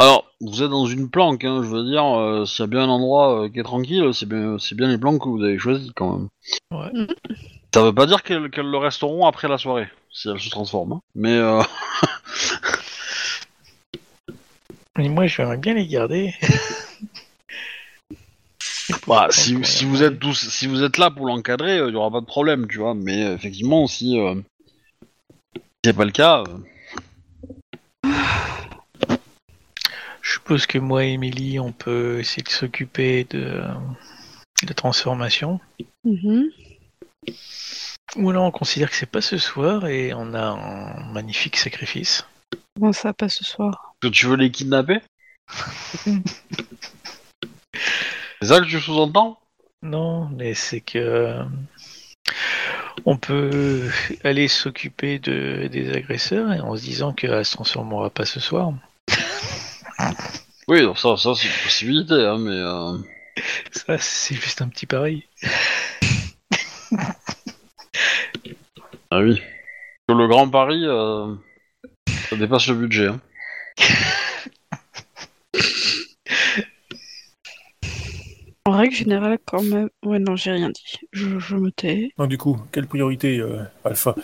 [0.00, 2.82] Alors, vous êtes dans une planque, hein, je veux dire, euh, s'il y a bien
[2.82, 5.58] un endroit euh, qui est tranquille, c'est bien, c'est bien les planques que vous avez
[5.58, 6.28] choisis, quand même.
[6.70, 6.92] Ouais.
[6.92, 7.08] Mhm.
[7.74, 10.92] Ça veut pas dire qu'elles qu'elles le resteront après la soirée, si elles se transforment,
[10.92, 11.00] hein.
[11.14, 11.36] mais...
[11.36, 11.62] Euh...
[15.00, 16.34] Et moi, j'aimerais bien les garder.
[19.06, 22.10] Bah, si, si vous êtes tous, si vous êtes là pour l'encadrer, il y aura
[22.10, 22.94] pas de problème, tu vois.
[22.94, 24.34] Mais euh, effectivement, si euh,
[25.54, 28.10] si c'est pas le cas, euh,
[30.28, 33.62] Je suppose que moi et Emily, on peut essayer de s'occuper de
[34.66, 35.58] la transformation.
[36.04, 36.50] Mhm.
[38.16, 42.26] Ou là, on considère que c'est pas ce soir et on a un magnifique sacrifice.
[42.76, 43.94] Comment ça passe ce soir?
[44.00, 44.98] Que tu veux les kidnapper?
[48.42, 49.40] C'est ça que tu sous-entends?
[49.82, 51.42] Non, mais c'est que
[53.06, 53.90] on peut
[54.24, 58.74] aller s'occuper de, des agresseurs et en se disant qu'elle se transformera pas ce soir.
[60.68, 62.50] Oui, donc ça, ça c'est une possibilité, hein, mais...
[62.52, 62.98] euh,
[63.72, 65.26] Ça, c'est juste un petit pari.
[69.10, 69.40] Ah oui.
[70.06, 71.34] Que Le grand pari, euh,
[72.28, 73.06] ça dépasse le budget.
[73.08, 73.20] Hein.
[78.66, 79.88] En règle générale, quand même.
[80.04, 80.98] Ouais, non, j'ai rien dit.
[81.12, 82.10] Je, je me tais.
[82.18, 84.14] Donc, du coup, quelle priorité, euh, Alpha?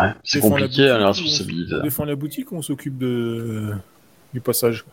[0.00, 1.74] Ouais, c'est la compliqué, hein, la boutique ou on- responsabilité.
[1.74, 3.74] On défend la boutique ou on s'occupe de...
[4.34, 4.84] du passage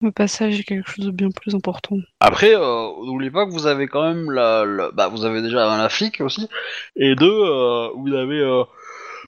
[0.00, 1.96] Le passage est quelque chose de bien plus important.
[2.20, 5.76] Après, euh, n'oubliez pas que vous avez quand même la, la- bah vous avez déjà
[5.76, 6.48] la flic aussi,
[6.96, 8.62] et deux, euh, vous avez euh,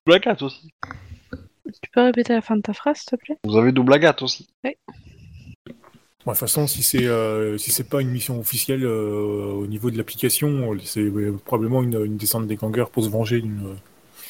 [0.07, 0.71] Black Hat aussi.
[0.85, 3.37] Tu peux répéter la fin de ta phrase, s'il te plaît?
[3.45, 4.49] Vous avez Double Hat aussi.
[4.65, 9.67] Bon, de toute façon, si c'est euh, si c'est pas une mission officielle euh, au
[9.67, 13.77] niveau de l'application, c'est euh, probablement une, une descente des gangers pour se venger d'une.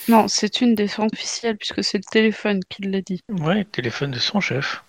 [0.08, 3.20] Non, c'est une descente officielle, puisque c'est le téléphone qui l'a dit.
[3.28, 4.82] Ouais, téléphone de son chef.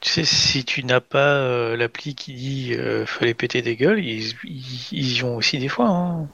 [0.00, 3.98] Tu sais, si tu n'as pas euh, l'appli qui dit euh, fallait péter des gueules,
[4.04, 5.88] ils, ils, ils y vont aussi des fois.
[5.88, 6.28] Hein.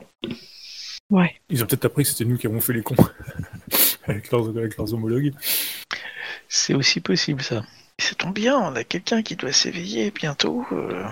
[1.11, 1.35] Ouais.
[1.51, 2.97] Ils ont peut-être appris que c'était nous qui avons fait les cons
[4.07, 5.33] avec, leurs, avec leurs homologues.
[6.49, 7.65] C'est aussi possible ça.
[7.99, 10.65] Ça tombe bien, on a quelqu'un qui doit s'éveiller bientôt.
[10.73, 11.07] Euh...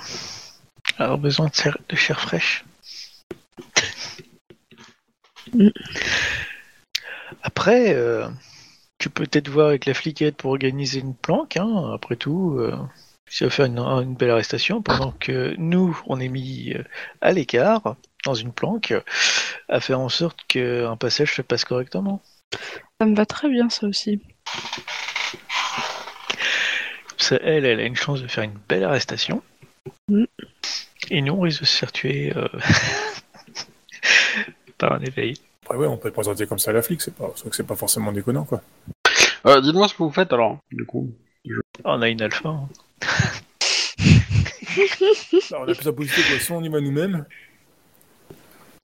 [0.98, 2.64] Alors besoin de, chair- de chair fraîche.
[5.52, 5.68] Mm.
[7.42, 8.28] Après, euh,
[9.00, 11.56] tu peux peut-être voir avec la fliquette pour organiser une planque.
[11.56, 11.92] Hein.
[11.94, 12.76] Après tout, euh,
[13.26, 16.84] ça va faire une, une belle arrestation pendant que nous, on est mis euh,
[17.22, 17.96] à l'écart
[18.26, 18.94] dans une planque
[19.70, 22.20] à faire en sorte qu'un passage se passe correctement.
[23.00, 24.20] Ça me va très bien, ça aussi.
[27.16, 29.42] Ça, elle, elle a une chance de faire une belle arrestation.
[30.08, 30.24] Mm.
[31.10, 32.48] Et nous, on risque de se faire tuer euh,
[34.78, 35.38] par un éveil.
[35.70, 37.50] Après, ouais, on peut le présenter comme ça à la flic, c'est pas, c'est vrai
[37.50, 38.60] que c'est pas forcément déconnant, quoi.
[39.46, 41.08] Euh, Dites-moi ce que vous faites alors, du coup.
[41.84, 42.48] Ah, on a une alpha.
[42.48, 42.68] hein.
[45.52, 46.40] Alors, on a plusieurs possibilités, quoi.
[46.40, 47.24] Soit on y va nous-mêmes,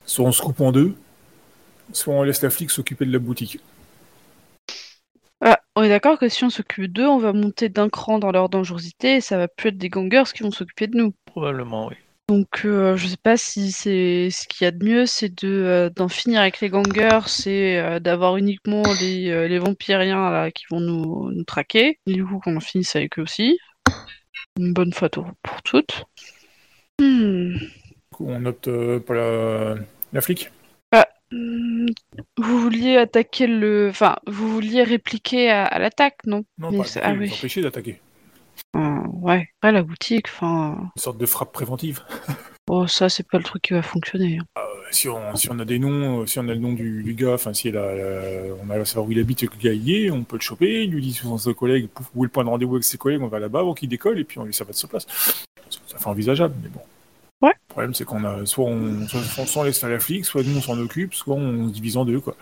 [0.04, 0.94] soit on se coupe en deux,
[1.92, 3.58] soit on laisse la flic s'occuper de la boutique.
[5.40, 8.30] Ah, on est d'accord que si on s'occupe d'eux, on va monter d'un cran dans
[8.30, 11.12] leur dangerosité et ça va plus être des gangers qui vont s'occuper de nous.
[11.26, 11.96] Probablement, oui.
[12.28, 15.48] Donc, euh, je sais pas si c'est ce qu'il y a de mieux, c'est de
[15.48, 20.50] euh, d'en finir avec les gangers, c'est euh, d'avoir uniquement les, euh, les vampiriens là
[20.50, 22.00] qui vont nous, nous traquer.
[22.06, 23.58] Et du coup, qu'on en finisse avec eux aussi.
[24.58, 26.04] Une bonne fois pour pour toutes.
[27.00, 27.54] Hmm.
[27.58, 27.68] Du
[28.12, 28.68] coup, on opte
[29.00, 29.76] pour la,
[30.12, 30.50] la flic.
[31.32, 31.86] Hmm,
[32.38, 33.88] Vous vouliez attaquer le.
[33.90, 36.44] Enfin, vous vouliez répliquer à, à l'attaque, non?
[36.58, 37.62] Non, Mais pas c'est- attaquer, ah oui.
[37.62, 38.00] d'attaquer.
[38.74, 39.48] Ouais.
[39.60, 40.76] Après, la boutique, enfin.
[40.96, 42.02] Une sorte de frappe préventive.
[42.68, 44.40] Oh, ça, c'est pas le truc qui va fonctionner.
[44.58, 44.60] Euh,
[44.90, 47.14] si, on, si on a des noms, euh, si on a le nom du, du
[47.14, 49.54] gars, enfin si elle a, la- on a à savoir où il habite et que
[49.54, 52.10] le gars y est, on peut le choper, il lui dit sur ses collègues, pouf,
[52.16, 54.18] où est le point de rendez-vous avec ses collègues, on va là-bas avant qu'il décolle
[54.18, 55.06] et puis on lui serve de sa place.
[55.70, 56.80] Ça, ça fait envisageable, mais bon.
[57.40, 57.52] Ouais.
[57.68, 60.42] Le problème c'est qu'on a soit on, soit, soit on laisse faire la flic, soit
[60.42, 62.34] nous on s'en occupe, soit on se divise en deux quoi.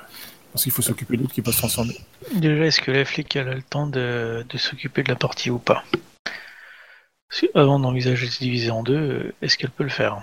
[0.54, 1.96] Parce qu'il faut s'occuper de l'autre qui va se transformer.
[2.36, 5.50] Déjà, est-ce que la flic elle a le temps de, de s'occuper de la partie
[5.50, 5.82] ou pas?
[7.28, 10.22] Parce Avant d'envisager de se diviser en deux, est-ce qu'elle peut le faire?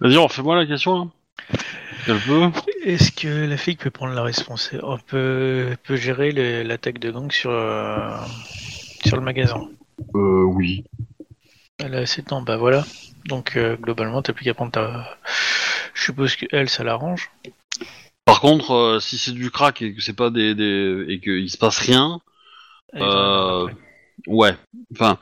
[0.00, 1.10] Vas-y, refais-moi la question là.
[2.08, 2.50] Elle peut
[2.84, 7.10] Est-ce que la flic peut prendre la responsabilité On peut, peut gérer le- l'attaque de
[7.10, 8.16] gang sur, euh,
[9.04, 9.60] sur le magasin?
[10.14, 10.84] Euh, oui.
[11.80, 12.86] Elle a assez de temps, bah voilà.
[13.26, 15.18] Donc euh, globalement, t'as plus qu'à prendre ta.
[15.92, 17.30] Je suppose que elle, ça l'arrange.
[18.24, 21.50] Par contre, euh, si c'est du crack et que c'est pas des, des et qu'il
[21.50, 22.20] se passe rien,
[22.94, 23.66] Euh,
[24.28, 24.54] ouais.
[24.92, 25.18] Enfin,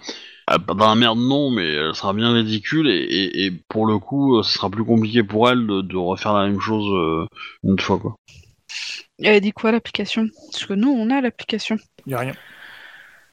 [0.51, 3.87] euh, pas dans la merde non, mais elle sera bien ridicule et, et, et pour
[3.87, 6.85] le coup, euh, ce sera plus compliqué pour elle de, de refaire la même chose
[6.93, 7.27] euh,
[7.65, 8.15] une autre fois quoi.
[9.19, 10.29] Elle a dit quoi l'application?
[10.51, 11.79] Parce que nous, on a l'application.
[12.07, 12.35] Il y a rien.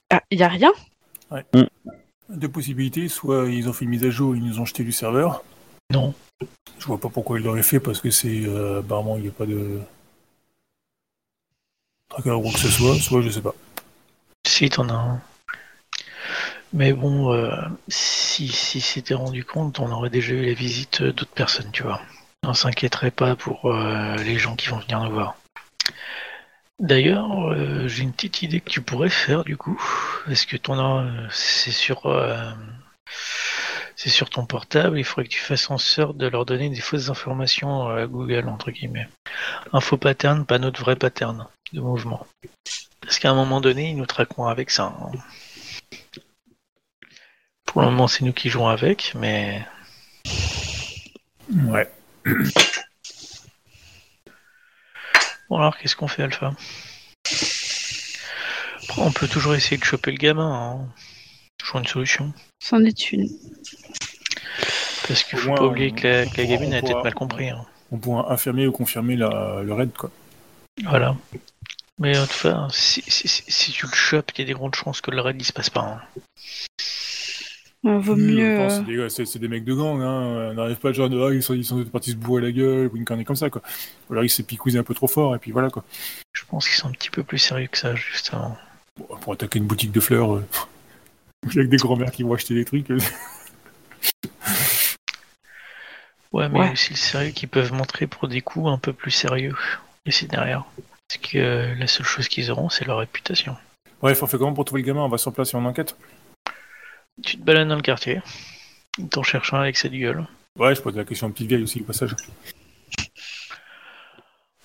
[0.09, 0.71] Ah, y a rien?
[2.29, 4.91] Deux possibilités, soit ils ont fait une mise à jour, ils nous ont jeté du
[4.91, 5.43] serveur.
[5.91, 6.13] Non.
[6.77, 9.31] Je vois pas pourquoi ils l'auraient fait parce que c'est euh, apparemment il n'y a
[9.31, 9.79] pas de
[12.09, 13.55] tracker ou quoi que ce soit, soit je sais pas.
[14.47, 15.21] Si, t'en as un.
[16.73, 17.51] Mais bon, euh,
[17.87, 22.01] si, si s'était rendu compte, on aurait déjà eu la visite d'autres personnes, tu vois.
[22.43, 25.35] On s'inquiéterait pas pour euh, les gens qui vont venir nous voir.
[26.79, 29.81] D'ailleurs, euh, j'ai une petite idée que tu pourrais faire du coup.
[30.29, 32.07] Est-ce que ton c'est sur
[34.01, 36.79] c'est sur ton portable, il faudrait que tu fasses en sorte de leur donner des
[36.79, 39.09] fausses informations à Google entre guillemets.
[39.73, 42.25] Un faux pattern, pas notre vrai pattern de mouvement.
[43.01, 44.95] Parce qu'à un moment donné, ils nous traqueront avec ça.
[45.01, 45.11] hein.
[47.65, 49.67] Pour le moment, c'est nous qui jouons avec, mais
[51.65, 51.91] Ouais.
[55.49, 56.53] bon alors qu'est-ce qu'on fait, Alpha?
[58.83, 60.79] Après, On peut toujours essayer de choper le gamin.
[60.87, 60.87] hein.
[61.57, 62.33] toujours une solution.
[62.61, 63.27] C'en est une.
[65.09, 67.03] Parce qu'il Au faut pas oublier que la, que la on gamine pourra- a peut-être
[67.03, 67.49] mal compris.
[67.49, 67.65] hein.
[67.91, 70.09] On pourra infirmer ou confirmer la, le raid, quoi.
[70.83, 71.17] Voilà.
[71.97, 74.53] Mais en tout cas, si, si, si- si tu le chopes, il y a des
[74.53, 75.81] grandes chances que le raid il se passe pas.
[75.81, 76.01] hein.
[77.85, 78.59] Euh, vaut Oui, mieux.
[78.59, 80.51] euh, c'est des, mecs de gang, hein.
[80.51, 82.89] On n'arrive pas genre de, ah, ils sont, ils sont partis se bourrer la gueule,
[82.93, 83.61] ou une connerie comme ça, quoi.
[84.09, 85.83] Ou alors il s'est picousé un peu trop fort, et puis voilà, quoi.
[86.33, 88.55] Je pense qu'ils sont un petit peu plus sérieux que ça, justement.
[88.97, 90.45] Bon, pour attaquer une boutique de fleurs, euh,
[91.51, 92.91] il y a que des grands-mères qui vont acheter des trucs.
[92.91, 92.99] euh.
[96.31, 96.71] Ouais, mais Ouais.
[96.73, 99.55] aussi le sérieux qu'ils peuvent montrer pour des coups un peu plus sérieux.
[100.05, 100.63] Et c'est derrière.
[101.07, 103.57] Parce que euh, la seule chose qu'ils auront, c'est leur réputation.
[104.01, 105.01] Bref, on fait comment pour trouver le gamin?
[105.01, 105.95] On va sur place et on enquête
[107.23, 108.21] Tu te balades dans le quartier,
[109.11, 110.25] t'en cherches un avec cette gueule.
[110.57, 112.15] Ouais, je pose la question à petite vieille aussi, au passage.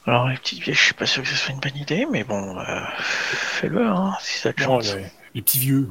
[0.06, 2.24] Alors, les petites vieilles, je suis pas sûr que ce soit une bonne idée, mais
[2.24, 5.88] bon, euh, fais-le, hein, si ça te les, les petits vieux.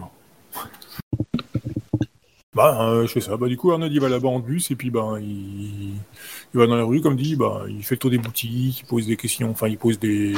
[2.55, 3.35] Bah, euh, je fais ça.
[3.37, 5.93] Bah, du coup, Arnaud, il va là-bas en bus, et puis, bah, il...
[5.95, 8.85] il va dans la rue, comme dit, bah, il fait le tour des boutiques, il
[8.85, 10.33] pose des questions, enfin, il pose des.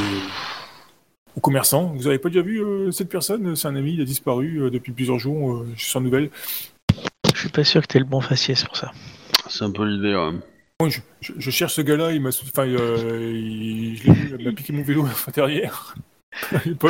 [1.35, 1.93] aux commerçants.
[1.95, 3.55] Vous avez pas déjà vu euh, cette personne?
[3.55, 6.29] C'est un ami, il a disparu euh, depuis plusieurs jours, euh, je suis sans nouvelles.
[7.33, 8.91] Je suis pas sûr que t'aies le bon faciès pour ça.
[9.49, 10.15] C'est un peu l'idée.
[10.15, 10.31] ouais.
[10.81, 12.29] Moi, je, je- je cherche ce gars-là, il m'a.
[12.29, 13.97] Enfin, euh, il...
[13.97, 15.95] je l'ai vu, il m'a piqué mon vélo derrière.
[16.65, 16.89] Il pas-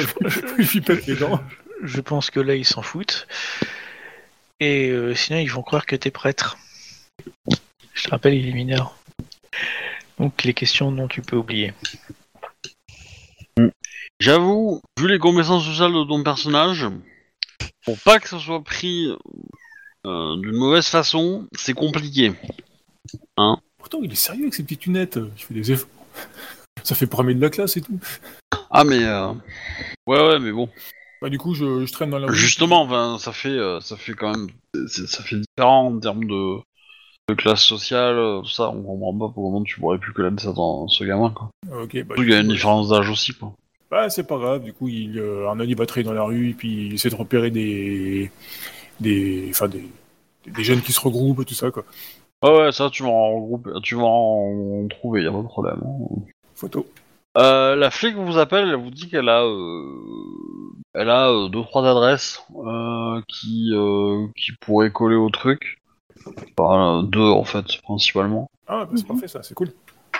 [0.57, 1.39] il lui pète les dents.
[1.84, 3.27] Je pense que là, ils s'en foutent.
[4.60, 6.57] Et euh, sinon, ils vont croire que t'es prêtre.
[7.94, 8.98] Je te rappelle, il est mineur.
[10.19, 11.73] Donc, les questions, non, tu peux oublier.
[14.19, 16.88] J'avoue, vu les connaissances sociales de ton personnage,
[17.86, 19.07] pour pas que ça soit pris
[20.06, 22.34] euh, d'une mauvaise façon, c'est compliqué.
[23.77, 25.19] Pourtant, il est sérieux avec ses petites lunettes.
[25.38, 25.90] Il fait des efforts.
[26.84, 27.99] Ça fait premier de la classe et tout.
[28.69, 29.32] Ah mais euh...
[30.07, 30.69] ouais ouais mais bon.
[31.22, 32.36] Bah, du coup, je, je traîne dans la rue.
[32.36, 34.48] Justement, enfin, ça fait euh, ça fait quand même
[34.88, 36.58] ça fait différent en termes de,
[37.30, 38.70] de classe sociale, euh, tout ça.
[38.70, 41.50] On comprend pas pour le moment tu pourrais plus connaître ça dans ce gamin quoi.
[41.82, 43.54] Ok, bah, qu'il y a une différence d'âge aussi quoi.
[43.90, 44.64] Bah, c'est pas grave.
[44.64, 47.10] Du coup, il, euh, Arnold, il va traîner dans la rue et puis il essaie
[47.10, 48.30] de repérer des.
[49.00, 49.48] des.
[49.52, 49.84] Enfin, des.
[50.48, 51.86] des jeunes qui se regroupent et tout ça, quoi.
[52.44, 55.44] Ouais ouais ça tu vas en regrouper, tu vas en trouver, y a pas de
[55.48, 55.82] problème.
[55.84, 56.22] hein.
[56.54, 56.86] Photo.
[57.38, 59.84] Euh, la flic vous appelle, elle vous dit qu'elle a, euh,
[60.98, 65.82] elle a euh, deux trois adresses euh, qui euh, qui pourraient coller au truc.
[66.58, 68.50] Enfin, euh, deux en fait principalement.
[68.68, 69.68] Ah, bah, c'est parfait, ça, c'est cool.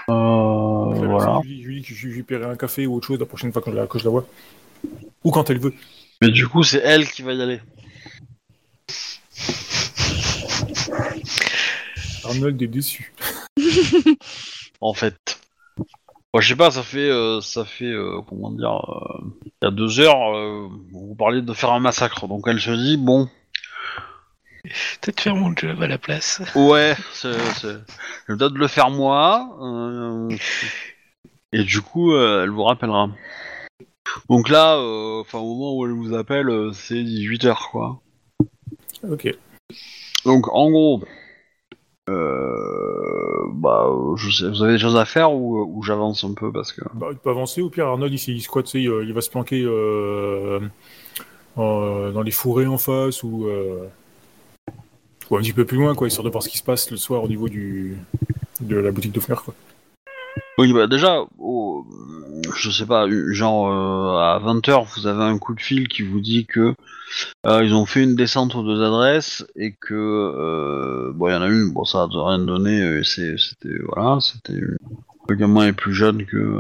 [0.10, 1.40] Euh, Je voilà.
[1.44, 3.26] Je lui je lui dis que je lui paierai un café ou autre chose la
[3.26, 4.26] prochaine fois que je la, que je la vois.
[5.24, 5.74] Ou quand elle veut.
[6.22, 7.60] Mais du coup c'est elle qui va y aller.
[12.26, 13.14] Arnold est déçu.
[14.82, 15.35] En fait.
[16.36, 19.68] Moi je sais pas, ça fait euh, ça fait euh, comment dire, euh, il y
[19.68, 23.30] a deux heures euh, vous parliez de faire un massacre, donc elle se dit bon
[25.00, 26.42] Peut-être faire mon job à la place.
[26.54, 27.78] Ouais, c'est, c'est...
[28.28, 29.58] je vais peut-être le faire moi.
[29.62, 30.28] euh,
[31.54, 33.08] Et du coup, euh, elle vous rappellera.
[34.30, 38.02] Donc là, euh, enfin au moment où elle vous appelle, c'est 18h quoi.
[39.10, 39.34] Ok.
[40.26, 41.02] Donc en gros,
[42.10, 46.52] euh, bah, euh, je sais, vous avez des choses à faire ou, j'avance un peu
[46.52, 46.82] parce que.
[46.94, 47.62] Bah, il peut avancer.
[47.62, 48.38] Au pire, Arnold, il, il
[48.76, 50.60] il, va se planquer euh,
[51.56, 53.88] en- dans les fourrés en face ou, euh,
[55.30, 56.98] ou un petit peu plus loin, quoi, histoire de voir ce qui se passe le
[56.98, 59.56] soir au niveau de la boutique de quoi.
[60.58, 61.86] Oui, bah déjà, au-
[62.56, 66.20] je sais pas, genre euh, à 20h, vous avez un coup de fil qui vous
[66.22, 66.74] dit que
[67.46, 71.36] euh, ils ont fait une descente aux deux adresses et que euh, bon, il y
[71.36, 74.60] en a une, bon, ça a rien donné, c'était voilà, c'était
[75.28, 76.60] le gamin est plus jeune que,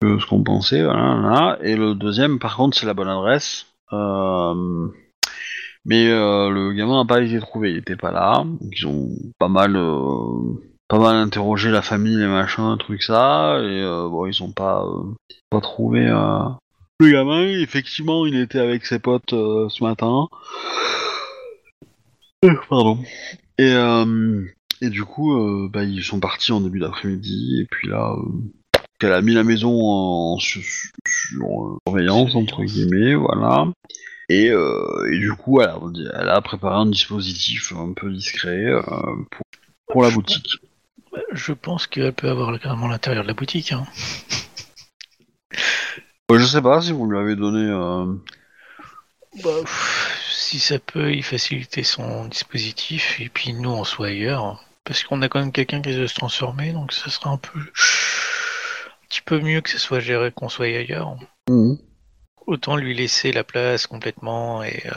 [0.00, 1.58] que ce qu'on pensait, voilà.
[1.62, 3.66] Et le deuxième, par contre, c'est la bonne adresse.
[5.84, 8.44] Mais le gamin n'a pas été trouvé, il était pas là.
[8.44, 9.76] Donc ils ont pas mal,
[10.88, 14.84] pas mal interrogé la famille, les machins, trucs ça, et euh, bon, ils ont pas,
[14.84, 15.14] euh,
[15.50, 16.48] pas trouvé euh,
[16.98, 17.46] le gamin.
[17.60, 20.28] Effectivement, il était avec ses potes ce matin.
[22.70, 22.98] Pardon.
[23.58, 23.74] Et,
[24.80, 29.12] et du coup, bah, ils sont partis en début d'après-midi, et puis là, euh, elle
[29.12, 33.66] a mis la maison en sur, sur, surveillance, entre guillemets, voilà.
[34.30, 34.50] Et,
[35.10, 38.66] du coup, elle a, préparé un dispositif un peu discret
[39.30, 39.42] pour,
[39.88, 40.60] pour la boutique.
[41.32, 43.72] Je pense qu'elle peut avoir carrément l'intérieur de la boutique.
[43.72, 43.86] Hein.
[46.30, 47.70] Ouais, je sais pas si vous lui avez donné.
[47.70, 48.14] euh,
[49.42, 54.64] Bah, pff, si ça peut y faciliter son dispositif, et puis nous on soit ailleurs.
[54.84, 57.58] Parce qu'on a quand même quelqu'un qui veut se transformer, donc ça sera un peu.
[57.58, 61.16] Un petit peu mieux que ce soit géré qu'on soit ailleurs.
[61.48, 61.78] Mhm.
[62.46, 64.90] Autant lui laisser la place complètement et, euh,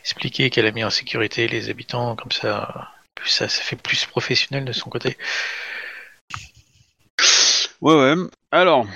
[0.00, 2.90] expliquer qu'elle a mis en sécurité les habitants, comme ça,
[3.26, 5.16] plus ça, ça fait plus professionnel de son côté.
[7.80, 8.14] Ouais, ouais.
[8.52, 8.86] Alors.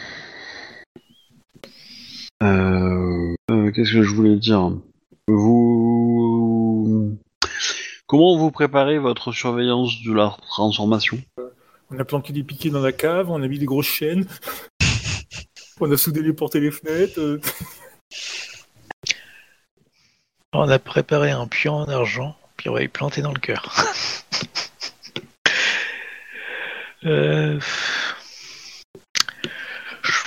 [2.44, 4.70] Euh, euh, Qu'est-ce que je voulais dire?
[5.26, 7.18] Vous.
[8.06, 11.20] Comment vous préparez votre surveillance de la transformation?
[11.90, 14.28] On a planqué des piquets dans la cave, on a mis des grosses chaînes.
[15.80, 17.18] on a soudé les portes et les fenêtres.
[17.18, 17.40] euh.
[20.52, 23.74] On a préparé un puits en argent, puis on va y planter dans le cœur.
[27.04, 27.58] Euh,
[30.02, 30.24] je-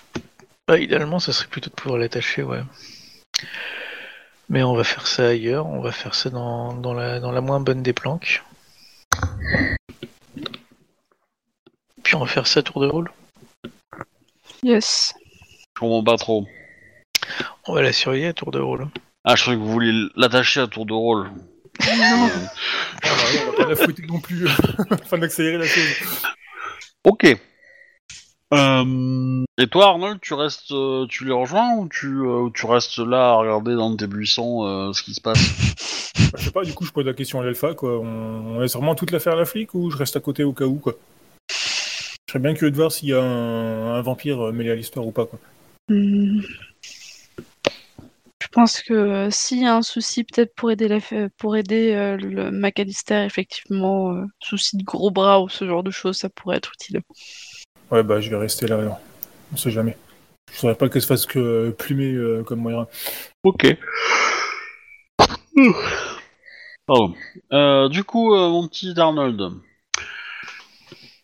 [0.68, 2.62] bah, idéalement, ça serait plutôt de pouvoir l'attacher, ouais.
[4.50, 7.42] Mais on va faire ça ailleurs, on va faire ça dans, dans la, dans la
[7.42, 8.44] moins bonne des planques.
[12.04, 13.12] Puis on va faire ça à tour de rôle.
[14.62, 15.14] Yes.
[15.76, 16.48] Je comprends pas trop.
[17.68, 18.88] On va la surveiller à tour de rôle.
[19.24, 21.30] Ah, je croyais que vous vouliez l'attacher à tour de rôle.
[21.88, 22.30] Non.
[23.02, 23.10] Ah, bah,
[23.48, 24.48] on va pas la fouetter non plus,
[24.92, 25.96] afin d'accélérer la chose.
[27.04, 27.38] Ok.
[28.54, 32.66] Euh, Et toi, Arnold, tu restes, euh, tu les rejoins ou tu, euh, ou tu
[32.66, 35.40] restes là à regarder dans tes buissons euh, ce qui se passe
[36.32, 38.00] Bah, je sais pas, du coup, je pose la question à l'alpha, quoi.
[38.00, 40.54] On, on laisse vraiment toute l'affaire à la flic ou je reste à côté au
[40.54, 40.94] cas où, quoi?
[41.50, 41.56] Je
[42.30, 45.12] serais bien curieux de voir s'il y a un, un vampire mêlé à l'histoire ou
[45.12, 45.40] pas, quoi.
[45.90, 46.42] Hmm.
[48.54, 51.00] Je pense que euh, s'il y a un souci, peut-être pour aider, la,
[51.40, 55.90] pour aider euh, le McAllister, effectivement, euh, souci de gros bras ou ce genre de
[55.90, 57.02] choses, ça pourrait être utile.
[57.90, 59.00] Ouais, bah, je vais rester là, alors.
[59.52, 59.98] On sait jamais.
[60.52, 62.88] Je voudrais pas que se fasse que euh, plumer euh, comme Moira.
[63.44, 63.76] Ok.
[66.86, 67.16] Pardon.
[67.54, 69.42] Euh, du coup, euh, mon petit Arnold,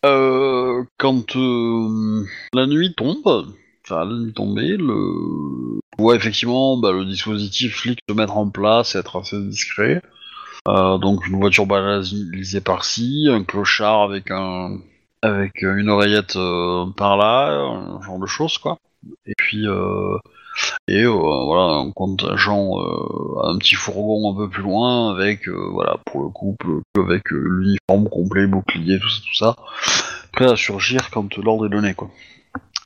[0.04, 2.26] euh, quand euh,
[2.56, 3.54] la nuit tombe,
[3.92, 5.80] la nuit tombée, le...
[5.96, 10.02] tu vois effectivement bah, le dispositif flic se mettre en place, être assez discret.
[10.68, 14.78] Euh, donc une voiture banalisée par-ci, un clochard avec un
[15.22, 18.78] avec une oreillette euh, par là, un genre de choses quoi.
[19.26, 20.18] Et puis euh,
[20.88, 22.80] et euh, voilà un contingent,
[23.44, 28.48] un petit fourgon un peu plus loin avec voilà pour le couple avec l'uniforme complet,
[28.48, 29.56] bouclier, tout ça, tout ça,
[30.34, 32.10] prêt à surgir quand l'ordre est donné quoi.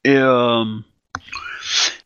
[0.05, 0.17] Et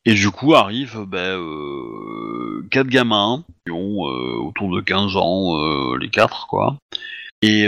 [0.06, 5.58] et du coup arrivent ben, euh, quatre gamins qui ont euh, autour de 15 ans
[5.58, 6.78] euh, les quatre quoi
[7.42, 7.68] et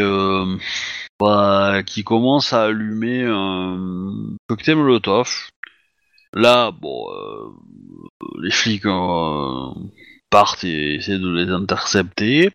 [1.20, 5.30] bah, qui commencent à allumer un cocktail molotov.
[6.34, 7.06] Là bon
[8.42, 8.88] les flics
[10.32, 12.50] partent et essaient de les intercepter.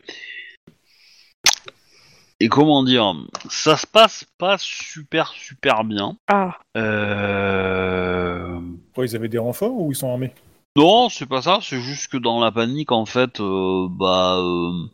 [2.40, 3.14] Et comment dire,
[3.48, 6.16] ça se passe pas super super bien.
[6.28, 8.58] Ah, Euh...
[8.86, 10.32] Pourquoi ils avaient des renforts ou ils sont armés?
[10.76, 14.88] Non, c'est pas ça, c'est juste que dans la panique, en fait, euh, bah, euh,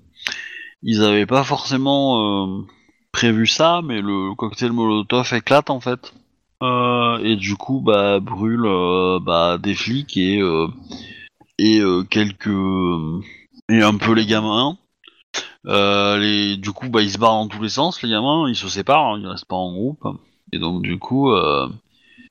[0.83, 2.67] ils avaient pas forcément euh,
[3.13, 6.13] prévu ça, mais le cocktail Molotov éclate, en fait.
[6.63, 10.69] Euh, et du coup, bah, brûle euh, bah, des flics et, euh,
[11.59, 12.51] et euh, quelques...
[13.71, 14.77] et un peu les gamins.
[15.67, 18.57] Euh, les, du coup, bah, ils se barrent dans tous les sens, les gamins, ils
[18.57, 20.07] se séparent, hein, ils restent pas en groupe.
[20.53, 21.31] Et donc, du coup...
[21.33, 21.69] Euh,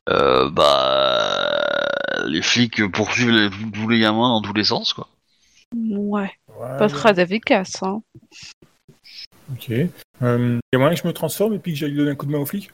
[0.10, 1.86] euh, bah
[2.26, 5.08] les flics poursuivent les- tous les gamins dans tous les sens quoi.
[5.76, 6.32] ouais.
[6.58, 8.02] Pas très efficace, hein.
[9.52, 9.70] Ok.
[9.70, 12.26] Euh, y a moyen que je me transforme et puis que j'aille donner un coup
[12.26, 12.72] de main aux flics?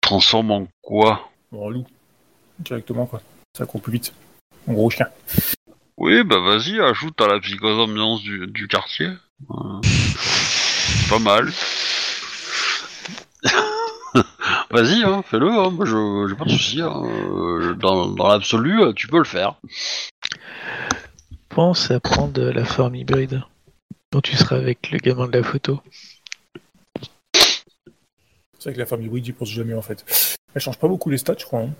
[0.00, 1.28] Transforme en quoi?
[1.50, 1.86] En loup.
[2.60, 3.20] Directement, quoi.
[3.56, 4.14] Ça court plus vite.
[4.68, 5.08] En gros chien.
[5.96, 9.10] Oui bah vas-y ajoute à la psychose ambiance du, du quartier.
[11.08, 11.50] Pas mal.
[14.70, 16.80] vas-y hein, fais-le, hein, moi, je j'ai pas de soucis.
[16.80, 17.02] hein.
[17.04, 19.56] Euh, Dans, dans l'absolu euh, tu peux le faire.
[21.48, 23.42] Pense à prendre la forme hybride
[24.12, 25.80] dont tu seras avec le gamin de la photo.
[28.58, 30.04] C'est vrai que la femme hybride, j'y pense jamais, en fait.
[30.54, 31.60] Elle change pas beaucoup les stats, je crois.
[31.60, 31.70] hein.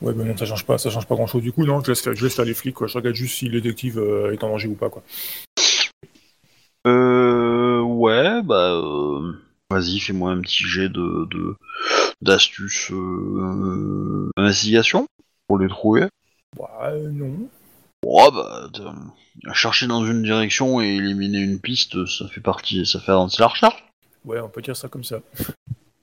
[0.00, 1.42] Ouais, ben non, ça change pas, ça change pas grand chose.
[1.42, 2.86] Du coup, non, je laisse, faire- je laisse faire les flics, quoi.
[2.86, 5.02] Je regarde juste si le détective euh, est en danger ou pas, quoi.
[6.86, 9.32] Euh ouais bah euh,
[9.70, 11.56] vas-y fais-moi un petit jet de de-
[12.20, 15.06] d'astuce euh, investigation
[15.46, 16.02] pour les trouver.
[16.58, 17.48] Ouais, euh, non.
[18.06, 18.68] Oh bah,
[19.54, 23.48] chercher dans une direction et éliminer une piste, ça fait partie, ça fait avancer la
[23.48, 23.82] recherche.
[24.24, 25.20] Ouais, on peut dire ça comme ça.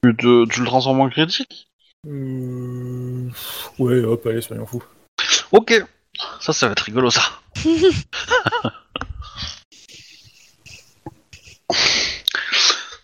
[0.04, 1.68] Tu, te- tu le transformes en critique?
[2.08, 3.30] Euh...
[3.78, 4.84] Ouais, hop, allez, soyons fous.
[5.52, 5.74] Ok,
[6.40, 7.22] ça, ça va être rigolo ça.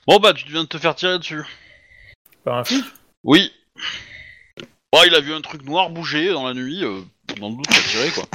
[0.07, 1.43] bon bah, tu viens de te faire tirer dessus.
[2.43, 2.85] Par un flic
[3.23, 3.51] Oui.
[4.93, 7.01] Oh, il a vu un truc noir bouger dans la nuit, euh,
[7.39, 8.25] dans le doute, il a tiré quoi.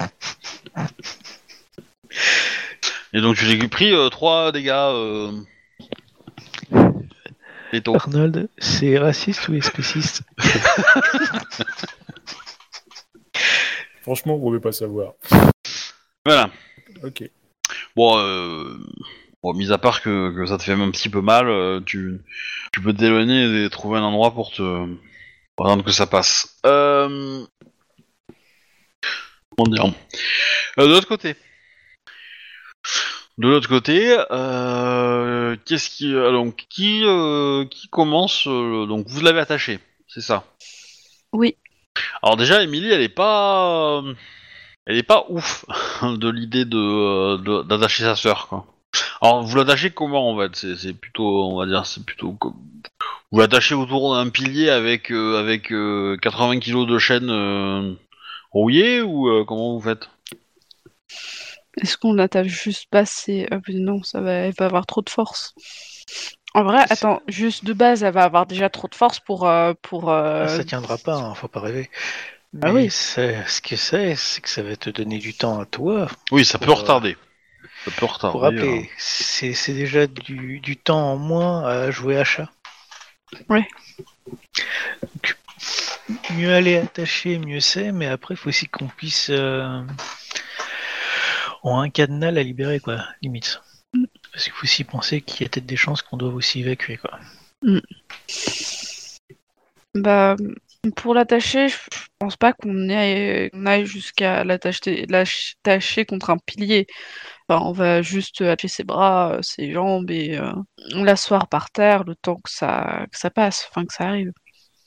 [3.15, 4.71] Et donc tu t'es pris 3 dégâts.
[4.73, 5.33] Euh...
[7.73, 7.95] létaux.
[7.95, 10.23] Arnold, c'est raciste ou spéciste
[14.03, 15.13] Franchement, on ne veut pas savoir.
[16.25, 16.51] Voilà.
[17.05, 17.23] Ok.
[17.95, 18.79] Bon, euh...
[19.43, 22.21] bon, mis à part que, que ça te fait un petit peu mal, euh, tu,
[22.73, 24.87] tu peux t'éloigner et trouver un endroit pour te
[25.57, 26.59] pour attendre que ça passe.
[26.67, 27.45] Euh...
[29.57, 29.85] Comment dire
[30.79, 31.37] Euh, De l'autre côté.
[33.39, 37.03] De l'autre côté, euh, qu'est-ce qui donc qui
[37.71, 40.45] qui commence donc vous l'avez attaché, c'est ça?
[41.33, 41.57] Oui.
[42.23, 44.03] Alors déjà, Émilie, elle est pas,
[44.87, 45.65] elle est pas ouf
[46.03, 48.67] de l'idée de- d'attacher sa sœur quoi.
[49.21, 50.77] Alors vous l'attachez comment en fait?
[50.77, 52.55] C'est plutôt, on va dire, c'est plutôt comme
[53.31, 57.95] vous l'attachez autour d'un pilier avec euh, avec euh, 80 kilos de chaîne euh,
[58.51, 60.09] rouillée ou euh, comment vous faites?
[61.81, 65.55] Est-ce qu'on l'attache juste passer Ah non, ça va, elle va avoir trop de force.
[66.55, 69.73] En vrai, attends, juste de base, elle va avoir déjà trop de force pour euh,
[69.81, 70.11] pour.
[70.11, 71.89] euh, Ah, Ça tiendra pas, hein, faut pas rêver.
[72.61, 72.91] Ah oui.
[72.91, 76.59] Ce que c'est, c'est que ça va te donner du temps à toi Oui, ça
[76.59, 77.17] peut Pour, euh, retarder.
[77.85, 78.33] Ça peut retarder.
[78.33, 78.91] pour rappeler.
[78.99, 82.49] C'est c'est déjà du, du temps en moins à jouer à chat.
[83.49, 83.67] Ouais.
[85.03, 85.37] Donc,
[86.31, 89.31] mieux aller attacher, mieux c'est, mais après, il faut aussi qu'on puisse.
[89.31, 89.83] euh,
[91.63, 93.61] En un cadenas la libérer, quoi, limite.
[94.33, 96.97] Parce qu'il faut aussi penser qu'il y a peut-être des chances qu'on doive aussi évacuer,
[96.97, 97.19] quoi.
[99.95, 100.37] Bah,
[100.97, 101.77] pour l'attacher, je
[102.19, 106.87] pense pas qu'on aille, aille jusqu'à l'attacher contre un pilier.
[107.61, 110.53] On va juste attacher ses bras, euh, ses jambes et euh,
[110.95, 114.33] l'asseoir par terre le temps que ça, que ça passe, enfin que ça arrive.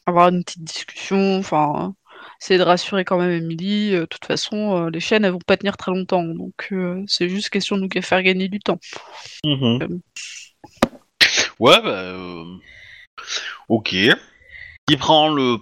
[0.08, 1.94] Avoir une petite discussion, enfin,
[2.42, 3.96] essayer de rassurer quand même Emily.
[3.96, 7.04] euh, De toute façon, euh, les chaînes, elles vont pas tenir très longtemps, donc euh,
[7.08, 8.80] c'est juste question de nous faire gagner du temps.
[9.44, 9.80] Mhm.
[9.82, 9.88] Euh.
[11.60, 12.16] Ouais, bah.
[13.70, 13.96] Ok.
[14.88, 15.58] Qui prend le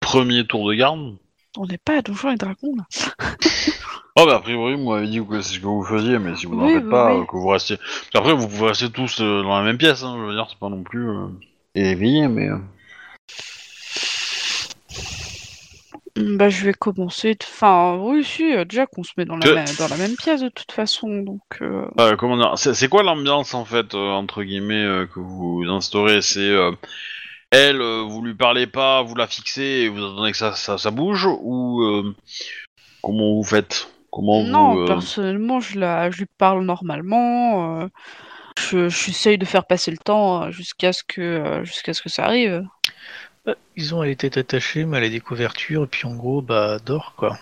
[0.00, 1.16] premier tour de garde?
[1.56, 2.84] On n'est pas à Donjons et Dragons, là.
[4.16, 6.46] Oh, bah, a priori, vous m'avez dit que c'est ce que vous faisiez, mais si
[6.46, 7.20] vous n'en Oui, faites oui, pas, oui.
[7.22, 7.78] euh, que vous restez.
[8.14, 10.58] Après, vous pouvez rester tous euh, dans la même pièce, hein, je veux dire, c'est
[10.58, 11.08] pas non plus.
[11.08, 11.26] euh,
[11.74, 12.48] éveillé, mais.
[12.48, 12.58] euh,
[16.16, 17.32] Bah, je vais commencer.
[17.34, 19.96] de- Enfin, oui, si, euh, déjà qu'on se met dans la, Que- même- dans la
[19.96, 21.40] même pièce de toute façon, donc.
[21.60, 25.18] euh, euh, comment dire C'est c'est quoi l'ambiance, en fait, euh, entre guillemets, euh, que
[25.20, 26.22] vous instaurez?
[26.22, 26.40] C'est.
[26.40, 26.70] euh,
[27.50, 30.78] elle, euh, vous lui parlez pas, vous la fixez et vous attendez que ça, ça,
[30.78, 31.82] ça bouge Ou.
[31.82, 32.14] euh,
[33.02, 33.88] comment vous faites?
[34.14, 34.80] Comment Non, vous.
[34.82, 36.08] euh, personnellement, je, la...
[36.12, 37.80] je lui parle normalement.
[37.82, 37.88] euh,
[38.56, 42.24] Je, j'essaye de faire passer le temps euh, jusqu'à ce que jusqu'à ce que ça
[42.26, 42.62] arrive.
[43.44, 46.78] Bah, disons, elle était attachée, mais elle a des couvertures, et puis en gros, bah,
[46.78, 47.36] dort, quoi.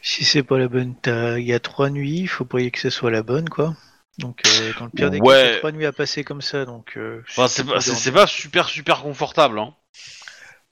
[0.00, 2.88] Si c'est pas la bonne, il y a trois nuits, il faut prier que ce
[2.90, 3.74] soit la bonne, quoi.
[4.18, 5.50] Donc, euh, dans le pire des cas, Ouais.
[5.52, 6.94] t'as trois nuits à passer comme ça, donc.
[6.96, 9.74] euh, Enfin, c'est pas, c'est- c'est pas super super confortable, hein,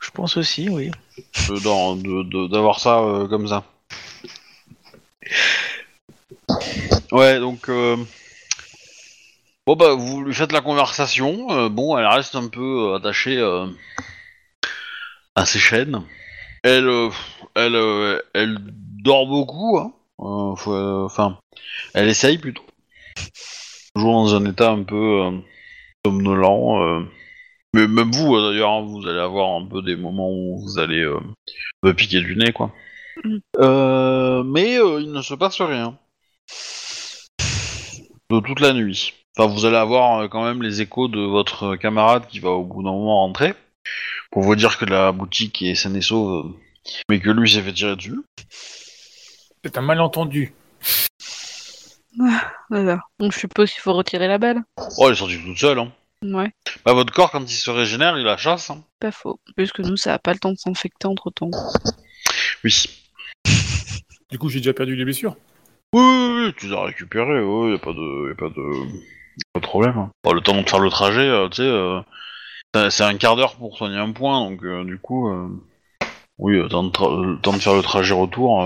[0.00, 0.90] Je pense aussi, oui.
[1.48, 3.64] de- dans- de- de- d'avoir ça euh, comme ça.
[7.10, 7.97] Ouais, donc euh,
[9.66, 11.51] bon bah vous lui faites la conversation.
[11.51, 13.40] euh, bon, elle reste un peu euh, attachée
[15.35, 16.02] à ses chaînes.
[16.62, 16.89] Elle,
[17.55, 19.78] elle, elle dort beaucoup.
[19.78, 19.93] Hein.
[20.19, 21.39] Enfin,
[21.94, 22.64] elle essaye plutôt.
[23.94, 25.31] Toujours dans un état un peu
[26.05, 27.05] somnolent.
[27.74, 30.78] Mais même vous, euh, d'ailleurs, hein, vous allez avoir un peu des moments où vous
[30.78, 32.70] allez euh, piquer du nez, quoi.
[33.59, 35.97] Euh, mais euh, il ne se passe rien.
[38.31, 39.15] De toute la nuit.
[39.36, 42.65] Enfin, vous allez avoir euh, quand même les échos de votre camarade qui va au
[42.65, 43.55] bout d'un moment rentrer.
[44.31, 46.55] Pour vous dire que la boutique est saine et sauve,
[47.11, 48.20] mais que lui s'est fait tirer dessus.
[49.65, 50.55] C'est un malentendu.
[52.70, 53.01] Voilà.
[53.19, 54.62] Donc je suppose qu'il faut retirer la balle.
[54.97, 55.93] Oh, elle est sortie toute seule, hein.
[56.24, 56.53] Ouais,
[56.85, 58.85] Bah, votre corps, quand il se régénère, il la chasse, hein.
[59.01, 59.40] pas faux.
[59.57, 61.51] Puisque nous, ça a pas le temps de s'infecter entre temps.
[62.62, 63.01] Oui.
[64.32, 65.36] Du coup, j'ai déjà perdu les blessures.
[65.94, 68.48] Oui, oui, oui, tu les as récupérés, oui, y a pas de, y a pas
[68.48, 68.86] de,
[69.52, 69.98] pas de problème.
[69.98, 70.10] hein.
[70.24, 72.00] Bon, le temps de faire le trajet, euh, tu sais, euh,
[72.88, 75.30] c'est- un quart d'heure pour soigner un point, donc euh, du coup,
[76.38, 78.64] oui, temps de, tra- le temps de faire le trajet retour.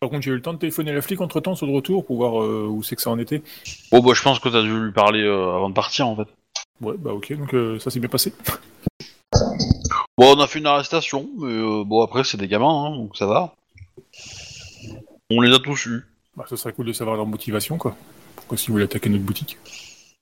[0.00, 1.72] Par contre, j'ai eu le temps de téléphoner à la flic entre temps sur le
[1.72, 3.42] retour pour voir où c'est que ça en était.
[3.90, 6.28] Bon, bah, je pense que t'as dû lui parler avant de partir, en fait.
[6.82, 8.34] Ouais, bah ok, donc ça s'est bien passé.
[10.18, 13.16] Bon, on a fait une arrestation, mais euh, bon, après, c'est des gamins, hein, donc
[13.16, 13.54] ça va.
[15.30, 16.06] On les a tous eus.
[16.36, 17.96] Bah, ce serait cool de savoir leur motivation, quoi.
[18.36, 19.58] Pourquoi si vous voulez attaquer notre boutique?
[19.64, 19.72] Ça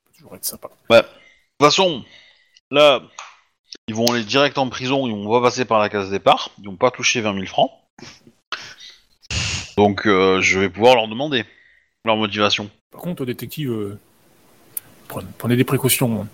[0.04, 0.68] peut toujours être sympa.
[0.90, 1.06] De toute
[1.60, 2.04] façon,
[2.70, 3.02] là,
[3.88, 6.66] ils vont aller direct en prison, ils vont pas passer par la case départ, ils
[6.66, 7.70] vont pas toucher 20 000 francs.
[9.76, 11.44] Donc, euh, je vais pouvoir leur demander.
[12.04, 12.70] leur motivation.
[12.90, 13.98] Par contre, détective, euh,
[15.08, 16.22] prenez, prenez des précautions.
[16.22, 16.28] hein.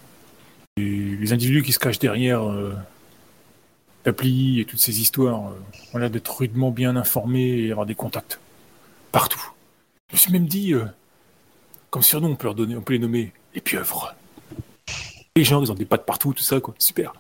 [0.76, 2.74] Et les individus qui se cachent derrière euh,
[4.06, 5.60] l'appli et toutes ces histoires euh,
[5.94, 8.38] ont l'air d'être rudement bien informés et avoir des contacts
[9.12, 9.43] partout.
[10.10, 10.84] Je me suis même dit, euh,
[11.90, 14.14] comme surnom, on peut, leur donner, on peut les nommer les pieuvres.
[15.36, 16.74] Les gens, ils ont des pattes partout, tout ça, quoi.
[16.78, 17.12] Super.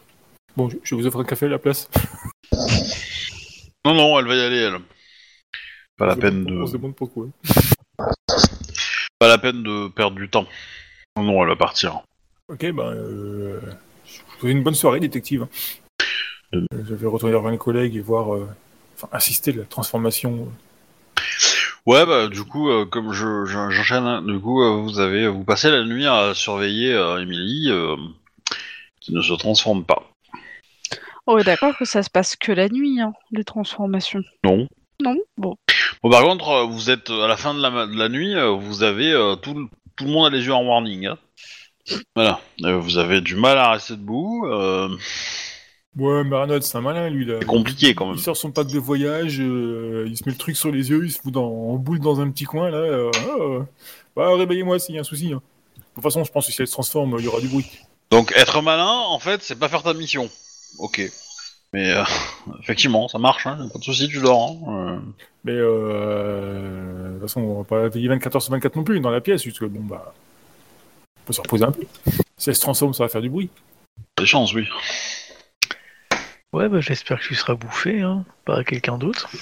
[0.56, 1.88] Bon, je, je vous offre un café à la place.
[3.84, 4.78] Non, non, elle va y aller, elle.
[5.96, 7.26] Pas la peine demande- On se de, demande pourquoi.
[9.18, 10.46] pas la peine de perdre du temps.
[11.16, 12.00] Non, non, elle va partir.
[12.48, 13.60] Ok, ben, euh,
[14.04, 15.46] je vous souhaite une bonne soirée, détective.
[16.54, 16.60] Euh.
[16.74, 18.48] Euh, Je vais retourner vers mes collègues et voir, euh,
[18.96, 20.48] enfin, assister à la transformation.
[21.86, 25.26] Ouais, bah du coup, euh, comme je je- j'enchaîne, hein, du coup, euh, vous avez
[25.26, 27.96] vous passez la nuit à surveiller euh, Emily, euh,
[29.00, 30.02] qui ne se transforme pas.
[31.26, 34.22] On est d'accord que ça se passe que la nuit, hein, les transformations.
[34.44, 34.68] Non.
[35.00, 35.56] Non Bon.
[36.02, 38.08] Bon, par contre, euh, vous êtes euh, à la fin de la, ma- de la
[38.08, 41.06] nuit, euh, vous avez euh, tout, le- tout le monde a les yeux en warning.
[41.06, 41.18] hein.
[42.14, 44.46] Voilà, Euh, vous avez du mal à rester debout.
[44.46, 44.88] euh,
[45.98, 47.36] Ouais, mais Arnold, c'est un malin, lui, là.
[47.40, 48.14] c'est compliqué quand même.
[48.16, 51.04] Il sort son pack de voyage, euh, il se met le truc sur les yeux,
[51.04, 52.78] il se fout dans, en boule dans un petit coin, là.
[52.78, 53.66] euh, ah,
[54.16, 55.32] bah, réveillez-moi s'il y a un souci.
[55.34, 55.42] hein.
[55.76, 57.66] De toute façon, je pense que si elle se transforme, il y aura du bruit.
[58.10, 60.30] Donc être malin, en fait, c'est pas faire ta mission.
[60.78, 61.02] Ok.
[61.74, 62.02] Mais euh,
[62.60, 64.50] effectivement, ça marche, hein, pas de soucis, tu dors.
[64.66, 64.98] hein, euh.
[65.44, 69.00] Mais, euh, de toute façon, on va pas veiller 24 heures sur 24 non plus
[69.00, 70.14] dans la pièce, puisque, bon, bah,
[71.20, 71.82] on peut se reposer un peu.
[72.38, 73.50] Si elle se transforme, ça va faire du bruit.
[74.18, 74.66] Des chances, oui.
[76.52, 79.28] Ouais, bah j'espère que tu seras bouffé, hein, par quelqu'un d'autre.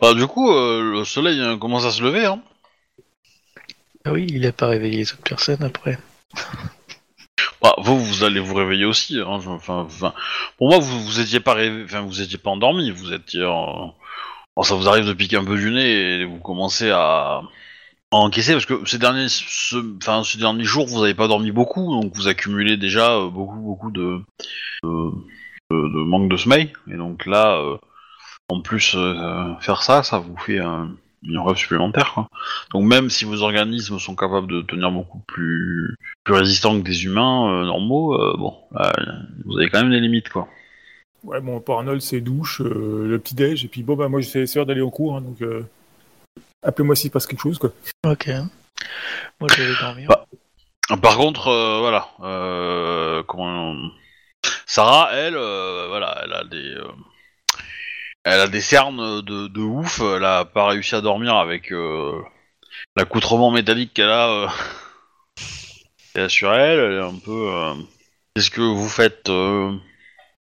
[0.00, 2.24] Bah, du coup, euh, le soleil euh, commence à se lever.
[2.24, 2.40] Hein.
[4.06, 5.98] Ah oui, il a pas réveillé les autres personnes après.
[7.62, 9.18] Bah, vous, vous allez vous réveiller aussi.
[9.20, 10.14] Hein, enfin, enfin,
[10.56, 12.90] pour moi, vous, vous étiez pas enfin, vous étiez pas endormi.
[12.90, 13.42] Vous étiez.
[13.42, 17.42] bon, ça vous arrive de piquer un peu du nez et vous commencez à
[18.18, 19.28] encaisser parce que ces derniers,
[20.64, 24.20] jours, vous avez pas dormi beaucoup, donc vous accumulez déjà euh, beaucoup, beaucoup de,
[25.70, 26.72] manque de sommeil.
[26.90, 27.76] Et donc là, euh,
[28.48, 30.90] en plus, euh, faire ça, ça vous fait un,
[31.22, 32.26] une rêve supplémentaire.
[32.72, 37.04] Donc même si vos organismes sont capables de tenir beaucoup plus plus résistants que des
[37.04, 38.54] humains normaux, bon,
[39.44, 40.48] vous avez quand même des limites, quoi.
[41.22, 44.20] Ouais, bon, pour c'est douche, le petit-déj, et puis bon, bah, moi,
[44.54, 45.42] l'heure d'aller au cours, hein, donc
[46.62, 47.70] appelez-moi s'il passe quelque chose, quoi.
[48.04, 48.28] Ok.
[49.40, 50.08] Moi je vais dormir.
[50.08, 50.26] Bah.
[51.02, 53.74] Par contre, euh, voilà, euh, comment...
[54.66, 56.88] Sarah, elle, euh, voilà, elle a des, euh,
[58.24, 60.00] elle a des cernes de, de ouf.
[60.00, 62.20] Elle a pas réussi à dormir avec euh,
[62.96, 64.48] l'accoutrement métallique qu'elle a,
[66.16, 66.78] euh, sur elle.
[66.80, 67.52] Elle est un peu.
[67.54, 67.74] euh,
[68.34, 69.72] Qu'est-ce que vous faites euh,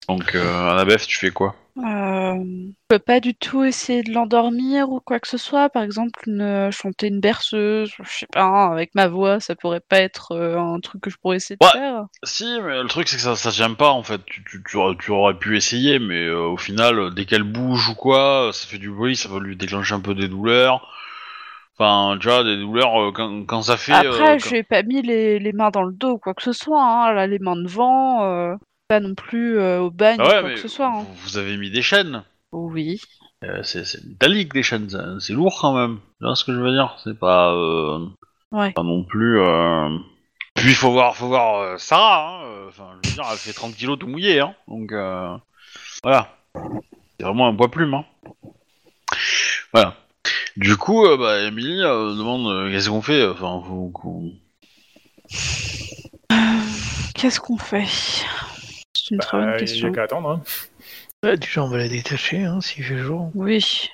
[0.08, 1.54] Donc, euh, Annabeth, tu fais quoi?
[1.78, 5.68] Euh, je peux pas du tout essayer de l'endormir ou quoi que ce soit.
[5.68, 9.80] Par exemple, une- chanter une berceuse, je sais pas, hein, avec ma voix, ça pourrait
[9.80, 11.72] pas être euh, un truc que je pourrais essayer de Ouais.
[11.72, 12.06] faire.
[12.24, 14.20] Si, mais le truc c'est que ça, ça tient pas en fait.
[14.26, 17.44] Tu, tu, tu aurais, tu aurais pu essayer, mais euh, au final, euh, dès qu'elle
[17.44, 20.28] bouge ou quoi, euh, ça fait du bruit, ça va lui déclencher un peu des
[20.28, 20.88] douleurs.
[21.78, 23.92] Enfin, tu vois, des douleurs euh, quand, quand ça fait.
[23.92, 26.34] Après, euh, je lui ai pas mis les, les mains dans le dos ou quoi
[26.34, 26.82] que ce soit.
[26.82, 27.10] Hein.
[27.12, 28.54] Elle a les mains devant, euh,
[28.88, 30.86] pas non plus euh, au bagne ou Ah ouais, quoi mais que ce soit.
[30.88, 31.02] hein.
[31.06, 32.24] vous, vous avez mis des chaînes.
[32.52, 33.00] Oui.
[33.44, 35.98] Euh, c'est c'est métallique des chaînes, ça- c'est lourd quand même.
[36.18, 36.96] Tu vois ce que je veux dire?
[37.04, 38.06] C'est pas, euh,
[38.50, 38.72] Ouais.
[38.72, 39.38] pas non plus.
[39.40, 39.88] euh,
[40.54, 42.40] Puis il faut voir, faut voir euh, Sarah.
[42.40, 44.54] hein, euh, Enfin, je veux dire, elle fait 30 kilos tout mouillé, hein.
[44.66, 45.36] Donc euh,
[46.02, 46.34] voilà.
[47.20, 48.04] C'est vraiment un poids plume, hein.
[49.72, 49.94] Voilà.
[50.56, 53.24] Du coup, euh, bah, Emily euh, demande euh, qu'est-ce qu'on fait?
[53.26, 54.32] Enfin, faut qu'on-
[57.14, 57.86] Qu'est-ce qu'on fait?
[59.08, 59.88] C'est une très bonne Bah, il n'y question.
[59.88, 60.42] a qu'à attendre, hein.
[61.36, 63.30] Déjà on va la détacher, hein, s'il fait jour.
[63.34, 63.88] Oui.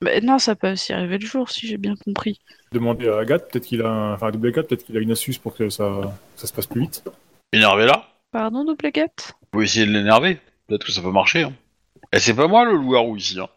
[0.00, 2.40] Mais non, ça peut aussi arriver le jour, si j'ai bien compris.
[2.72, 4.14] Demandez à Agathe, peut-être qu'il a, un...
[4.14, 6.66] enfin, à double Agathe, peut-être qu'il a une astuce pour que ça, ça se passe
[6.66, 7.04] plus vite.
[7.52, 8.08] énerver là.
[8.32, 10.38] Pardon, double gâte Vous pouvez essayer de l'énerver.
[10.66, 11.42] Peut-être que ça peut marcher.
[11.44, 11.52] Hein.
[12.12, 13.38] Et c'est pas moi le loup-garou ici.
[13.38, 13.48] Hein.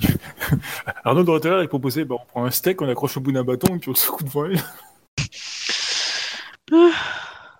[1.04, 3.74] Arnaud de il proposait, bah, on prend un steak, on accroche au bout d'un bâton
[3.74, 4.60] et puis on secoue devant elle.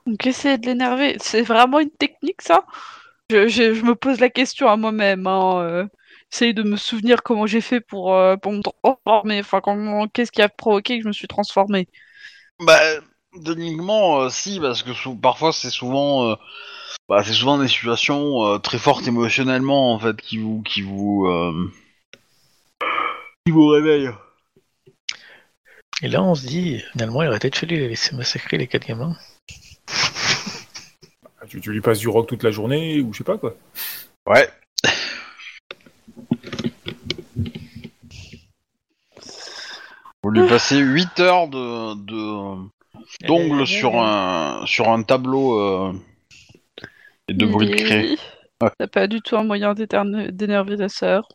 [0.06, 2.64] Donc essayer de l'énerver, c'est vraiment une technique ça?
[3.30, 5.26] Je, je- je me pose la question à moi-même.
[5.26, 5.86] Hein, euh,
[6.32, 9.40] essayer de me souvenir comment j'ai fait pour, euh, pour me transformer.
[9.40, 11.88] Enfin, comment, qu'est-ce qui a provoqué que je me suis transformée?
[12.60, 12.80] Bah,
[13.44, 16.34] techniquement, euh, si, parce que sou- parfois c'est souvent, euh,
[17.08, 21.26] bah, c'est souvent des situations euh, très fortes émotionnellement en fait qui vous, qui vous,
[21.26, 21.70] euh,
[23.46, 24.10] qui vous réveillent.
[26.02, 28.86] Et là on se dit, finalement il aurait peut-être fallu les laisser massacrer les quatre
[28.86, 29.16] gamins
[31.48, 33.54] tu, lui passes du rock toute la journée ou je sais pas quoi.
[34.26, 34.48] Ouais.
[40.22, 42.68] Vous lui passez 8 heures de, de
[43.26, 45.92] d'ongles eh, sur eh, un sur un tableau euh,
[47.28, 48.18] et de bruit de cri.
[48.62, 51.28] Eh, T'as pas du tout un moyen d'énerver ta sœur.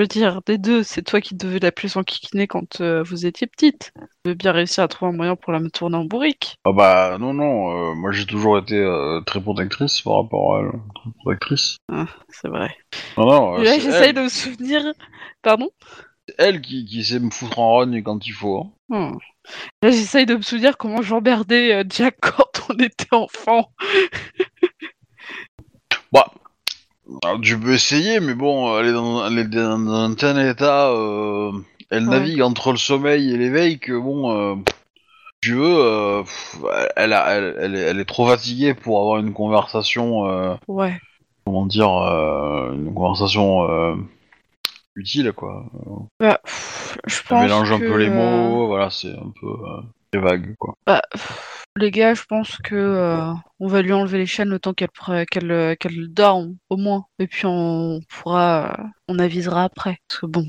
[0.00, 3.26] Je veux dire, des deux, c'est toi qui devais la plus enquiquiner quand euh, vous
[3.26, 3.92] étiez petite.
[4.24, 6.56] Tu veux bien réussir à trouver un moyen pour la me tourner en bourrique.
[6.64, 10.60] Ah bah non non, euh, moi j'ai toujours été euh, très protectrice par rapport à
[10.60, 10.70] elle,
[11.18, 11.76] protectrice.
[12.30, 12.74] C'est vrai.
[13.18, 14.80] Non non, euh, là, c'est j'essaye elle, de me souvenir.
[15.42, 15.68] Pardon?
[16.26, 18.72] C'est elle qui, qui sait me foutre en rogne quand il faut.
[18.90, 19.12] hein.
[19.12, 19.18] Hmm.
[19.82, 23.70] Là, j'essaye de me souvenir comment j'emmerdais euh, Jack quand on était enfant.
[26.10, 26.32] Bah,
[27.22, 30.88] alors, tu peux essayer, mais bon, elle est dans, elle est dans un tel état,
[30.90, 31.52] euh,
[31.90, 32.10] elle Ouais.
[32.10, 34.54] navigue entre le sommeil et l'éveil que bon, euh,
[35.40, 36.58] tu veux, euh, pff,
[36.96, 40.98] elle, a- elle, elle est, elle est trop fatiguée pour avoir une conversation, euh, Ouais.
[41.44, 43.96] comment dire, euh, une conversation euh,
[44.96, 45.64] utile quoi.
[46.18, 49.32] Bah, pff, je Ça pense mélange un que, peu les euh, mots, voilà, c'est un
[49.40, 49.80] peu euh,
[50.12, 50.74] très vague quoi.
[50.86, 54.58] Bah, pff, les gars, je pense que euh, on va lui enlever les chaînes le
[54.58, 54.88] temps qu'elle
[55.50, 57.04] euh, qu'elle dorme, au moins.
[57.18, 59.98] Et puis on pourra, euh, on avisera après.
[60.08, 60.46] Parce que bon,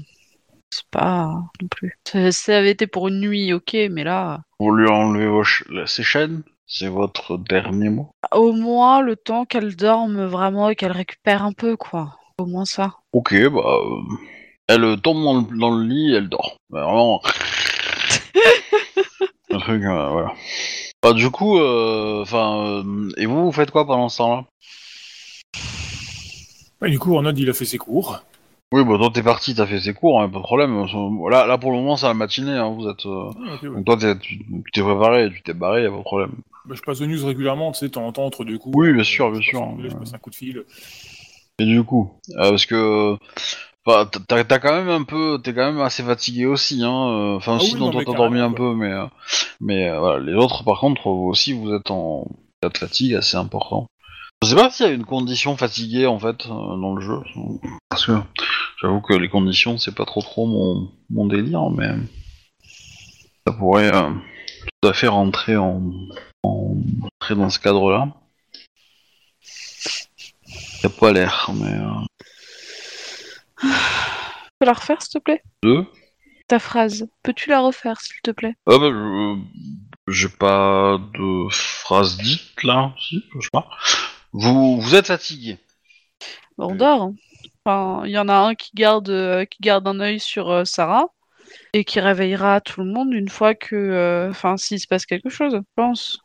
[0.71, 1.31] c'est pas
[1.61, 1.97] non plus.
[2.31, 6.03] Ça, avait été pour une nuit, ok, mais là, Vous lui enlevez vos ch- ses
[6.03, 8.11] chaînes, c'est votre dernier mot?
[8.33, 12.17] au moins le temps qu'elle dorme vraiment et qu'elle récupère un peu, quoi.
[12.37, 12.93] Au moins ça.
[13.13, 13.59] Ok, bah.
[13.59, 14.15] euh,
[14.67, 16.55] elle tombe dans le, dans le lit elle dort.
[16.69, 17.21] Bah, vraiment.
[19.51, 20.33] Un truc, euh, voilà.
[21.03, 22.83] Bah, du coup, enfin.
[23.17, 24.45] et vous, vous faites quoi pendant ce temps-là?
[26.81, 28.23] Ouais, du coup, Arnaud, il a fait ses cours.
[28.71, 30.85] Oui, bah, toi, t'es parti, t'as fait ses cours, hein, pas de problème.
[31.29, 33.05] Là, là, pour le moment, c'est la matinée, hein, vous êtes.
[33.05, 33.69] euh, Ah, ouais.
[33.75, 34.39] Donc, toi, t'es- tu
[34.73, 36.31] t'es préparé, tu t'es barré, y'a pas de problème.
[36.65, 38.75] Bah, je passe de news régulièrement, tu sais, temps en temps, entre deux coups.
[38.77, 40.63] Oui, bien sûr, je bien sûr, un Je passe un coup de fil.
[41.59, 43.17] Et du coup, euh, parce que.
[43.85, 47.09] Enfin, t'as t'as quand même un peu, t'es quand même assez fatigué aussi, hein.
[47.09, 49.07] euh, Enfin, Ah si, oui, non, toi t'as dormi un peu, mais, euh,
[49.59, 52.27] mais euh, voilà, les autres, par contre, vous aussi, vous êtes en
[52.61, 53.87] état de fatigue assez important.
[54.43, 57.19] Je sais pas s'il y a une condition fatiguée en fait euh, dans le jeu,
[57.89, 58.13] parce que
[58.81, 61.89] j'avoue que les conditions c'est pas trop trop mon, mon délire, mais
[63.47, 65.81] ça pourrait tout à fait rentrer en,
[66.43, 68.07] en rentrer dans ce cadre-là.
[70.83, 71.77] Y a pas l'air, mais
[74.59, 75.43] peux la refaire, s'il te plaît?
[75.63, 75.85] Deux.
[76.47, 77.07] Ta phrase.
[77.23, 78.55] Peux-tu la refaire, s'il te plaît?
[78.67, 79.37] Ah bah, je-
[80.07, 83.69] j'ai pas de phrase dite là, si, je sais pas.
[84.33, 85.57] Vous, vous êtes fatigué.
[86.57, 87.01] Bah, on dort.
[87.03, 87.15] hein.
[87.65, 90.65] Enfin, il y en a un qui garde, euh, qui garde un œil sur euh,
[90.65, 91.05] Sarah
[91.73, 95.29] et qui réveillera tout le monde une fois que, euh, enfin, s'il se passe quelque
[95.29, 96.19] chose, je pense.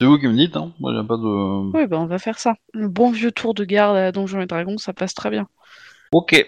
[0.00, 0.72] C'est vous qui me dites, hein.
[0.80, 1.72] Moi, j'ai pas de.
[1.76, 2.54] Oui, bah on va faire ça.
[2.72, 5.48] Le bon vieux tour de garde à Donjons et Dragons, ça passe très bien.
[6.12, 6.46] Ok.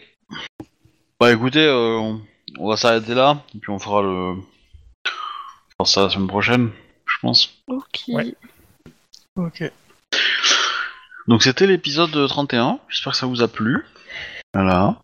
[1.20, 2.20] Bah écoutez, euh, on-
[2.58, 4.34] on va s'arrêter là, et puis on fera le.
[5.78, 6.70] On fera ça la semaine prochaine,
[7.06, 7.54] je pense.
[7.68, 8.02] Ok.
[8.08, 8.34] Ouais.
[9.36, 9.64] Ok.
[11.26, 13.84] Donc c'était l'épisode 31, j'espère que ça vous a plu.
[14.54, 15.00] Voilà.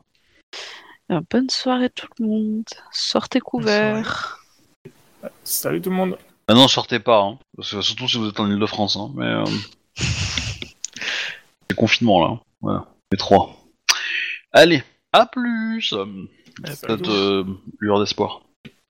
[1.11, 2.65] Euh, bonne soirée tout le monde.
[2.93, 4.39] Sortez couverts.
[5.45, 6.19] Salut tout le monde.
[6.49, 9.25] Ah non, sortez pas, hein, parce que surtout si vous êtes en Ile-de-France, hein, mais.
[9.27, 9.45] euh,
[9.97, 12.41] C'est confinement là, hein.
[12.61, 13.57] voilà, les trois.
[14.53, 14.83] Allez,
[15.13, 15.95] à plus
[16.63, 17.45] Peut-être euh,
[17.81, 18.43] lueur d'espoir.